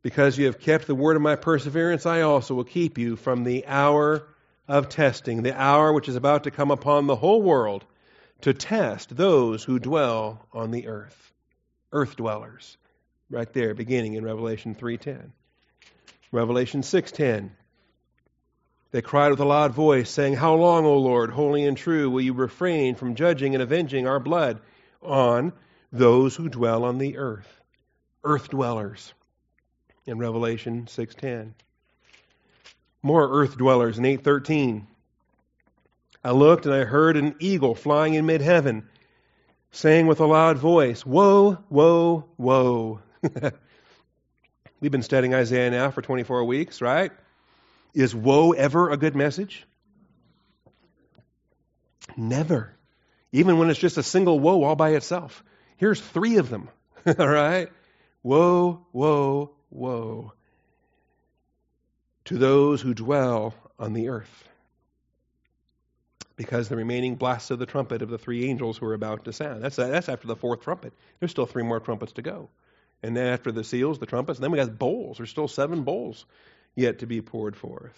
Because 0.00 0.38
you 0.38 0.46
have 0.46 0.58
kept 0.58 0.86
the 0.86 0.94
word 0.94 1.16
of 1.16 1.22
my 1.22 1.36
perseverance 1.36 2.06
I 2.06 2.22
also 2.22 2.54
will 2.54 2.64
keep 2.64 2.96
you 2.96 3.14
from 3.14 3.44
the 3.44 3.66
hour 3.66 4.26
of 4.66 4.88
testing, 4.88 5.42
the 5.42 5.54
hour 5.54 5.92
which 5.92 6.08
is 6.08 6.16
about 6.16 6.44
to 6.44 6.50
come 6.50 6.70
upon 6.70 7.06
the 7.06 7.16
whole 7.16 7.42
world 7.42 7.84
to 8.40 8.54
test 8.54 9.14
those 9.14 9.64
who 9.64 9.78
dwell 9.78 10.46
on 10.50 10.70
the 10.70 10.86
earth 10.88 11.34
earth 11.92 12.16
dwellers. 12.16 12.78
Right 13.28 13.52
there, 13.52 13.74
beginning 13.74 14.14
in 14.14 14.24
Revelation 14.24 14.74
3:10. 14.74 15.32
Revelation 16.32 16.80
6:10. 16.80 17.50
They 18.92 19.02
cried 19.02 19.28
with 19.28 19.40
a 19.40 19.44
loud 19.44 19.74
voice, 19.74 20.08
saying, 20.08 20.36
How 20.36 20.54
long, 20.54 20.86
O 20.86 20.96
Lord, 20.96 21.32
holy 21.32 21.66
and 21.66 21.76
true, 21.76 22.08
will 22.08 22.22
you 22.22 22.32
refrain 22.32 22.94
from 22.94 23.14
judging 23.14 23.52
and 23.54 23.62
avenging 23.62 24.06
our 24.06 24.18
blood 24.18 24.62
on 25.02 25.52
those 25.92 26.36
who 26.36 26.48
dwell 26.48 26.84
on 26.84 26.98
the 26.98 27.18
earth? 27.18 27.60
Earth 28.24 28.48
dwellers. 28.48 29.12
In 30.06 30.18
Revelation 30.18 30.86
6:10. 30.86 31.54
More 33.02 33.28
earth 33.30 33.56
dwellers 33.56 33.98
in 33.98 34.04
8:13. 34.04 34.86
I 36.24 36.32
looked 36.32 36.66
and 36.66 36.74
I 36.74 36.84
heard 36.84 37.16
an 37.16 37.36
eagle 37.38 37.74
flying 37.74 38.14
in 38.14 38.26
mid-heaven 38.26 38.88
saying 39.70 40.06
with 40.06 40.20
a 40.20 40.26
loud 40.26 40.58
voice, 40.58 41.04
Woe, 41.04 41.58
woe, 41.68 42.24
woe. 42.36 43.00
We've 44.80 44.92
been 44.92 45.02
studying 45.02 45.34
Isaiah 45.34 45.70
now 45.70 45.90
for 45.90 46.02
24 46.02 46.44
weeks, 46.44 46.80
right? 46.80 47.12
Is 47.94 48.14
woe 48.14 48.52
ever 48.52 48.90
a 48.90 48.96
good 48.96 49.16
message? 49.16 49.66
Never. 52.16 52.74
Even 53.32 53.58
when 53.58 53.70
it's 53.70 53.78
just 53.78 53.98
a 53.98 54.02
single 54.02 54.38
woe 54.38 54.62
all 54.62 54.76
by 54.76 54.90
itself. 54.90 55.42
Here's 55.78 56.00
three 56.00 56.36
of 56.36 56.50
them, 56.50 56.68
all 57.18 57.28
right? 57.28 57.70
Woe, 58.22 58.86
woe, 58.92 59.50
woe 59.70 60.32
to 62.26 62.36
those 62.36 62.82
who 62.82 62.92
dwell 62.92 63.54
on 63.78 63.94
the 63.94 64.08
earth 64.08 64.48
because 66.36 66.68
the 66.68 66.76
remaining 66.76 67.16
blasts 67.16 67.50
of 67.50 67.58
the 67.58 67.66
trumpet 67.66 68.02
of 68.02 68.10
the 68.10 68.18
three 68.18 68.48
angels 68.48 68.78
who 68.78 68.86
are 68.86 68.94
about 68.94 69.24
to 69.24 69.32
sound. 69.32 69.62
That's, 69.62 69.76
that's 69.76 70.08
after 70.08 70.26
the 70.26 70.36
fourth 70.36 70.60
trumpet. 70.60 70.92
There's 71.18 71.30
still 71.30 71.46
three 71.46 71.62
more 71.62 71.80
trumpets 71.80 72.12
to 72.12 72.22
go. 72.22 72.48
And 73.02 73.16
then 73.16 73.26
after 73.26 73.50
the 73.50 73.64
seals, 73.64 73.98
the 73.98 74.06
trumpets, 74.06 74.38
and 74.38 74.44
then 74.44 74.52
we 74.52 74.58
got 74.58 74.78
bowls. 74.78 75.16
There's 75.16 75.30
still 75.30 75.48
seven 75.48 75.82
bowls 75.82 76.26
yet 76.74 77.00
to 77.00 77.06
be 77.06 77.22
poured 77.22 77.56
forth. 77.56 77.96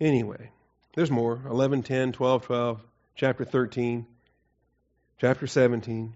Anyway, 0.00 0.50
there's 0.94 1.10
more 1.10 1.40
11, 1.48 1.82
10, 1.82 2.12
12, 2.12 2.42
12, 2.46 2.80
chapter 3.16 3.44
13, 3.44 4.06
chapter 5.20 5.46
17. 5.46 6.14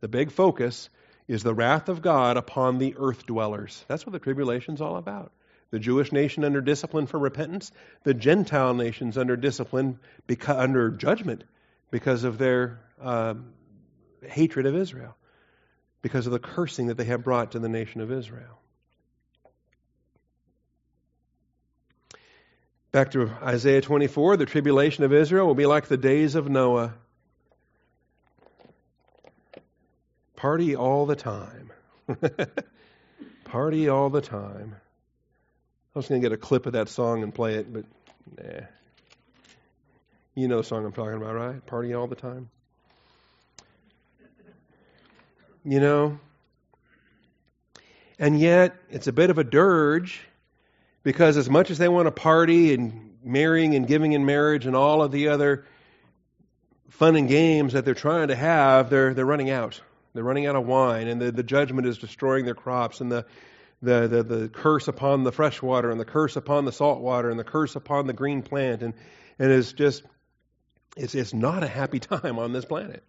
The 0.00 0.08
big 0.08 0.30
focus 0.30 0.88
is 1.28 1.42
the 1.42 1.54
wrath 1.54 1.88
of 1.88 2.02
God 2.02 2.36
upon 2.36 2.78
the 2.78 2.94
earth 2.98 3.26
dwellers. 3.26 3.84
That's 3.88 4.06
what 4.06 4.12
the 4.12 4.18
tribulation's 4.18 4.80
all 4.80 4.96
about. 4.96 5.32
The 5.70 5.78
Jewish 5.78 6.12
nation 6.12 6.44
under 6.44 6.60
discipline 6.60 7.06
for 7.06 7.18
repentance, 7.18 7.72
the 8.04 8.14
Gentile 8.14 8.74
nations 8.74 9.18
under 9.18 9.36
discipline, 9.36 9.98
under 10.48 10.90
judgment 10.90 11.42
because 11.90 12.24
of 12.24 12.38
their 12.38 12.78
um, 13.00 13.52
hatred 14.22 14.66
of 14.66 14.76
Israel, 14.76 15.16
because 16.02 16.26
of 16.26 16.32
the 16.32 16.38
cursing 16.38 16.86
that 16.86 16.96
they 16.96 17.04
have 17.04 17.24
brought 17.24 17.52
to 17.52 17.58
the 17.58 17.68
nation 17.68 18.00
of 18.00 18.12
Israel. 18.12 18.60
Back 22.92 23.10
to 23.10 23.28
Isaiah 23.42 23.82
24, 23.82 24.36
the 24.38 24.46
tribulation 24.46 25.04
of 25.04 25.12
Israel 25.12 25.46
will 25.46 25.54
be 25.54 25.66
like 25.66 25.86
the 25.86 25.98
days 25.98 26.34
of 26.34 26.48
Noah. 26.48 26.94
Party 30.36 30.76
all 30.76 31.06
the 31.06 31.16
time. 31.16 31.72
Party 33.44 33.88
all 33.88 34.10
the 34.10 34.20
time. 34.20 34.76
I 35.94 35.98
was 35.98 36.08
going 36.08 36.20
to 36.20 36.28
get 36.28 36.34
a 36.34 36.36
clip 36.36 36.66
of 36.66 36.74
that 36.74 36.90
song 36.90 37.22
and 37.22 37.34
play 37.34 37.54
it, 37.54 37.72
but 37.72 37.84
nah. 38.36 38.66
You 40.34 40.48
know 40.48 40.58
the 40.58 40.64
song 40.64 40.84
I'm 40.84 40.92
talking 40.92 41.14
about, 41.14 41.34
right? 41.34 41.64
Party 41.64 41.94
all 41.94 42.06
the 42.06 42.14
time. 42.14 42.50
You 45.64 45.80
know? 45.80 46.20
And 48.18 48.38
yet, 48.38 48.76
it's 48.90 49.06
a 49.06 49.12
bit 49.12 49.30
of 49.30 49.38
a 49.38 49.44
dirge 49.44 50.20
because 51.02 51.38
as 51.38 51.48
much 51.48 51.70
as 51.70 51.78
they 51.78 51.88
want 51.88 52.06
to 52.06 52.10
party 52.10 52.74
and 52.74 53.16
marrying 53.24 53.74
and 53.74 53.86
giving 53.86 54.12
in 54.12 54.26
marriage 54.26 54.66
and 54.66 54.76
all 54.76 55.02
of 55.02 55.12
the 55.12 55.28
other 55.28 55.64
fun 56.90 57.16
and 57.16 57.28
games 57.28 57.72
that 57.72 57.86
they're 57.86 57.94
trying 57.94 58.28
to 58.28 58.36
have, 58.36 58.90
they're, 58.90 59.14
they're 59.14 59.24
running 59.24 59.50
out. 59.50 59.80
They're 60.16 60.24
running 60.24 60.46
out 60.46 60.56
of 60.56 60.66
wine, 60.66 61.08
and 61.08 61.20
the, 61.20 61.30
the 61.30 61.42
judgment 61.42 61.86
is 61.86 61.98
destroying 61.98 62.44
their 62.44 62.54
crops, 62.54 63.00
and 63.00 63.10
the, 63.12 63.26
the, 63.82 64.08
the, 64.08 64.22
the 64.22 64.48
curse 64.48 64.88
upon 64.88 65.24
the 65.24 65.32
fresh 65.32 65.62
water, 65.62 65.90
and 65.90 66.00
the 66.00 66.04
curse 66.04 66.36
upon 66.36 66.64
the 66.64 66.72
salt 66.72 67.00
water, 67.00 67.30
and 67.30 67.38
the 67.38 67.44
curse 67.44 67.76
upon 67.76 68.06
the 68.06 68.12
green 68.12 68.42
plant. 68.42 68.82
And, 68.82 68.94
and 69.38 69.52
it's 69.52 69.72
just, 69.72 70.02
it's, 70.96 71.14
it's 71.14 71.34
not 71.34 71.62
a 71.62 71.68
happy 71.68 72.00
time 72.00 72.38
on 72.38 72.52
this 72.52 72.64
planet. 72.64 73.04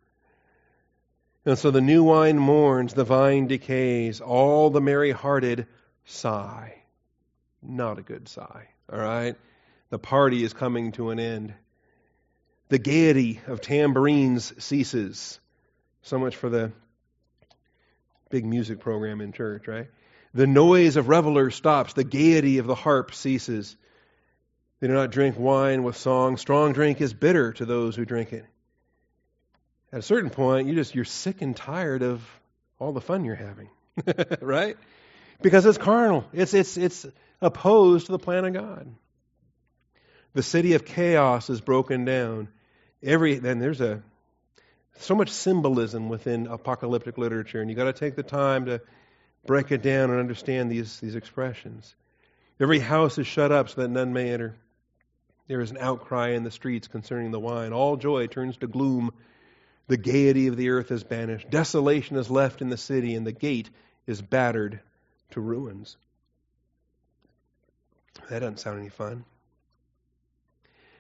And 1.45 1.57
so 1.57 1.71
the 1.71 1.79
new 1.79 2.03
wine 2.03 2.37
mourns, 2.37 2.93
the 2.93 3.05
vine 3.05 3.47
decays, 3.47 4.19
all 4.19 4.69
the 4.69 4.81
merry 4.81 5.11
hearted 5.11 5.67
sigh. 6.03 6.83
Not 7.63 7.99
a 7.99 8.01
good 8.01 8.27
sigh, 8.27 8.67
all 8.91 8.99
right? 8.99 9.35
The 9.89 9.97
party 9.97 10.43
is 10.43 10.51
coming 10.51 10.91
to 10.93 11.11
an 11.11 11.21
end. 11.21 11.53
The 12.67 12.79
gaiety 12.79 13.39
of 13.47 13.61
tambourines 13.61 14.53
ceases. 14.61 15.39
So 16.01 16.19
much 16.19 16.35
for 16.35 16.49
the 16.49 16.73
big 18.29 18.45
music 18.45 18.79
program 18.79 19.21
in 19.21 19.31
church, 19.31 19.67
right? 19.67 19.87
The 20.33 20.47
noise 20.47 20.97
of 20.97 21.07
revelers 21.07 21.55
stops. 21.55 21.93
The 21.93 22.03
gaiety 22.03 22.57
of 22.57 22.67
the 22.67 22.75
harp 22.75 23.13
ceases. 23.13 23.75
They 24.79 24.87
do 24.87 24.93
not 24.93 25.11
drink 25.11 25.37
wine 25.37 25.83
with 25.83 25.97
song. 25.97 26.37
Strong 26.37 26.73
drink 26.73 27.01
is 27.01 27.13
bitter 27.13 27.53
to 27.53 27.65
those 27.65 27.95
who 27.95 28.05
drink 28.05 28.33
it. 28.33 28.45
At 29.91 29.99
a 29.99 30.03
certain 30.03 30.29
point, 30.29 30.67
you 30.67 30.75
just 30.75 30.93
you're 30.93 31.05
sick 31.05 31.41
and 31.41 31.55
tired 31.55 32.03
of 32.03 32.21
all 32.77 32.91
the 32.91 33.01
fun 33.01 33.25
you're 33.25 33.35
having, 33.35 33.69
right? 34.41 34.77
Because 35.41 35.65
it's 35.65 35.77
carnal. 35.77 36.25
It's 36.33 36.53
it's 36.53 36.77
it's 36.77 37.05
opposed 37.41 38.07
to 38.07 38.11
the 38.11 38.19
plan 38.19 38.45
of 38.45 38.53
God. 38.53 38.93
The 40.33 40.43
city 40.43 40.73
of 40.73 40.85
chaos 40.85 41.49
is 41.49 41.61
broken 41.61 42.05
down. 42.05 42.49
Every 43.01 43.39
then 43.39 43.59
there's 43.59 43.81
a 43.81 44.03
so 44.99 45.15
much 45.15 45.29
symbolism 45.29 46.09
within 46.09 46.47
apocalyptic 46.47 47.17
literature, 47.17 47.61
and 47.61 47.69
you've 47.69 47.77
got 47.77 47.85
to 47.85 47.93
take 47.93 48.15
the 48.15 48.23
time 48.23 48.65
to 48.65 48.81
break 49.45 49.71
it 49.71 49.81
down 49.81 50.09
and 50.09 50.19
understand 50.19 50.71
these, 50.71 50.99
these 50.99 51.15
expressions. 51.15 51.95
Every 52.59 52.79
house 52.79 53.17
is 53.17 53.27
shut 53.27 53.51
up 53.51 53.69
so 53.69 53.81
that 53.81 53.89
none 53.89 54.13
may 54.13 54.31
enter. 54.31 54.55
There 55.47 55.61
is 55.61 55.71
an 55.71 55.77
outcry 55.79 56.29
in 56.29 56.43
the 56.43 56.51
streets 56.51 56.87
concerning 56.87 57.31
the 57.31 57.39
wine. 57.39 57.71
All 57.71 57.95
joy 57.95 58.27
turns 58.27 58.57
to 58.57 58.67
gloom. 58.67 59.11
The 59.87 59.97
gaiety 59.97 60.47
of 60.47 60.57
the 60.57 60.69
earth 60.69 60.91
is 60.91 61.03
banished. 61.03 61.49
Desolation 61.49 62.17
is 62.17 62.29
left 62.29 62.61
in 62.61 62.69
the 62.69 62.77
city, 62.77 63.15
and 63.15 63.25
the 63.25 63.31
gate 63.31 63.69
is 64.05 64.21
battered 64.21 64.81
to 65.31 65.39
ruins. 65.39 65.95
That 68.29 68.39
doesn't 68.39 68.59
sound 68.59 68.79
any 68.79 68.89
fun. 68.89 69.23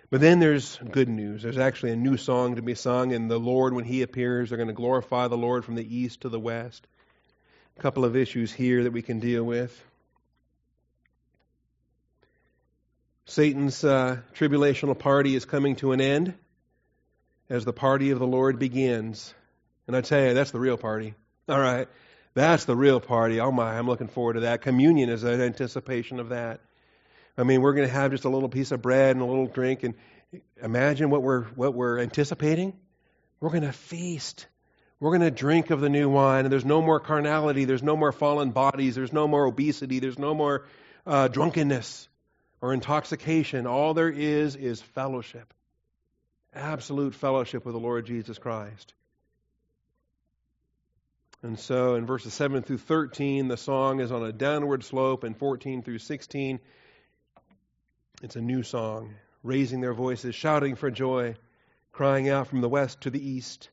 But 0.09 0.21
then 0.21 0.39
there's 0.39 0.77
good 0.77 1.09
news. 1.09 1.43
There's 1.43 1.57
actually 1.57 1.91
a 1.91 1.97
new 1.97 2.15
song 2.15 2.55
to 2.55 2.61
be 2.61 2.75
sung, 2.75 3.11
and 3.11 3.29
the 3.29 3.39
Lord, 3.39 3.73
when 3.73 3.83
He 3.83 4.01
appears, 4.01 4.49
they're 4.49 4.57
going 4.57 4.67
to 4.67 4.73
glorify 4.73 5.27
the 5.27 5.37
Lord 5.37 5.65
from 5.65 5.75
the 5.75 5.95
east 5.97 6.21
to 6.21 6.29
the 6.29 6.39
west. 6.39 6.87
A 7.77 7.81
couple 7.81 8.05
of 8.05 8.15
issues 8.15 8.53
here 8.53 8.83
that 8.83 8.93
we 8.93 9.01
can 9.01 9.19
deal 9.19 9.43
with. 9.43 9.83
Satan's 13.25 13.83
uh, 13.83 14.19
tribulational 14.35 14.97
party 14.97 15.35
is 15.35 15.43
coming 15.43 15.75
to 15.77 15.91
an 15.91 15.99
end 15.99 16.33
as 17.49 17.65
the 17.65 17.73
party 17.73 18.11
of 18.11 18.19
the 18.19 18.27
Lord 18.27 18.57
begins. 18.57 19.33
And 19.85 19.95
I 19.95 20.01
tell 20.01 20.21
you, 20.21 20.33
that's 20.33 20.51
the 20.51 20.59
real 20.59 20.77
party. 20.77 21.13
All 21.49 21.59
right. 21.59 21.89
That's 22.33 22.65
the 22.65 22.75
real 22.75 23.01
party. 23.01 23.39
Oh 23.41 23.51
my, 23.51 23.77
I'm 23.77 23.87
looking 23.87 24.07
forward 24.07 24.33
to 24.33 24.39
that. 24.41 24.61
Communion 24.61 25.09
is 25.09 25.23
an 25.23 25.41
anticipation 25.41 26.19
of 26.19 26.29
that. 26.29 26.61
I 27.37 27.43
mean, 27.43 27.61
we're 27.61 27.73
going 27.73 27.87
to 27.87 27.93
have 27.93 28.11
just 28.11 28.25
a 28.25 28.29
little 28.29 28.49
piece 28.49 28.71
of 28.71 28.81
bread 28.81 29.15
and 29.15 29.21
a 29.21 29.25
little 29.25 29.45
drink, 29.45 29.83
and 29.83 29.93
imagine 30.61 31.09
what 31.09 31.21
we're 31.21 31.43
what 31.43 31.73
we're 31.73 31.99
anticipating. 31.99 32.73
We're 33.39 33.51
going 33.51 33.63
to 33.63 33.71
feast. 33.71 34.47
We're 34.99 35.11
going 35.11 35.21
to 35.21 35.31
drink 35.31 35.69
of 35.69 35.79
the 35.79 35.89
new 35.89 36.09
wine, 36.09 36.45
and 36.45 36.51
there's 36.51 36.65
no 36.65 36.81
more 36.81 36.99
carnality. 36.99 37.65
There's 37.65 37.83
no 37.83 37.95
more 37.95 38.11
fallen 38.11 38.49
bodies. 38.49 38.95
There's 38.95 39.13
no 39.13 39.27
more 39.27 39.45
obesity. 39.45 39.99
There's 39.99 40.17
no 40.17 40.33
more 40.33 40.65
uh, 41.05 41.27
drunkenness 41.27 42.09
or 42.61 42.73
intoxication. 42.73 43.67
All 43.67 43.93
there 43.93 44.09
is 44.09 44.55
is 44.55 44.81
fellowship, 44.81 45.53
absolute 46.55 47.13
fellowship 47.13 47.63
with 47.63 47.73
the 47.73 47.79
Lord 47.79 48.07
Jesus 48.07 48.39
Christ. 48.39 48.95
And 51.43 51.59
so 51.59 51.93
in 51.93 52.07
verses 52.07 52.33
7 52.33 52.63
through 52.63 52.79
13, 52.79 53.47
the 53.47 53.57
song 53.57 53.99
is 53.99 54.11
on 54.11 54.23
a 54.25 54.31
downward 54.31 54.83
slope, 54.83 55.23
and 55.23 55.37
14 55.37 55.83
through 55.83 55.99
16, 55.99 56.59
it's 58.21 58.35
a 58.35 58.41
new 58.41 58.63
song, 58.63 59.13
raising 59.43 59.81
their 59.81 59.93
voices, 59.93 60.35
shouting 60.35 60.75
for 60.75 60.89
joy, 60.89 61.35
crying 61.91 62.29
out 62.29 62.47
from 62.47 62.61
the 62.61 62.69
west 62.69 63.01
to 63.01 63.09
the 63.09 63.25
east 63.25 63.69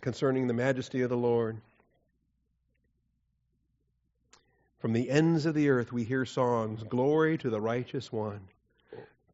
concerning 0.00 0.46
the 0.46 0.54
majesty 0.54 1.02
of 1.02 1.10
the 1.10 1.16
Lord. 1.16 1.60
From 4.78 4.92
the 4.94 5.10
ends 5.10 5.44
of 5.44 5.54
the 5.54 5.68
earth 5.68 5.92
we 5.92 6.04
hear 6.04 6.24
songs 6.24 6.82
Glory 6.82 7.36
to 7.38 7.50
the 7.50 7.60
righteous 7.60 8.10
one. 8.10 8.40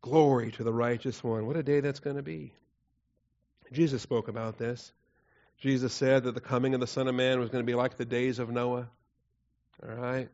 Glory 0.03 0.51
to 0.53 0.64
the 0.64 0.73
righteous 0.73 1.23
one. 1.23 1.47
What 1.47 1.57
a 1.57 1.62
day 1.62 1.81
that's 1.81 2.01
going 2.01 2.17
to 2.17 2.23
be. 2.23 2.53
Jesus 3.73 4.03
spoke 4.03 4.29
about 4.29 4.59
this. 4.59 4.93
Jesus 5.59 5.93
said 5.93 6.25
that 6.25 6.35
the 6.35 6.41
coming 6.41 6.75
of 6.75 6.81
the 6.81 6.87
Son 6.87 7.09
of 7.09 7.14
Man 7.14 7.41
was 7.41 7.49
going 7.49 7.64
to 7.64 7.67
be 7.67 7.75
like 7.75 7.97
the 7.97 8.05
days 8.05 8.39
of 8.39 8.51
Noah. 8.51 8.89
All 9.83 9.95
right? 9.95 10.29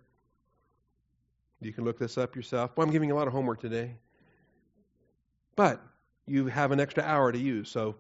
You 1.65 1.73
can 1.73 1.85
look 1.85 1.99
this 1.99 2.19
up 2.19 2.37
yourself. 2.37 2.73
Well, 2.77 2.87
I'm 2.87 2.93
giving 2.93 3.09
you 3.09 3.15
a 3.15 3.19
lot 3.19 3.27
of 3.27 3.33
homework 3.33 3.61
today. 3.61 3.95
But 5.55 5.81
you 6.27 6.47
have 6.47 6.73
an 6.73 6.81
extra 6.81 7.03
hour 7.03 7.31
to 7.31 7.39
use, 7.39 7.71
so 7.71 7.97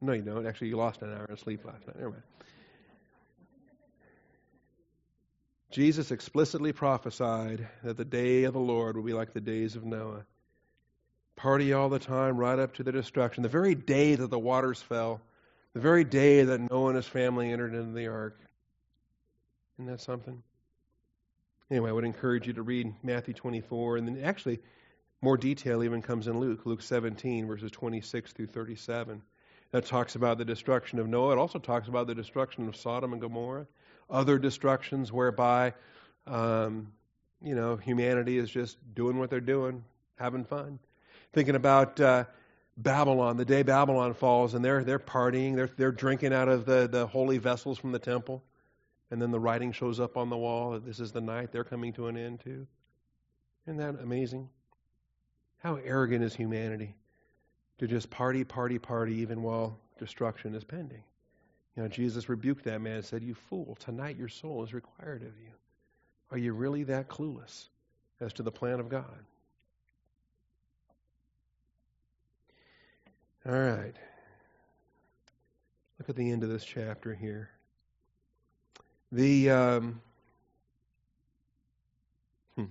no, 0.00 0.12
you 0.12 0.22
don't. 0.22 0.46
Actually, 0.46 0.68
you 0.68 0.76
lost 0.76 1.02
an 1.02 1.12
hour 1.12 1.24
of 1.24 1.40
sleep 1.40 1.64
last 1.64 1.86
night. 1.86 1.96
Never 1.96 2.10
mind. 2.10 2.22
Jesus 5.70 6.10
explicitly 6.10 6.72
prophesied 6.72 7.68
that 7.82 7.96
the 7.96 8.04
day 8.04 8.44
of 8.44 8.54
the 8.54 8.60
Lord 8.60 8.96
will 8.96 9.02
be 9.02 9.12
like 9.12 9.32
the 9.32 9.40
days 9.40 9.76
of 9.76 9.84
Noah. 9.84 10.24
Party 11.36 11.72
all 11.72 11.88
the 11.88 11.98
time, 11.98 12.36
right 12.36 12.58
up 12.58 12.74
to 12.74 12.82
the 12.82 12.92
destruction. 12.92 13.42
The 13.42 13.48
very 13.48 13.74
day 13.74 14.14
that 14.14 14.30
the 14.30 14.38
waters 14.38 14.80
fell, 14.80 15.20
the 15.74 15.80
very 15.80 16.04
day 16.04 16.42
that 16.42 16.70
Noah 16.70 16.88
and 16.88 16.96
his 16.96 17.06
family 17.06 17.52
entered 17.52 17.74
into 17.74 17.92
the 17.92 18.06
ark. 18.08 18.38
Isn't 19.78 19.90
that 19.90 20.00
something? 20.00 20.42
Anyway, 21.70 21.90
I 21.90 21.92
would 21.92 22.04
encourage 22.04 22.46
you 22.46 22.54
to 22.54 22.62
read 22.62 22.94
Matthew 23.02 23.34
24, 23.34 23.98
and 23.98 24.08
then 24.08 24.24
actually, 24.24 24.58
more 25.20 25.36
detail 25.36 25.82
even 25.82 26.00
comes 26.00 26.26
in 26.26 26.38
Luke, 26.40 26.64
Luke 26.64 26.80
17, 26.80 27.46
verses 27.46 27.70
26 27.70 28.32
through 28.32 28.46
37. 28.46 29.22
That 29.72 29.84
talks 29.84 30.14
about 30.14 30.38
the 30.38 30.46
destruction 30.46 30.98
of 30.98 31.08
Noah. 31.08 31.32
It 31.32 31.38
also 31.38 31.58
talks 31.58 31.88
about 31.88 32.06
the 32.06 32.14
destruction 32.14 32.68
of 32.68 32.76
Sodom 32.76 33.12
and 33.12 33.20
Gomorrah, 33.20 33.66
other 34.08 34.38
destructions 34.38 35.12
whereby, 35.12 35.74
um, 36.26 36.90
you 37.42 37.54
know, 37.54 37.76
humanity 37.76 38.38
is 38.38 38.48
just 38.48 38.78
doing 38.94 39.18
what 39.18 39.28
they're 39.28 39.40
doing, 39.40 39.84
having 40.16 40.44
fun. 40.44 40.78
Thinking 41.34 41.54
about 41.54 42.00
uh, 42.00 42.24
Babylon, 42.78 43.36
the 43.36 43.44
day 43.44 43.62
Babylon 43.62 44.14
falls, 44.14 44.54
and 44.54 44.64
they're 44.64 44.84
they're 44.84 44.98
partying, 44.98 45.54
they're 45.54 45.70
they're 45.76 45.92
drinking 45.92 46.32
out 46.32 46.48
of 46.48 46.64
the 46.64 46.88
the 46.90 47.06
holy 47.06 47.36
vessels 47.36 47.76
from 47.76 47.92
the 47.92 47.98
temple. 47.98 48.42
And 49.10 49.20
then 49.20 49.30
the 49.30 49.40
writing 49.40 49.72
shows 49.72 50.00
up 50.00 50.16
on 50.16 50.28
the 50.28 50.36
wall 50.36 50.72
that 50.72 50.84
this 50.84 51.00
is 51.00 51.12
the 51.12 51.20
night 51.20 51.50
they're 51.50 51.64
coming 51.64 51.92
to 51.94 52.08
an 52.08 52.16
end 52.16 52.40
too. 52.40 52.66
Isn't 53.66 53.78
that 53.78 54.02
amazing? 54.02 54.48
How 55.58 55.76
arrogant 55.76 56.24
is 56.24 56.34
humanity 56.34 56.94
to 57.78 57.86
just 57.86 58.10
party, 58.10 58.44
party, 58.44 58.78
party 58.78 59.14
even 59.16 59.42
while 59.42 59.78
destruction 59.98 60.54
is 60.54 60.64
pending? 60.64 61.02
You 61.76 61.82
know, 61.82 61.88
Jesus 61.88 62.28
rebuked 62.28 62.64
that 62.64 62.80
man 62.80 62.96
and 62.96 63.04
said, 63.04 63.22
You 63.22 63.34
fool, 63.34 63.76
tonight 63.80 64.16
your 64.16 64.28
soul 64.28 64.64
is 64.64 64.74
required 64.74 65.22
of 65.22 65.38
you. 65.38 65.50
Are 66.30 66.38
you 66.38 66.52
really 66.52 66.82
that 66.84 67.08
clueless 67.08 67.68
as 68.20 68.32
to 68.34 68.42
the 68.42 68.50
plan 68.50 68.80
of 68.80 68.88
God? 68.88 69.24
All 73.46 73.52
right. 73.52 73.94
Look 75.98 76.08
at 76.08 76.16
the 76.16 76.30
end 76.30 76.42
of 76.42 76.50
this 76.50 76.64
chapter 76.64 77.14
here. 77.14 77.50
The 79.10 79.50
um, 79.50 80.00
hmm. 82.54 82.64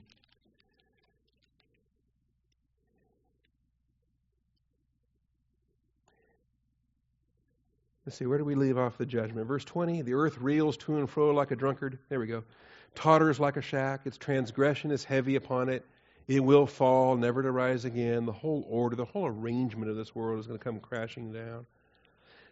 Let's 8.05 8.17
see, 8.17 8.27
where 8.27 8.37
do 8.37 8.45
we 8.45 8.53
leave 8.53 8.77
off 8.77 8.97
the 8.97 9.05
judgment? 9.05 9.47
Verse 9.47 9.65
20 9.65 10.03
The 10.03 10.13
earth 10.13 10.37
reels 10.37 10.77
to 10.77 10.97
and 10.97 11.09
fro 11.09 11.31
like 11.31 11.51
a 11.51 11.55
drunkard. 11.55 11.97
There 12.09 12.19
we 12.19 12.27
go. 12.27 12.43
Totters 12.93 13.39
like 13.39 13.57
a 13.57 13.61
shack. 13.61 14.01
Its 14.05 14.17
transgression 14.17 14.91
is 14.91 15.03
heavy 15.03 15.35
upon 15.35 15.69
it. 15.69 15.85
It 16.27 16.43
will 16.43 16.67
fall, 16.67 17.15
never 17.15 17.41
to 17.41 17.51
rise 17.51 17.85
again. 17.85 18.25
The 18.25 18.31
whole 18.31 18.65
order, 18.69 18.95
the 18.95 19.05
whole 19.05 19.25
arrangement 19.25 19.89
of 19.89 19.95
this 19.95 20.13
world 20.13 20.39
is 20.39 20.45
going 20.45 20.59
to 20.59 20.63
come 20.63 20.79
crashing 20.79 21.31
down. 21.31 21.65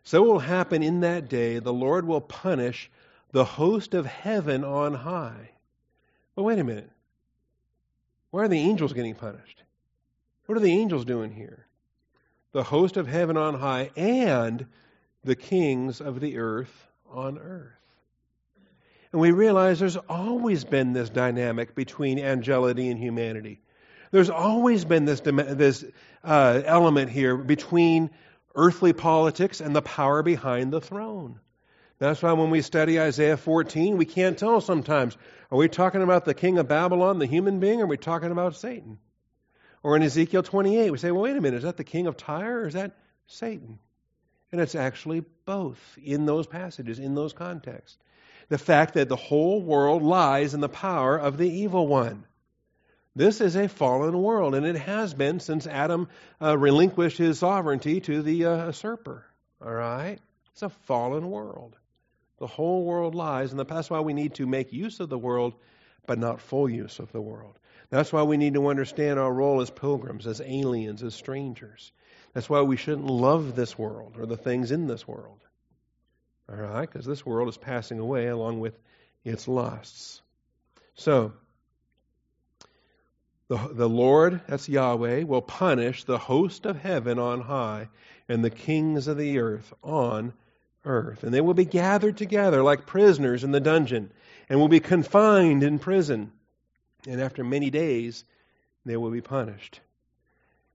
So 0.03 0.23
it 0.23 0.27
will 0.27 0.39
happen 0.39 0.81
in 0.81 1.01
that 1.01 1.29
day. 1.29 1.59
The 1.59 1.73
Lord 1.73 2.07
will 2.07 2.21
punish 2.21 2.89
the 3.35 3.43
host 3.43 3.93
of 3.93 4.05
heaven 4.05 4.63
on 4.63 4.93
high. 4.93 5.49
But 6.37 6.43
wait 6.43 6.57
a 6.57 6.63
minute. 6.63 6.89
Why 8.31 8.43
are 8.43 8.47
the 8.47 8.57
angels 8.57 8.93
getting 8.93 9.13
punished? 9.13 9.61
What 10.45 10.57
are 10.57 10.61
the 10.61 10.71
angels 10.71 11.03
doing 11.03 11.33
here? 11.33 11.65
The 12.53 12.63
host 12.63 12.95
of 12.95 13.07
heaven 13.07 13.35
on 13.35 13.55
high 13.55 13.91
and 13.97 14.65
the 15.25 15.35
kings 15.35 15.99
of 15.99 16.21
the 16.21 16.37
earth 16.37 16.87
on 17.11 17.37
earth. 17.37 17.73
And 19.11 19.19
we 19.19 19.31
realize 19.31 19.79
there's 19.79 19.97
always 19.97 20.63
been 20.63 20.93
this 20.93 21.09
dynamic 21.09 21.75
between 21.75 22.19
angelity 22.19 22.87
and 22.87 22.97
humanity. 22.97 23.59
There's 24.11 24.29
always 24.29 24.85
been 24.85 25.03
this, 25.03 25.19
this 25.19 25.83
uh, 26.23 26.61
element 26.63 27.11
here 27.11 27.35
between 27.35 28.11
earthly 28.55 28.93
politics 28.93 29.59
and 29.59 29.75
the 29.75 29.81
power 29.81 30.23
behind 30.23 30.71
the 30.71 30.79
throne. 30.79 31.41
That's 31.97 32.21
why 32.21 32.33
when 32.33 32.49
we 32.49 32.61
study 32.61 32.99
Isaiah 32.99 33.37
14, 33.37 33.97
we 33.97 34.05
can't 34.05 34.37
tell 34.37 34.59
sometimes 34.59 35.17
are 35.51 35.57
we 35.57 35.69
talking 35.69 36.01
about 36.01 36.25
the 36.25 36.33
king 36.33 36.57
of 36.57 36.67
Babylon, 36.67 37.19
the 37.19 37.25
human 37.25 37.59
being, 37.59 37.79
or 37.79 37.85
are 37.85 37.87
we 37.87 37.97
talking 37.97 38.31
about 38.31 38.55
Satan? 38.55 38.97
Or 39.83 39.95
in 39.95 40.03
Ezekiel 40.03 40.43
28, 40.43 40.89
we 40.89 40.97
say, 40.97 41.11
well, 41.11 41.21
wait 41.21 41.37
a 41.37 41.41
minute, 41.41 41.57
is 41.57 41.63
that 41.63 41.77
the 41.77 41.83
king 41.83 42.07
of 42.07 42.17
Tyre 42.17 42.61
or 42.61 42.67
is 42.67 42.73
that 42.73 42.97
Satan? 43.27 43.79
And 44.51 44.59
it's 44.59 44.75
actually 44.75 45.23
both 45.45 45.79
in 46.01 46.25
those 46.25 46.47
passages, 46.47 46.99
in 46.99 47.15
those 47.15 47.33
contexts. 47.33 47.97
The 48.49 48.57
fact 48.57 48.95
that 48.95 49.09
the 49.09 49.15
whole 49.15 49.61
world 49.61 50.01
lies 50.01 50.53
in 50.53 50.59
the 50.59 50.69
power 50.69 51.17
of 51.17 51.37
the 51.37 51.49
evil 51.49 51.87
one. 51.87 52.25
This 53.15 53.39
is 53.39 53.55
a 53.55 53.69
fallen 53.69 54.21
world, 54.21 54.55
and 54.55 54.65
it 54.65 54.75
has 54.75 55.13
been 55.13 55.39
since 55.39 55.67
Adam 55.67 56.09
uh, 56.41 56.57
relinquished 56.57 57.17
his 57.17 57.39
sovereignty 57.39 58.01
to 58.01 58.21
the 58.21 58.45
uh, 58.45 58.65
usurper. 58.65 59.25
All 59.61 59.73
right? 59.73 60.19
It's 60.51 60.63
a 60.63 60.69
fallen 60.69 61.29
world. 61.29 61.75
The 62.37 62.47
whole 62.47 62.83
world 62.83 63.15
lies, 63.15 63.51
and 63.51 63.59
that's 63.59 63.89
why 63.89 64.01
we 64.01 64.13
need 64.13 64.35
to 64.35 64.45
make 64.45 64.73
use 64.73 64.99
of 64.99 65.09
the 65.09 65.17
world, 65.17 65.53
but 66.05 66.19
not 66.19 66.41
full 66.41 66.69
use 66.69 66.99
of 66.99 67.11
the 67.11 67.21
world. 67.21 67.57
That's 67.89 68.11
why 68.11 68.23
we 68.23 68.37
need 68.37 68.55
to 68.55 68.67
understand 68.67 69.19
our 69.19 69.31
role 69.31 69.61
as 69.61 69.69
pilgrims, 69.69 70.27
as 70.27 70.41
aliens, 70.41 71.03
as 71.03 71.15
strangers. 71.15 71.91
That's 72.33 72.49
why 72.49 72.61
we 72.61 72.75
shouldn't 72.75 73.07
love 73.07 73.55
this 73.55 73.77
world 73.77 74.17
or 74.19 74.25
the 74.25 74.37
things 74.37 74.71
in 74.71 74.87
this 74.87 75.07
world. 75.07 75.39
All 76.49 76.57
right? 76.57 76.81
Because 76.81 77.05
this 77.05 77.25
world 77.25 77.47
is 77.47 77.57
passing 77.57 77.99
away 77.99 78.27
along 78.27 78.59
with 78.59 78.77
its 79.23 79.47
lusts. 79.47 80.21
So, 80.95 81.33
the, 83.47 83.57
the 83.71 83.89
Lord, 83.89 84.41
that's 84.47 84.67
Yahweh, 84.67 85.23
will 85.23 85.41
punish 85.41 86.03
the 86.03 86.17
host 86.17 86.65
of 86.65 86.77
heaven 86.77 87.19
on 87.19 87.41
high 87.41 87.89
and 88.27 88.43
the 88.43 88.49
kings 88.49 89.07
of 89.07 89.17
the 89.17 89.39
earth 89.39 89.73
on 89.83 90.33
earth. 90.85 91.23
And 91.23 91.33
they 91.33 91.41
will 91.41 91.53
be 91.53 91.65
gathered 91.65 92.17
together 92.17 92.63
like 92.63 92.85
prisoners 92.85 93.43
in 93.43 93.51
the 93.51 93.59
dungeon 93.59 94.11
and 94.49 94.59
will 94.59 94.67
be 94.67 94.79
confined 94.79 95.63
in 95.63 95.79
prison. 95.79 96.31
And 97.07 97.21
after 97.21 97.43
many 97.43 97.69
days, 97.69 98.23
they 98.85 98.97
will 98.97 99.11
be 99.11 99.21
punished. 99.21 99.79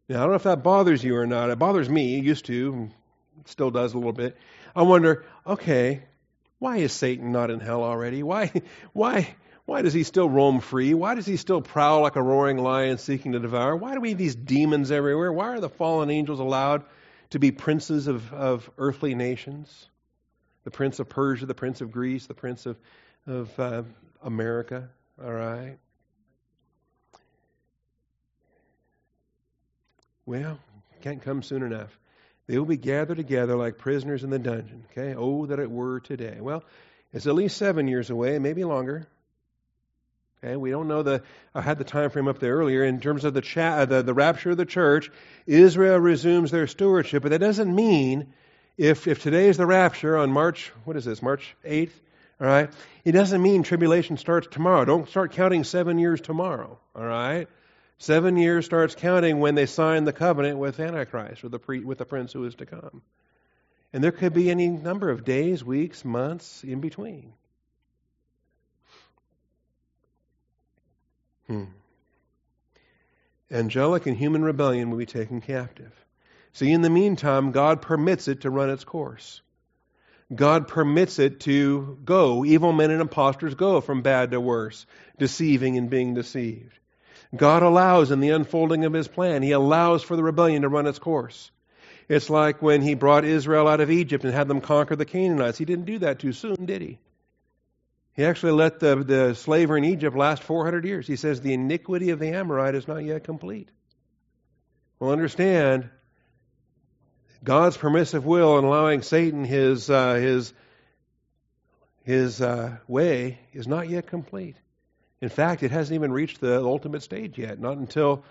Now, 0.09 0.17
I 0.17 0.21
don't 0.23 0.31
know 0.31 0.37
if 0.37 0.43
that 0.43 0.63
bothers 0.63 1.05
you 1.05 1.17
or 1.17 1.27
not. 1.27 1.51
It 1.51 1.59
bothers 1.59 1.89
me. 1.89 2.19
It 2.19 2.25
used 2.25 2.47
to, 2.47 2.91
still 3.45 3.71
does 3.71 3.95
a 3.95 3.97
little 3.97 4.13
bit. 4.13 4.37
I 4.75 4.83
wonder, 4.83 5.25
okay, 5.47 6.03
why 6.59 6.79
is 6.79 6.93
Satan 6.93 7.33
not 7.33 7.51
in 7.51 7.61
hell 7.61 7.85
already? 7.85 8.23
Why, 8.23 8.53
why, 8.93 9.35
why 9.67 9.83
does 9.83 9.95
he 9.95 10.03
still 10.03 10.29
roam 10.29 10.61
free? 10.61 10.95
Why 10.95 11.15
does 11.15 11.27
he 11.27 11.37
still 11.37 11.63
prowl 11.63 12.01
like 12.01 12.17
a 12.17 12.23
roaring 12.23 12.59
lion 12.59 12.99
seeking 12.99 13.33
to 13.33 13.39
devour? 13.39 13.77
Why 13.77 13.95
do 13.95 14.01
we 14.01 14.11
have 14.11 14.19
these 14.19 14.35
demons 14.35 14.91
everywhere? 14.91 15.33
Why 15.33 15.49
are 15.49 15.61
the 15.61 15.69
fallen 15.69 16.11
angels 16.11 16.41
allowed 16.41 16.85
to 17.31 17.39
be 17.39 17.53
princes 17.53 18.09
of, 18.09 18.33
of 18.33 18.69
earthly 18.79 19.15
nations? 19.15 19.89
The 20.65 20.71
prince 20.71 20.99
of 20.99 21.09
Persia, 21.09 21.47
the 21.47 21.55
prince 21.55 21.81
of 21.81 21.91
Greece, 21.91 22.27
the 22.27 22.35
prince 22.35 22.67
of, 22.67 22.77
of 23.27 23.59
uh, 23.59 23.83
America, 24.23 24.89
all 25.23 25.33
right? 25.33 25.79
Well, 30.27 30.59
can't 31.01 31.23
come 31.23 31.43
soon 31.43 31.63
enough. 31.63 31.99
They 32.47 32.59
will 32.59 32.67
be 32.67 32.77
gathered 32.77 33.17
together 33.17 33.57
like 33.57 33.79
prisoners 33.79 34.25
in 34.25 34.31
the 34.31 34.39
dungeon. 34.39 34.85
Okay? 34.91 35.15
Oh, 35.17 35.47
that 35.47 35.59
it 35.59 35.71
were 35.71 36.01
today. 36.01 36.39
Well, 36.41 36.65
it's 37.13 37.27
at 37.27 37.35
least 37.35 37.57
seven 37.57 37.89
years 37.89 38.11
away, 38.11 38.39
maybe 38.39 38.65
longer. 38.65 39.07
Okay, 40.43 40.57
we 40.57 40.71
don't 40.71 40.89
know 40.89 41.03
the. 41.03 41.23
I 41.55 41.61
had 41.61 41.77
the 41.79 41.85
time 41.85 42.09
frame 42.09 42.27
up 42.27 42.39
there 42.39 42.55
earlier 42.55 42.83
in 42.83 43.01
terms 43.01 43.25
of 43.25 43.35
the, 43.35 43.43
cha- 43.43 43.81
uh, 43.81 43.85
the 43.85 44.03
the 44.03 44.15
rapture 44.15 44.51
of 44.51 44.57
the 44.57 44.65
church. 44.65 45.11
Israel 45.47 45.99
resumes 45.99 46.51
their 46.51 46.67
stewardship, 46.67 47.23
but 47.23 47.31
that 47.31 47.41
doesn't 47.41 47.75
mean 47.75 48.33
if 48.81 49.07
if 49.07 49.23
today 49.23 49.49
is 49.49 49.57
the 49.57 49.67
rapture 49.67 50.17
on 50.17 50.31
March 50.31 50.73
what 50.85 50.97
is 50.97 51.05
this 51.05 51.23
March 51.23 51.55
eighth, 51.65 52.01
all 52.41 52.47
right, 52.47 52.71
it 53.05 53.13
doesn't 53.13 53.43
mean 53.43 53.63
tribulation 53.63 54.17
starts 54.17 54.49
tomorrow. 54.51 54.85
Don't 54.85 55.09
start 55.09 55.33
counting 55.33 55.65
seven 55.65 55.99
years 55.99 56.21
tomorrow. 56.21 56.79
All 56.95 57.05
right, 57.05 57.49
Seven 58.01 58.39
years 58.39 58.65
starts 58.65 58.95
counting 58.95 59.41
when 59.41 59.55
they 59.55 59.67
sign 59.67 60.05
the 60.05 60.15
covenant 60.15 60.57
with 60.57 60.81
Antichrist, 60.81 61.45
or 61.45 61.51
the 61.51 61.59
pre, 61.59 61.81
with 61.81 61.99
the 61.99 62.07
prince 62.07 62.33
who 62.33 62.47
is 62.47 62.55
to 62.55 62.65
come. 62.65 63.03
And 63.93 64.03
there 64.03 64.11
could 64.11 64.33
be 64.33 64.51
any 64.51 64.69
number 64.69 65.11
of 65.11 65.23
days, 65.23 65.63
weeks, 65.63 66.03
months 66.03 66.65
in 66.65 66.81
between. 66.81 67.35
Hmm. 71.47 71.65
Angelic 73.51 74.07
and 74.07 74.17
human 74.17 74.43
rebellion 74.43 74.91
will 74.91 74.97
be 74.97 75.05
taken 75.05 75.43
captive. 75.43 75.93
See, 76.53 76.71
in 76.71 76.83
the 76.83 76.91
meantime, 76.91 77.53
God 77.53 77.83
permits 77.83 78.29
it 78.29 78.43
to 78.43 78.51
run 78.51 78.71
its 78.71 78.85
course. 78.85 79.41
God 80.35 80.69
permits 80.69 81.19
it 81.19 81.41
to 81.41 81.99
go. 82.05 82.45
Evil 82.45 82.73
men 82.73 82.91
and 82.91 83.01
impostors 83.01 83.55
go 83.55 83.81
from 83.81 84.03
bad 84.03 84.31
to 84.31 84.41
worse, 84.41 84.87
deceiving 85.19 85.77
and 85.77 85.91
being 85.91 86.15
deceived. 86.15 86.79
God 87.35 87.63
allows 87.63 88.11
in 88.11 88.21
the 88.21 88.31
unfolding 88.31 88.85
of 88.85 88.93
his 88.93 89.09
plan, 89.09 89.43
he 89.43 89.53
allows 89.53 90.03
for 90.03 90.17
the 90.17 90.23
rebellion 90.23 90.63
to 90.63 90.69
run 90.69 90.87
its 90.87 90.99
course. 90.99 91.51
It's 92.09 92.29
like 92.29 92.61
when 92.61 92.83
he 92.83 92.95
brought 92.95 93.25
Israel 93.25 93.69
out 93.69 93.81
of 93.81 93.91
Egypt 93.91 94.25
and 94.25 94.35
had 94.35 94.49
them 94.49 94.61
conquer 94.61 94.97
the 94.97 95.05
Canaanites. 95.05 95.59
He 95.59 95.65
didn't 95.65 95.85
do 95.85 95.99
that 96.01 96.19
too 96.19 96.33
soon, 96.33 96.67
did 96.67 96.83
he? 96.83 96.99
He 98.15 98.25
actually 98.25 98.53
let 98.53 98.81
the, 98.81 98.97
the 98.97 99.35
slavery 99.35 99.79
in 99.79 99.85
Egypt 99.85 100.17
last 100.17 100.43
400 100.43 100.85
years. 100.85 101.07
He 101.07 101.15
says 101.15 101.41
the 101.41 101.55
iniquity 101.55 102.11
of 102.11 102.19
the 102.19 102.33
Amorite 102.33 102.75
is 102.75 102.89
not 102.89 103.05
yet 103.05 103.23
complete. 103.23 103.69
Well, 104.99 105.13
understand, 105.13 105.89
God's 107.43 107.77
permissive 107.77 108.25
will 108.25 108.59
in 108.59 108.65
allowing 108.65 109.03
Satan 109.03 109.45
his, 109.45 109.89
uh, 109.89 110.15
his, 110.15 110.53
his 112.05 112.43
uh, 112.43 112.77
way 112.87 113.39
is 113.53 113.67
not 113.67 113.89
yet 113.89 114.07
complete. 114.07 114.57
In 115.21 115.29
fact, 115.29 115.63
it 115.63 115.71
hasn't 115.71 115.95
even 115.95 116.13
reached 116.13 116.41
the 116.41 116.63
ultimate 116.63 117.03
stage 117.03 117.39
yet. 117.39 117.59
Not 117.59 117.77
until 117.77 118.25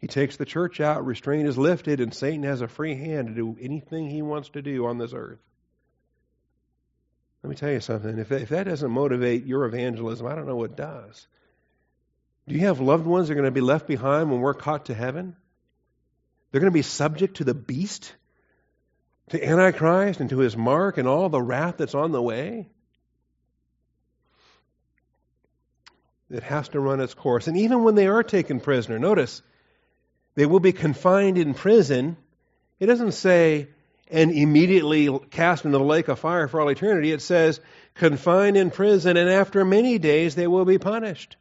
he 0.00 0.06
takes 0.06 0.36
the 0.36 0.44
church 0.44 0.80
out, 0.80 1.06
restraint 1.06 1.48
is 1.48 1.56
lifted, 1.56 2.00
and 2.00 2.12
Satan 2.12 2.42
has 2.42 2.60
a 2.60 2.68
free 2.68 2.94
hand 2.94 3.28
to 3.28 3.34
do 3.34 3.56
anything 3.60 4.08
he 4.08 4.22
wants 4.22 4.48
to 4.50 4.62
do 4.62 4.86
on 4.86 4.98
this 4.98 5.12
earth. 5.12 5.38
Let 7.42 7.50
me 7.50 7.56
tell 7.56 7.70
you 7.70 7.80
something. 7.80 8.18
If, 8.18 8.30
if 8.30 8.50
that 8.50 8.64
doesn't 8.64 8.90
motivate 8.90 9.46
your 9.46 9.64
evangelism, 9.64 10.26
I 10.26 10.34
don't 10.34 10.46
know 10.46 10.56
what 10.56 10.76
does. 10.76 11.26
Do 12.46 12.54
you 12.54 12.66
have 12.66 12.80
loved 12.80 13.06
ones 13.06 13.28
that 13.28 13.32
are 13.32 13.36
going 13.36 13.44
to 13.44 13.50
be 13.52 13.60
left 13.60 13.86
behind 13.86 14.30
when 14.30 14.40
we're 14.40 14.54
caught 14.54 14.86
to 14.86 14.94
heaven? 14.94 15.36
They're 16.50 16.60
going 16.60 16.72
to 16.72 16.74
be 16.74 16.82
subject 16.82 17.36
to 17.38 17.44
the 17.44 17.54
beast, 17.54 18.12
to 19.30 19.44
Antichrist, 19.44 20.20
and 20.20 20.30
to 20.30 20.38
his 20.38 20.56
mark, 20.56 20.98
and 20.98 21.08
all 21.08 21.28
the 21.28 21.40
wrath 21.40 21.76
that's 21.78 21.94
on 21.94 22.12
the 22.12 22.22
way? 22.22 22.68
It 26.30 26.42
has 26.42 26.68
to 26.70 26.80
run 26.80 27.00
its 27.00 27.14
course. 27.14 27.46
And 27.46 27.58
even 27.58 27.84
when 27.84 27.94
they 27.94 28.06
are 28.06 28.22
taken 28.22 28.60
prisoner, 28.60 28.98
notice, 28.98 29.42
they 30.34 30.46
will 30.46 30.60
be 30.60 30.72
confined 30.72 31.36
in 31.36 31.52
prison. 31.52 32.16
It 32.80 32.86
doesn't 32.86 33.12
say, 33.12 33.68
and 34.10 34.30
immediately 34.32 35.18
cast 35.30 35.64
into 35.64 35.78
the 35.78 35.84
lake 35.84 36.08
of 36.08 36.18
fire 36.18 36.48
for 36.48 36.60
all 36.60 36.68
eternity. 36.70 37.12
It 37.12 37.22
says, 37.22 37.60
confined 37.94 38.56
in 38.56 38.70
prison, 38.70 39.16
and 39.16 39.28
after 39.28 39.64
many 39.64 39.98
days 39.98 40.34
they 40.34 40.46
will 40.46 40.64
be 40.64 40.78
punished. 40.78 41.36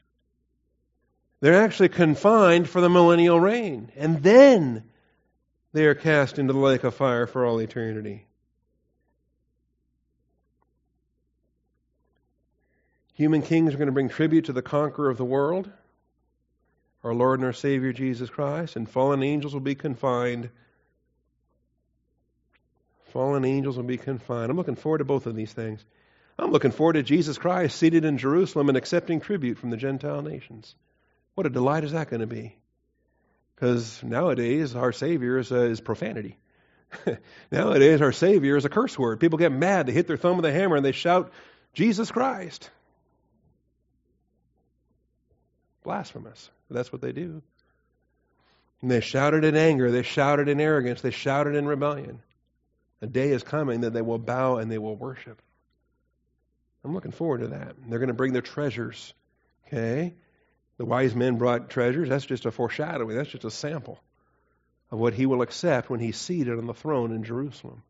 They're 1.39 1.63
actually 1.63 1.89
confined 1.89 2.69
for 2.69 2.82
the 2.82 2.89
millennial 2.89 3.39
reign, 3.39 3.91
and 3.95 4.21
then 4.21 4.84
they 5.74 5.86
are 5.86 5.95
cast 5.95 6.39
into 6.39 6.53
the 6.53 6.59
lake 6.59 6.84
of 6.84 6.95
fire 6.95 7.28
for 7.28 7.45
all 7.45 7.59
eternity. 7.59 8.26
Human 13.13 13.41
kings 13.41 13.74
are 13.74 13.78
going 13.78 13.88
to 13.88 13.93
bring 13.93 14.09
tribute 14.09 14.45
to 14.45 14.53
the 14.53 14.61
conqueror 14.61 15.09
of 15.09 15.17
the 15.17 15.26
world, 15.26 15.69
our 17.03 17.13
Lord 17.13 17.39
and 17.39 17.45
our 17.45 17.53
Savior 17.53 17.93
Jesus 17.93 18.30
Christ, 18.30 18.76
and 18.76 18.89
fallen 18.89 19.22
angels 19.24 19.53
will 19.53 19.61
be 19.61 19.76
confined 19.76 20.49
Fallen 23.11 23.43
angels 23.43 23.76
will 23.76 23.84
be 23.84 23.97
confined. 23.97 24.49
I'm 24.49 24.57
looking 24.57 24.76
forward 24.76 24.99
to 24.99 25.05
both 25.05 25.28
of 25.28 25.36
these 25.36 25.51
things. 25.51 25.84
I'm 26.39 26.51
looking 26.51 26.72
forward 26.72 26.93
to 26.93 27.03
Jesus 27.03 27.38
Christ 27.38 27.78
seated 27.78 28.05
in 28.05 28.17
Jerusalem 28.17 28.69
and 28.69 28.78
accepting 28.78 29.19
tribute 29.19 29.57
from 29.57 29.69
the 29.69 29.78
Gentile 29.78 30.22
nations. 30.22 30.76
What 31.36 31.45
a 31.45 31.49
delight 31.49 31.84
is 31.84 31.91
that 31.91 32.09
going 32.09 32.22
to 32.22 32.28
be? 32.28 32.55
Because 33.62 34.01
nowadays 34.01 34.76
our 34.76 34.91
Savior 34.91 35.38
is, 35.38 35.51
uh, 35.51 35.59
is 35.59 35.80
profanity. 35.80 36.36
nowadays 37.51 38.01
our 38.01 38.12
Savior 38.12 38.57
is 38.57 38.66
a 38.66 38.70
curse 38.70 38.97
word. 38.97 39.20
People 39.20 39.38
get 39.38 39.51
mad, 39.51 39.86
they 39.86 39.91
hit 39.91 40.07
their 40.07 40.18
thumb 40.18 40.38
with 40.38 40.45
a 40.45 40.51
hammer, 40.51 40.78
and 40.78 40.84
they 40.84 40.93
shout, 40.93 41.32
Jesus 41.76 42.09
Christ. 42.09 42.72
Blasphemous. 45.84 46.49
That's 46.72 46.91
what 46.91 47.03
they 47.03 47.12
do. 47.12 47.43
And 48.82 48.89
they 48.89 48.99
shouted 48.99 49.43
in 49.43 49.55
anger, 49.55 49.91
they 49.91 50.01
shouted 50.01 50.47
in 50.47 50.59
arrogance, 50.59 51.01
they 51.01 51.12
shouted 51.12 51.53
in 51.53 51.68
rebellion. 51.68 52.20
A 53.03 53.05
day 53.05 53.30
is 53.30 53.43
coming 53.43 53.82
that 53.82 53.93
they 53.93 54.01
will 54.01 54.18
bow 54.18 54.57
and 54.57 54.72
they 54.72 54.80
will 54.80 54.95
worship. 54.95 55.39
I'm 56.84 56.95
looking 56.95 57.12
forward 57.12 57.41
to 57.41 57.47
that. 57.49 57.76
They're 57.88 57.99
going 57.99 58.07
to 58.07 58.16
bring 58.16 58.34
their 58.34 58.41
treasures. 58.41 59.14
Okay? 59.68 60.16
The 60.82 60.86
wise 60.86 61.13
men 61.13 61.36
brought 61.36 61.69
treasures. 61.69 62.09
That's 62.09 62.25
just 62.25 62.47
a 62.47 62.51
foreshadowing. 62.51 63.15
That's 63.15 63.29
just 63.29 63.45
a 63.45 63.51
sample 63.51 63.99
of 64.89 64.97
what 64.97 65.13
he 65.13 65.27
will 65.27 65.43
accept 65.43 65.91
when 65.91 65.99
he's 65.99 66.17
seated 66.17 66.57
on 66.57 66.65
the 66.65 66.73
throne 66.73 67.11
in 67.11 67.23
Jerusalem. 67.23 67.84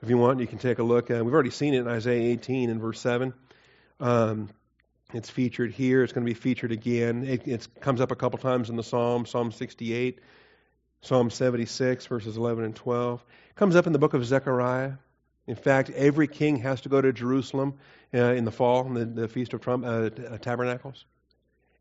If 0.00 0.08
you 0.08 0.16
want, 0.16 0.38
you 0.38 0.46
can 0.46 0.58
take 0.58 0.78
a 0.78 0.84
look. 0.84 1.10
Uh, 1.10 1.20
we've 1.24 1.34
already 1.34 1.50
seen 1.50 1.74
it 1.74 1.80
in 1.80 1.88
Isaiah 1.88 2.30
18 2.30 2.70
and 2.70 2.80
verse 2.80 3.00
7. 3.00 3.34
Um, 3.98 4.50
it's 5.12 5.28
featured 5.28 5.72
here. 5.72 6.04
It's 6.04 6.12
going 6.12 6.24
to 6.24 6.30
be 6.30 6.38
featured 6.38 6.70
again. 6.70 7.24
It, 7.24 7.48
it 7.48 7.68
comes 7.80 8.00
up 8.00 8.12
a 8.12 8.14
couple 8.14 8.38
times 8.38 8.70
in 8.70 8.76
the 8.76 8.84
Psalm, 8.84 9.26
Psalm 9.26 9.50
68, 9.50 10.20
Psalm 11.00 11.28
76, 11.28 12.06
verses 12.06 12.36
11 12.36 12.66
and 12.66 12.76
12. 12.76 13.24
Comes 13.56 13.74
up 13.74 13.88
in 13.88 13.92
the 13.92 13.98
book 13.98 14.14
of 14.14 14.24
Zechariah. 14.24 14.92
In 15.48 15.56
fact, 15.56 15.90
every 15.90 16.28
king 16.28 16.58
has 16.58 16.82
to 16.82 16.88
go 16.88 17.00
to 17.00 17.12
Jerusalem 17.12 17.80
uh, 18.14 18.18
in 18.34 18.44
the 18.44 18.52
fall, 18.52 18.86
in 18.86 18.94
the, 18.94 19.22
the 19.22 19.26
Feast 19.26 19.54
of 19.54 19.60
Trump, 19.60 19.84
uh, 19.84 20.10
Tabernacles. 20.38 21.04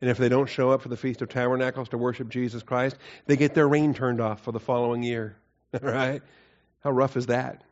And 0.01 0.09
if 0.09 0.17
they 0.17 0.29
don't 0.29 0.47
show 0.47 0.71
up 0.71 0.81
for 0.81 0.89
the 0.89 0.97
Feast 0.97 1.21
of 1.21 1.29
Tabernacles 1.29 1.89
to 1.89 1.97
worship 1.97 2.29
Jesus 2.29 2.63
Christ, 2.63 2.97
they 3.25 3.35
get 3.35 3.53
their 3.53 3.67
rain 3.67 3.93
turned 3.93 4.21
off 4.21 4.41
for 4.43 4.51
the 4.51 4.59
following 4.59 5.03
year. 5.03 5.37
right? 5.81 6.21
How 6.81 6.91
rough 6.91 7.17
is 7.17 7.27
that? 7.27 7.63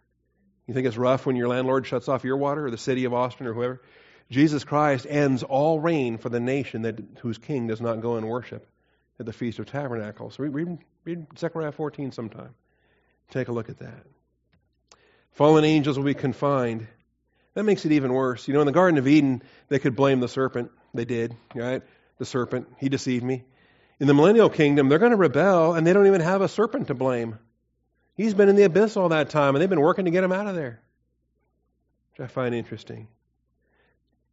You 0.68 0.74
think 0.74 0.86
it's 0.86 0.98
rough 0.98 1.26
when 1.26 1.38
your 1.38 1.48
landlord 1.48 1.88
shuts 1.88 2.10
off 2.10 2.26
your 2.26 2.38
water 2.38 2.68
or 2.68 2.72
the 2.72 2.78
city 2.78 3.06
of 3.06 3.14
Austin 3.14 3.48
or 3.48 3.54
whoever? 3.54 3.82
Jesus 4.30 4.66
Christ 4.66 5.08
ends 5.10 5.44
all 5.44 5.80
rain 5.80 6.18
for 6.18 6.28
the 6.28 6.42
nation 6.42 6.82
that, 6.82 7.00
whose 7.22 7.38
king 7.38 7.68
does 7.68 7.80
not 7.80 8.02
go 8.02 8.18
and 8.18 8.28
worship 8.28 8.68
at 9.20 9.26
the 9.26 9.32
Feast 9.32 9.60
of 9.60 9.66
Tabernacles. 9.68 10.38
Read, 10.38 10.54
read, 10.54 10.78
read 11.06 11.28
Zechariah 11.38 11.72
14 11.72 12.12
sometime. 12.12 12.54
Take 13.32 13.48
a 13.48 13.54
look 13.54 13.70
at 13.70 13.80
that. 13.80 14.06
Fallen 15.32 15.64
angels 15.64 15.98
will 15.98 16.06
be 16.06 16.14
confined. 16.14 16.88
That 17.54 17.64
makes 17.64 17.86
it 17.86 17.94
even 17.94 18.12
worse. 18.12 18.48
You 18.48 18.54
know, 18.54 18.62
in 18.62 18.66
the 18.66 18.74
Garden 18.74 18.98
of 18.98 19.08
Eden, 19.08 19.42
they 19.70 19.80
could 19.80 19.96
blame 19.96 20.20
the 20.20 20.28
serpent. 20.28 20.72
They 20.94 21.06
did, 21.06 21.36
right? 21.56 21.82
The 22.18 22.26
serpent. 22.26 22.68
He 22.78 22.90
deceived 22.90 23.24
me. 23.24 23.44
In 24.00 24.08
the 24.08 24.14
millennial 24.14 24.50
kingdom, 24.50 24.90
they're 24.90 25.00
going 25.00 25.12
to 25.12 25.18
rebel, 25.18 25.74
and 25.74 25.86
they 25.86 25.94
don't 25.94 26.08
even 26.08 26.22
have 26.22 26.42
a 26.42 26.48
serpent 26.48 26.88
to 26.88 26.94
blame. 26.94 27.40
He's 28.16 28.34
been 28.34 28.50
in 28.50 28.56
the 28.56 28.64
abyss 28.64 28.98
all 28.98 29.10
that 29.10 29.30
time, 29.30 29.56
and 29.56 29.62
they've 29.62 29.70
been 29.70 29.82
working 29.82 30.06
to 30.06 30.12
get 30.12 30.24
him 30.24 30.32
out 30.32 30.48
of 30.48 30.56
there, 30.56 30.82
which 32.12 32.24
I 32.24 32.28
find 32.28 32.54
interesting. 32.56 33.08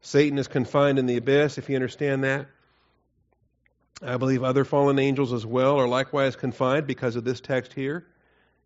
Satan 0.01 0.39
is 0.39 0.49
confined 0.49 0.99
in 0.99 1.07
the 1.07 1.17
abyss, 1.17 1.59
if 1.59 1.69
you 1.69 1.77
understand 1.77 2.25
that. 2.25 2.47
I 4.03 4.17
believe 4.17 4.43
other 4.43 4.65
fallen 4.65 4.99
angels 4.99 5.33
as 5.33 5.47
well 5.47 5.79
are 5.79 5.89
likewise 5.89 6.37
confined 6.37 6.87
because 6.87 7.17
of 7.17 7.25
this 7.25 7.41
text 7.41 7.73
here. 7.73 8.07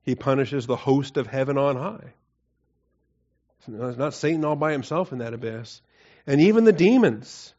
He 0.02 0.14
punishes 0.14 0.66
the 0.66 0.76
host 0.76 1.16
of 1.16 1.26
heaven 1.26 1.58
on 1.58 1.76
high. 1.76 2.14
It's 3.66 3.98
not 3.98 4.14
Satan 4.14 4.44
all 4.44 4.56
by 4.56 4.72
himself 4.72 5.12
in 5.12 5.18
that 5.18 5.34
abyss. 5.34 5.82
And 6.26 6.40
even 6.40 6.64
the 6.64 6.72
demons. 6.72 7.52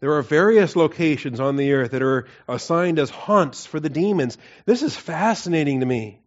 There 0.00 0.14
are 0.14 0.22
various 0.22 0.76
locations 0.76 1.40
on 1.40 1.56
the 1.56 1.72
earth 1.72 1.90
that 1.90 2.02
are 2.02 2.26
assigned 2.48 2.98
as 2.98 3.10
haunts 3.10 3.66
for 3.66 3.78
the 3.78 3.90
demons. 3.90 4.38
This 4.64 4.82
is 4.82 4.96
fascinating 4.96 5.80
to 5.80 5.86
me. 5.86 6.20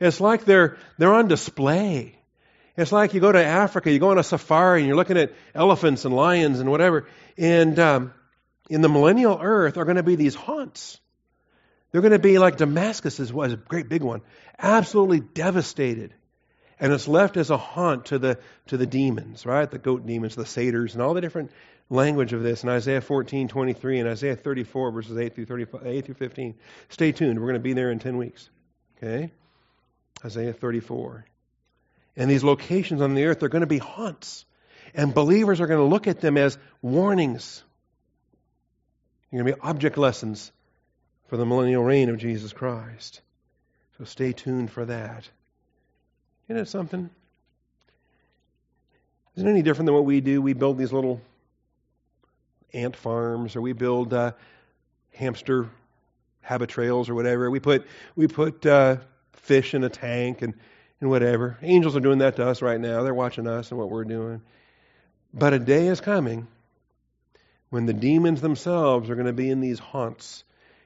It's 0.00 0.20
like 0.20 0.44
they're, 0.44 0.76
they're 0.98 1.14
on 1.14 1.28
display. 1.28 2.18
It's 2.76 2.92
like 2.92 3.14
you 3.14 3.20
go 3.20 3.32
to 3.32 3.42
Africa, 3.42 3.90
you 3.90 3.98
go 3.98 4.10
on 4.10 4.18
a 4.18 4.22
safari, 4.22 4.80
and 4.80 4.88
you're 4.88 4.96
looking 4.96 5.16
at 5.16 5.32
elephants 5.54 6.04
and 6.04 6.14
lions 6.14 6.60
and 6.60 6.70
whatever. 6.70 7.06
And 7.38 7.78
um, 7.78 8.12
in 8.68 8.82
the 8.82 8.88
millennial 8.88 9.38
earth 9.40 9.78
are 9.78 9.84
going 9.84 9.96
to 9.96 10.02
be 10.02 10.16
these 10.16 10.34
haunts. 10.34 11.00
They're 11.90 12.02
going 12.02 12.12
to 12.12 12.18
be 12.18 12.38
like 12.38 12.56
Damascus 12.56 13.20
is 13.20 13.32
was 13.32 13.52
a 13.52 13.56
great 13.56 13.88
big 13.88 14.02
one, 14.02 14.20
absolutely 14.58 15.20
devastated. 15.20 16.12
And 16.78 16.92
it's 16.92 17.08
left 17.08 17.38
as 17.38 17.48
a 17.48 17.56
haunt 17.56 18.06
to 18.06 18.18
the 18.18 18.38
to 18.66 18.76
the 18.76 18.84
demons, 18.84 19.46
right? 19.46 19.70
The 19.70 19.78
goat 19.78 20.04
demons, 20.04 20.34
the 20.34 20.44
satyrs, 20.44 20.92
and 20.92 21.02
all 21.02 21.14
the 21.14 21.22
different 21.22 21.52
language 21.88 22.32
of 22.32 22.42
this 22.42 22.62
in 22.62 22.68
Isaiah 22.68 23.00
14, 23.00 23.48
23, 23.48 24.00
and 24.00 24.08
Isaiah 24.08 24.36
34, 24.36 24.90
verses 24.90 25.16
8 25.16 25.34
through 25.34 25.46
35, 25.46 25.86
8 25.86 26.04
through 26.04 26.14
15. 26.14 26.54
Stay 26.88 27.12
tuned. 27.12 27.38
We're 27.38 27.46
going 27.46 27.54
to 27.54 27.60
be 27.60 27.72
there 27.72 27.90
in 27.90 27.98
10 27.98 28.16
weeks. 28.16 28.48
Okay? 28.96 29.30
Isaiah 30.24 30.52
34. 30.52 31.24
And 32.16 32.30
these 32.30 32.42
locations 32.42 33.00
on 33.00 33.14
the 33.14 33.24
earth, 33.24 33.40
they're 33.40 33.48
going 33.48 33.60
to 33.60 33.66
be 33.66 33.78
haunts. 33.78 34.44
And 34.94 35.12
believers 35.14 35.60
are 35.60 35.66
going 35.66 35.80
to 35.80 35.86
look 35.86 36.06
at 36.06 36.20
them 36.20 36.38
as 36.38 36.56
warnings. 36.80 37.62
They're 39.30 39.42
going 39.42 39.52
to 39.52 39.56
be 39.56 39.68
object 39.68 39.98
lessons 39.98 40.50
for 41.28 41.36
the 41.36 41.44
millennial 41.44 41.82
reign 41.82 42.08
of 42.08 42.18
Jesus 42.18 42.52
Christ. 42.52 43.20
So 43.98 44.04
stay 44.04 44.32
tuned 44.32 44.70
for 44.70 44.84
that. 44.84 45.28
Isn't 46.48 46.62
it 46.62 46.68
something? 46.68 47.10
Isn't 49.36 49.48
it 49.48 49.50
any 49.50 49.62
different 49.62 49.86
than 49.86 49.94
what 49.94 50.04
we 50.04 50.20
do? 50.20 50.40
We 50.40 50.54
build 50.54 50.78
these 50.78 50.92
little 50.92 51.20
ant 52.76 52.96
farms, 52.96 53.56
or 53.56 53.60
we 53.60 53.72
build 53.72 54.12
uh, 54.12 54.32
hamster 55.12 55.68
Habitrails, 56.44 57.08
or 57.08 57.14
whatever. 57.14 57.50
We 57.50 57.58
put 57.58 57.86
we 58.14 58.28
put 58.28 58.64
uh, 58.64 58.98
fish 59.32 59.74
in 59.74 59.82
a 59.82 59.88
tank 59.88 60.42
and 60.42 60.54
and 61.00 61.10
whatever. 61.10 61.58
Angels 61.62 61.96
are 61.96 62.00
doing 62.00 62.18
that 62.18 62.36
to 62.36 62.46
us 62.46 62.62
right 62.62 62.80
now. 62.80 63.02
They're 63.02 63.14
watching 63.14 63.46
us 63.46 63.70
and 63.70 63.78
what 63.78 63.90
we're 63.90 64.04
doing. 64.04 64.42
But 65.34 65.52
a 65.52 65.58
day 65.58 65.88
is 65.88 66.00
coming 66.00 66.46
when 67.70 67.86
the 67.86 67.92
demons 67.92 68.40
themselves 68.40 69.10
are 69.10 69.14
going 69.14 69.26
to 69.26 69.32
be 69.32 69.50
in 69.50 69.60
these 69.60 69.78
haunts 69.78 70.44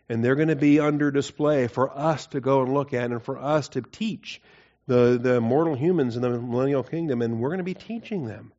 and 0.09 0.24
they're 0.24 0.34
going 0.34 0.49
to 0.49 0.57
be 0.57 0.80
under 0.80 1.12
display 1.12 1.68
for 1.68 1.97
us 1.97 2.26
to 2.28 2.41
go 2.41 2.62
and 2.62 2.74
look 2.74 2.93
at 2.93 3.12
and 3.12 3.22
for 3.22 3.38
us 3.38 3.68
to 3.68 3.80
teach 3.80 4.43
the, 4.88 5.18
the 5.22 5.41
mortal 5.41 5.76
humans 5.76 6.16
in 6.16 6.22
the 6.22 6.30
millennial 6.30 6.82
kingdom, 6.82 7.22
and 7.22 7.38
we're 7.41 7.51
going 7.51 7.59
to 7.59 7.64
be 7.64 7.74
teaching 7.74 8.26
them 8.26 8.53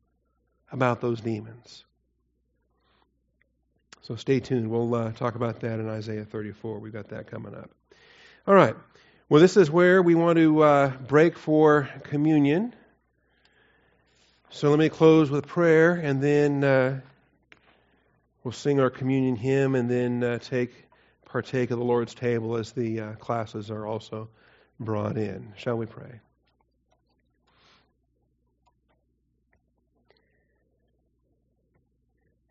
about 0.72 1.02
those 1.02 1.20
demons. 1.20 1.84
So 4.02 4.16
stay 4.16 4.40
tuned. 4.40 4.68
We'll 4.68 4.94
uh, 4.94 5.12
talk 5.12 5.36
about 5.36 5.60
that 5.60 5.78
in 5.78 5.88
Isaiah 5.88 6.24
34. 6.24 6.80
We've 6.80 6.92
got 6.92 7.08
that 7.10 7.28
coming 7.28 7.54
up. 7.54 7.70
All 8.48 8.54
right. 8.54 8.74
Well, 9.28 9.40
this 9.40 9.56
is 9.56 9.70
where 9.70 10.02
we 10.02 10.16
want 10.16 10.38
to 10.38 10.62
uh, 10.62 10.88
break 10.88 11.38
for 11.38 11.88
communion. 12.02 12.74
So 14.50 14.70
let 14.70 14.78
me 14.80 14.88
close 14.88 15.30
with 15.30 15.46
prayer, 15.46 15.94
and 15.94 16.20
then 16.20 16.64
uh, 16.64 17.00
we'll 18.42 18.52
sing 18.52 18.80
our 18.80 18.90
communion 18.90 19.36
hymn, 19.36 19.76
and 19.76 19.88
then 19.88 20.24
uh, 20.24 20.38
take 20.38 20.72
partake 21.24 21.70
of 21.70 21.78
the 21.78 21.84
Lord's 21.84 22.14
table 22.14 22.56
as 22.56 22.72
the 22.72 23.00
uh, 23.00 23.12
classes 23.14 23.70
are 23.70 23.86
also 23.86 24.28
brought 24.80 25.16
in. 25.16 25.54
Shall 25.56 25.78
we 25.78 25.86
pray? 25.86 26.20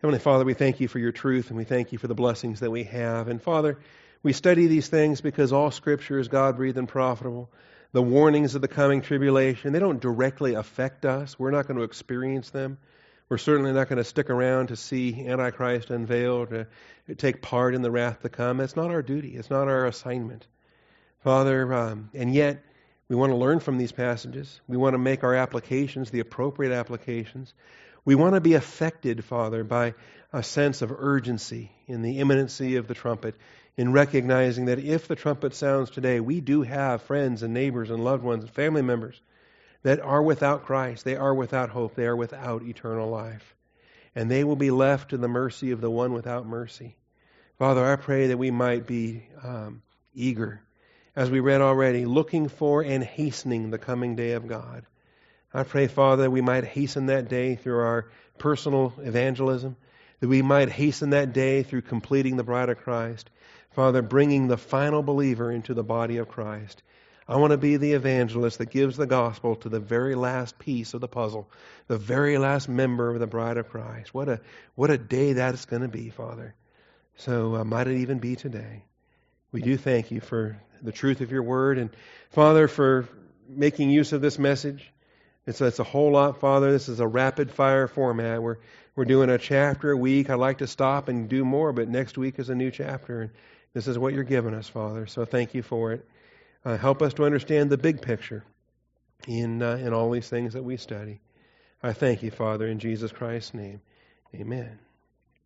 Heavenly 0.01 0.17
Father, 0.17 0.45
we 0.45 0.55
thank 0.55 0.79
you 0.79 0.87
for 0.87 0.97
your 0.97 1.11
truth 1.11 1.49
and 1.49 1.57
we 1.57 1.63
thank 1.63 1.91
you 1.91 1.99
for 1.99 2.07
the 2.07 2.15
blessings 2.15 2.61
that 2.61 2.71
we 2.71 2.85
have. 2.85 3.27
And 3.27 3.39
Father, 3.39 3.77
we 4.23 4.33
study 4.33 4.65
these 4.65 4.87
things 4.87 5.21
because 5.21 5.53
all 5.53 5.69
Scripture 5.69 6.17
is 6.17 6.27
God 6.27 6.55
breathed 6.55 6.79
and 6.79 6.87
profitable. 6.87 7.51
The 7.91 8.01
warnings 8.01 8.55
of 8.55 8.63
the 8.63 8.67
coming 8.67 9.03
tribulation, 9.03 9.73
they 9.73 9.79
don't 9.79 10.01
directly 10.01 10.55
affect 10.55 11.05
us. 11.05 11.37
We're 11.37 11.51
not 11.51 11.67
going 11.67 11.77
to 11.77 11.83
experience 11.83 12.49
them. 12.49 12.79
We're 13.29 13.37
certainly 13.37 13.73
not 13.73 13.89
going 13.89 13.97
to 13.97 14.03
stick 14.03 14.31
around 14.31 14.69
to 14.69 14.75
see 14.75 15.27
Antichrist 15.27 15.91
unveiled, 15.91 16.49
to 16.49 16.65
take 17.15 17.43
part 17.43 17.75
in 17.75 17.83
the 17.83 17.91
wrath 17.91 18.23
to 18.23 18.29
come. 18.29 18.57
That's 18.57 18.75
not 18.75 18.89
our 18.89 19.03
duty. 19.03 19.35
It's 19.35 19.51
not 19.51 19.67
our 19.67 19.85
assignment. 19.85 20.47
Father, 21.23 21.71
um, 21.71 22.09
and 22.15 22.33
yet 22.33 22.63
We 23.07 23.17
want 23.17 23.33
to 23.33 23.37
learn 23.37 23.59
from 23.59 23.77
these 23.77 23.91
passages. 23.91 24.61
We 24.69 24.77
want 24.77 24.93
to 24.93 24.97
make 24.97 25.25
our 25.25 25.35
applications 25.35 26.11
the 26.11 26.21
appropriate 26.21 26.71
applications. 26.71 27.53
We 28.03 28.15
want 28.15 28.35
to 28.35 28.41
be 28.41 28.55
affected, 28.55 29.23
Father, 29.23 29.63
by 29.63 29.93
a 30.33 30.43
sense 30.43 30.81
of 30.81 30.91
urgency 30.91 31.71
in 31.87 32.01
the 32.01 32.19
imminency 32.19 32.77
of 32.77 32.87
the 32.87 32.93
trumpet, 32.93 33.35
in 33.77 33.91
recognizing 33.91 34.65
that 34.65 34.79
if 34.79 35.07
the 35.07 35.15
trumpet 35.15 35.53
sounds 35.53 35.89
today, 35.89 36.19
we 36.19 36.41
do 36.41 36.61
have 36.63 37.03
friends 37.03 37.43
and 37.43 37.53
neighbors 37.53 37.89
and 37.89 38.03
loved 38.03 38.23
ones 38.23 38.43
and 38.43 38.53
family 38.53 38.81
members 38.81 39.21
that 39.83 39.99
are 39.99 40.21
without 40.21 40.65
Christ. 40.65 41.05
They 41.05 41.15
are 41.15 41.33
without 41.33 41.69
hope. 41.69 41.95
They 41.95 42.05
are 42.05 42.15
without 42.15 42.63
eternal 42.63 43.09
life. 43.09 43.55
And 44.15 44.29
they 44.29 44.43
will 44.43 44.55
be 44.55 44.71
left 44.71 45.09
to 45.09 45.17
the 45.17 45.27
mercy 45.27 45.71
of 45.71 45.81
the 45.81 45.89
one 45.91 46.13
without 46.13 46.45
mercy. 46.45 46.95
Father, 47.57 47.85
I 47.85 47.95
pray 47.95 48.27
that 48.27 48.37
we 48.37 48.51
might 48.51 48.87
be 48.87 49.27
um, 49.43 49.81
eager 50.13 50.61
as 51.15 51.29
we 51.29 51.39
read 51.39 51.61
already, 51.61 52.05
looking 52.05 52.47
for 52.47 52.81
and 52.81 53.03
hastening 53.03 53.69
the 53.69 53.77
coming 53.77 54.15
day 54.15 54.31
of 54.31 54.47
God. 54.47 54.85
I 55.53 55.63
pray, 55.63 55.87
Father, 55.87 56.23
that 56.23 56.31
we 56.31 56.41
might 56.41 56.63
hasten 56.63 57.07
that 57.07 57.27
day 57.27 57.55
through 57.55 57.79
our 57.79 58.09
personal 58.37 58.93
evangelism, 58.99 59.75
that 60.19 60.27
we 60.27 60.41
might 60.41 60.69
hasten 60.69 61.09
that 61.11 61.33
day 61.33 61.63
through 61.63 61.81
completing 61.81 62.37
the 62.37 62.43
bride 62.43 62.69
of 62.69 62.77
Christ. 62.77 63.29
Father, 63.71 64.01
bringing 64.01 64.47
the 64.47 64.57
final 64.57 65.01
believer 65.03 65.51
into 65.51 65.73
the 65.73 65.83
body 65.83 66.17
of 66.17 66.27
Christ. 66.27 66.83
I 67.27 67.37
want 67.37 67.51
to 67.51 67.57
be 67.57 67.77
the 67.77 67.93
evangelist 67.93 68.57
that 68.57 68.71
gives 68.71 68.97
the 68.97 69.05
gospel 69.05 69.55
to 69.57 69.69
the 69.69 69.79
very 69.79 70.15
last 70.15 70.59
piece 70.59 70.93
of 70.93 70.99
the 70.99 71.07
puzzle, 71.07 71.49
the 71.87 71.97
very 71.97 72.37
last 72.37 72.67
member 72.67 73.09
of 73.09 73.19
the 73.19 73.27
bride 73.27 73.57
of 73.57 73.69
Christ. 73.69 74.13
What 74.13 74.27
a, 74.27 74.41
what 74.75 74.89
a 74.89 74.97
day 74.97 75.33
that 75.33 75.53
is 75.53 75.65
going 75.65 75.83
to 75.83 75.87
be, 75.87 76.09
Father. 76.09 76.53
So 77.15 77.55
uh, 77.55 77.63
might 77.63 77.87
it 77.87 77.99
even 77.99 78.19
be 78.19 78.35
today. 78.35 78.83
We 79.51 79.61
do 79.61 79.77
thank 79.77 80.11
you 80.11 80.19
for 80.19 80.61
the 80.81 80.91
truth 80.91 81.21
of 81.21 81.31
your 81.31 81.43
word. 81.43 81.77
And 81.77 81.89
Father, 82.31 82.67
for 82.67 83.07
making 83.47 83.89
use 83.89 84.11
of 84.11 84.21
this 84.21 84.37
message. 84.39 84.90
It's, 85.45 85.61
it's 85.61 85.79
a 85.79 85.83
whole 85.83 86.11
lot, 86.11 86.39
Father. 86.39 86.71
This 86.71 86.87
is 86.87 86.99
a 86.99 87.07
rapid 87.07 87.51
fire 87.51 87.87
format. 87.87 88.41
We're, 88.41 88.57
we're 88.95 89.05
doing 89.05 89.29
a 89.29 89.37
chapter 89.37 89.91
a 89.91 89.97
week. 89.97 90.29
I'd 90.29 90.35
like 90.35 90.59
to 90.59 90.67
stop 90.67 91.07
and 91.07 91.27
do 91.27 91.43
more, 91.43 91.73
but 91.73 91.89
next 91.89 92.17
week 92.17 92.37
is 92.37 92.49
a 92.49 92.55
new 92.55 92.69
chapter. 92.69 93.21
And 93.21 93.31
this 93.73 93.87
is 93.87 93.97
what 93.97 94.13
you're 94.13 94.23
giving 94.23 94.53
us, 94.53 94.67
Father. 94.67 95.07
So 95.07 95.25
thank 95.25 95.53
you 95.53 95.63
for 95.63 95.93
it. 95.93 96.05
Uh, 96.63 96.77
help 96.77 97.01
us 97.01 97.13
to 97.15 97.25
understand 97.25 97.69
the 97.69 97.77
big 97.77 98.01
picture 98.01 98.43
in, 99.27 99.63
uh, 99.63 99.77
in 99.77 99.93
all 99.93 100.11
these 100.11 100.29
things 100.29 100.53
that 100.53 100.63
we 100.63 100.77
study. 100.77 101.19
I 101.81 101.93
thank 101.93 102.21
you, 102.21 102.29
Father, 102.29 102.67
in 102.67 102.77
Jesus 102.77 103.11
Christ's 103.11 103.55
name. 103.55 103.81
Amen. 104.35 104.77